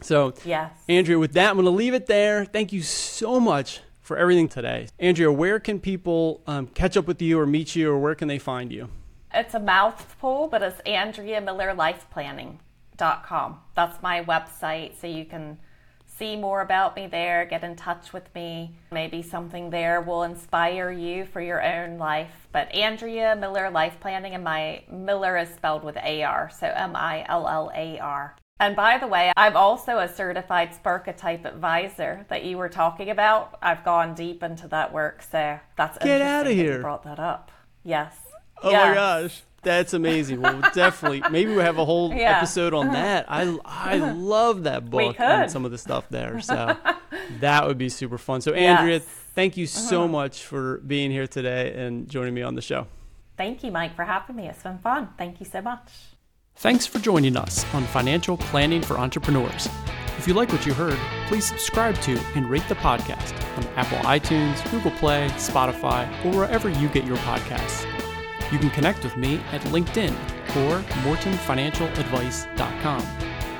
So, 0.00 0.34
yes. 0.44 0.72
Andrea, 0.88 1.18
with 1.18 1.32
that, 1.34 1.50
I'm 1.50 1.56
going 1.56 1.64
to 1.64 1.70
leave 1.70 1.94
it 1.94 2.06
there. 2.06 2.44
Thank 2.44 2.72
you 2.72 2.82
so 2.82 3.40
much 3.40 3.80
for 4.02 4.16
everything 4.16 4.48
today. 4.48 4.86
Andrea, 4.98 5.32
where 5.32 5.58
can 5.58 5.80
people 5.80 6.42
um, 6.46 6.66
catch 6.68 6.96
up 6.96 7.06
with 7.06 7.20
you 7.22 7.40
or 7.40 7.46
meet 7.46 7.74
you 7.74 7.90
or 7.90 7.98
where 7.98 8.14
can 8.14 8.28
they 8.28 8.38
find 8.38 8.70
you? 8.70 8.90
It's 9.32 9.54
a 9.54 9.60
mouthful, 9.60 10.48
but 10.48 10.62
it's 10.62 10.82
AndreaMillarLifePlanning.com. 10.82 13.60
That's 13.74 14.02
my 14.02 14.22
website, 14.22 15.00
so 15.00 15.06
you 15.06 15.24
can 15.24 15.56
see 16.18 16.36
more 16.36 16.60
about 16.60 16.96
me 16.96 17.06
there, 17.06 17.44
get 17.44 17.64
in 17.64 17.76
touch 17.76 18.12
with 18.12 18.32
me. 18.34 18.74
Maybe 18.92 19.22
something 19.22 19.70
there 19.70 20.00
will 20.00 20.22
inspire 20.22 20.90
you 20.90 21.26
for 21.26 21.40
your 21.40 21.62
own 21.62 21.98
life. 21.98 22.48
But 22.52 22.72
Andrea 22.74 23.34
Millar 23.36 23.70
Life 23.70 23.98
Planning, 24.00 24.34
and 24.34 24.44
my 24.44 24.82
Millar 24.90 25.36
is 25.36 25.48
spelled 25.48 25.84
with 25.84 25.96
A 25.98 26.22
R, 26.22 26.50
so 26.50 26.66
M 26.68 26.94
I 26.94 27.24
L 27.28 27.48
L 27.48 27.70
A 27.74 27.98
R. 27.98 28.36
And 28.60 28.76
by 28.76 28.98
the 28.98 29.08
way, 29.08 29.32
I'm 29.36 29.56
also 29.56 29.98
a 29.98 30.08
certified 30.08 30.70
Sparketype 30.72 31.44
advisor 31.44 32.24
that 32.28 32.44
you 32.44 32.56
were 32.56 32.68
talking 32.68 33.10
about. 33.10 33.58
I've 33.60 33.84
gone 33.84 34.14
deep 34.14 34.44
into 34.44 34.68
that 34.68 34.92
work, 34.92 35.22
so 35.22 35.58
that's 35.76 35.98
Get 35.98 36.18
that 36.18 36.46
you 36.46 36.54
here. 36.54 36.80
brought 36.80 37.02
that 37.02 37.18
up. 37.18 37.50
Yes. 37.82 38.16
Oh 38.62 38.70
Yes. 38.70 38.88
my 38.88 38.94
gosh. 38.94 39.42
That's 39.64 39.94
amazing. 39.94 40.40
Well, 40.42 40.60
definitely. 40.74 41.22
Maybe 41.30 41.54
we 41.54 41.62
have 41.62 41.78
a 41.78 41.84
whole 41.84 42.12
Yeah. 42.14 42.36
episode 42.36 42.74
on 42.74 42.92
that. 42.92 43.26
I 43.28 43.56
I 43.64 43.96
love 44.12 44.64
that 44.64 44.88
book 44.90 45.18
and 45.18 45.50
some 45.50 45.64
of 45.64 45.70
the 45.70 45.78
stuff 45.78 46.08
there. 46.10 46.40
So 46.44 46.76
that 47.40 47.66
would 47.66 47.78
be 47.78 47.88
super 47.88 48.18
fun. 48.18 48.40
So 48.40 48.52
Andrea, 48.52 48.94
Yes. 48.94 49.02
Uh-huh. 49.02 49.14
thank 49.34 49.56
you 49.56 49.66
so 49.66 50.06
much 50.06 50.42
for 50.44 50.78
being 50.78 51.10
here 51.10 51.26
today 51.26 51.74
and 51.74 52.08
joining 52.08 52.34
me 52.34 52.42
on 52.42 52.54
the 52.54 52.62
show. 52.62 52.86
Thank 53.36 53.64
you, 53.64 53.72
Mike, 53.72 53.96
for 53.96 54.04
having 54.04 54.36
me. 54.36 54.46
It's 54.48 54.62
been 54.62 54.78
fun. 54.78 55.08
Thank 55.18 55.40
you 55.40 55.46
so 55.46 55.60
much. 55.62 55.90
Thanks 56.56 56.86
for 56.86 57.00
joining 57.00 57.36
us 57.36 57.64
on 57.74 57.82
Financial 57.84 58.36
Planning 58.36 58.80
for 58.82 58.96
Entrepreneurs. 58.98 59.68
If 60.18 60.28
you 60.28 60.34
like 60.34 60.52
what 60.52 60.64
you 60.64 60.72
heard, 60.72 60.96
please 61.26 61.44
subscribe 61.44 61.96
to 62.02 62.16
and 62.36 62.48
rate 62.48 62.62
the 62.68 62.76
podcast 62.76 63.34
on 63.56 63.64
Apple 63.76 63.98
iTunes, 63.98 64.62
Google 64.70 64.92
Play, 64.92 65.26
Spotify, 65.30 66.06
or 66.24 66.30
wherever 66.36 66.68
you 66.68 66.86
get 66.88 67.04
your 67.04 67.16
podcasts. 67.18 67.84
You 68.52 68.58
can 68.58 68.68
connect 68.70 69.04
with 69.04 69.16
me 69.16 69.36
at 69.52 69.62
LinkedIn 69.62 70.12
or 70.56 70.80
mortonfinancialadvice.com. 71.02 73.06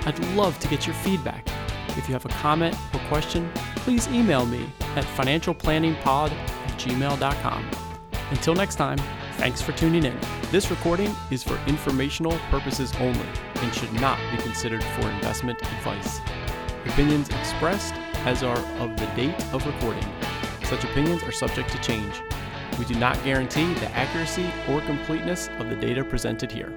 I'd 0.07 0.18
love 0.37 0.59
to 0.61 0.68
get 0.68 0.87
your 0.87 0.95
feedback. 0.97 1.49
If 1.97 2.07
you 2.09 2.14
have 2.14 2.26
a 2.26 2.30
comment 2.30 2.76
or 2.93 2.99
question, 3.09 3.51
please 3.76 4.09
email 4.09 4.45
me 4.47 4.66
at 4.97 5.05
financialplanningpod 5.05 6.32
at 6.32 6.78
gmail.com. 6.78 7.70
Until 8.30 8.55
next 8.55 8.76
time, 8.76 8.99
thanks 9.35 9.61
for 9.62 9.72
tuning 9.72 10.05
in. 10.05 10.16
This 10.51 10.70
recording 10.70 11.14
is 11.30 11.43
for 11.43 11.59
informational 11.66 12.39
purposes 12.51 12.93
only 13.01 13.26
and 13.57 13.74
should 13.74 13.93
not 13.95 14.18
be 14.30 14.37
considered 14.43 14.85
for 14.85 15.09
investment 15.11 15.61
advice. 15.62 16.20
Opinions 16.87 17.28
expressed 17.30 17.95
as 18.26 18.43
are 18.43 18.59
of 18.78 18.97
the 18.97 19.07
date 19.16 19.41
of 19.53 19.66
recording. 19.66 20.07
Such 20.64 20.85
opinions 20.85 21.22
are 21.22 21.32
subject 21.32 21.70
to 21.70 21.78
change. 21.80 22.20
We 22.79 22.85
do 22.85 22.95
not 22.95 23.22
guarantee 23.22 23.72
the 23.75 23.91
accuracy 23.93 24.51
or 24.68 24.81
completeness 24.83 25.49
of 25.59 25.68
the 25.68 25.77
data 25.77 26.05
presented 26.05 26.51
here. 26.51 26.72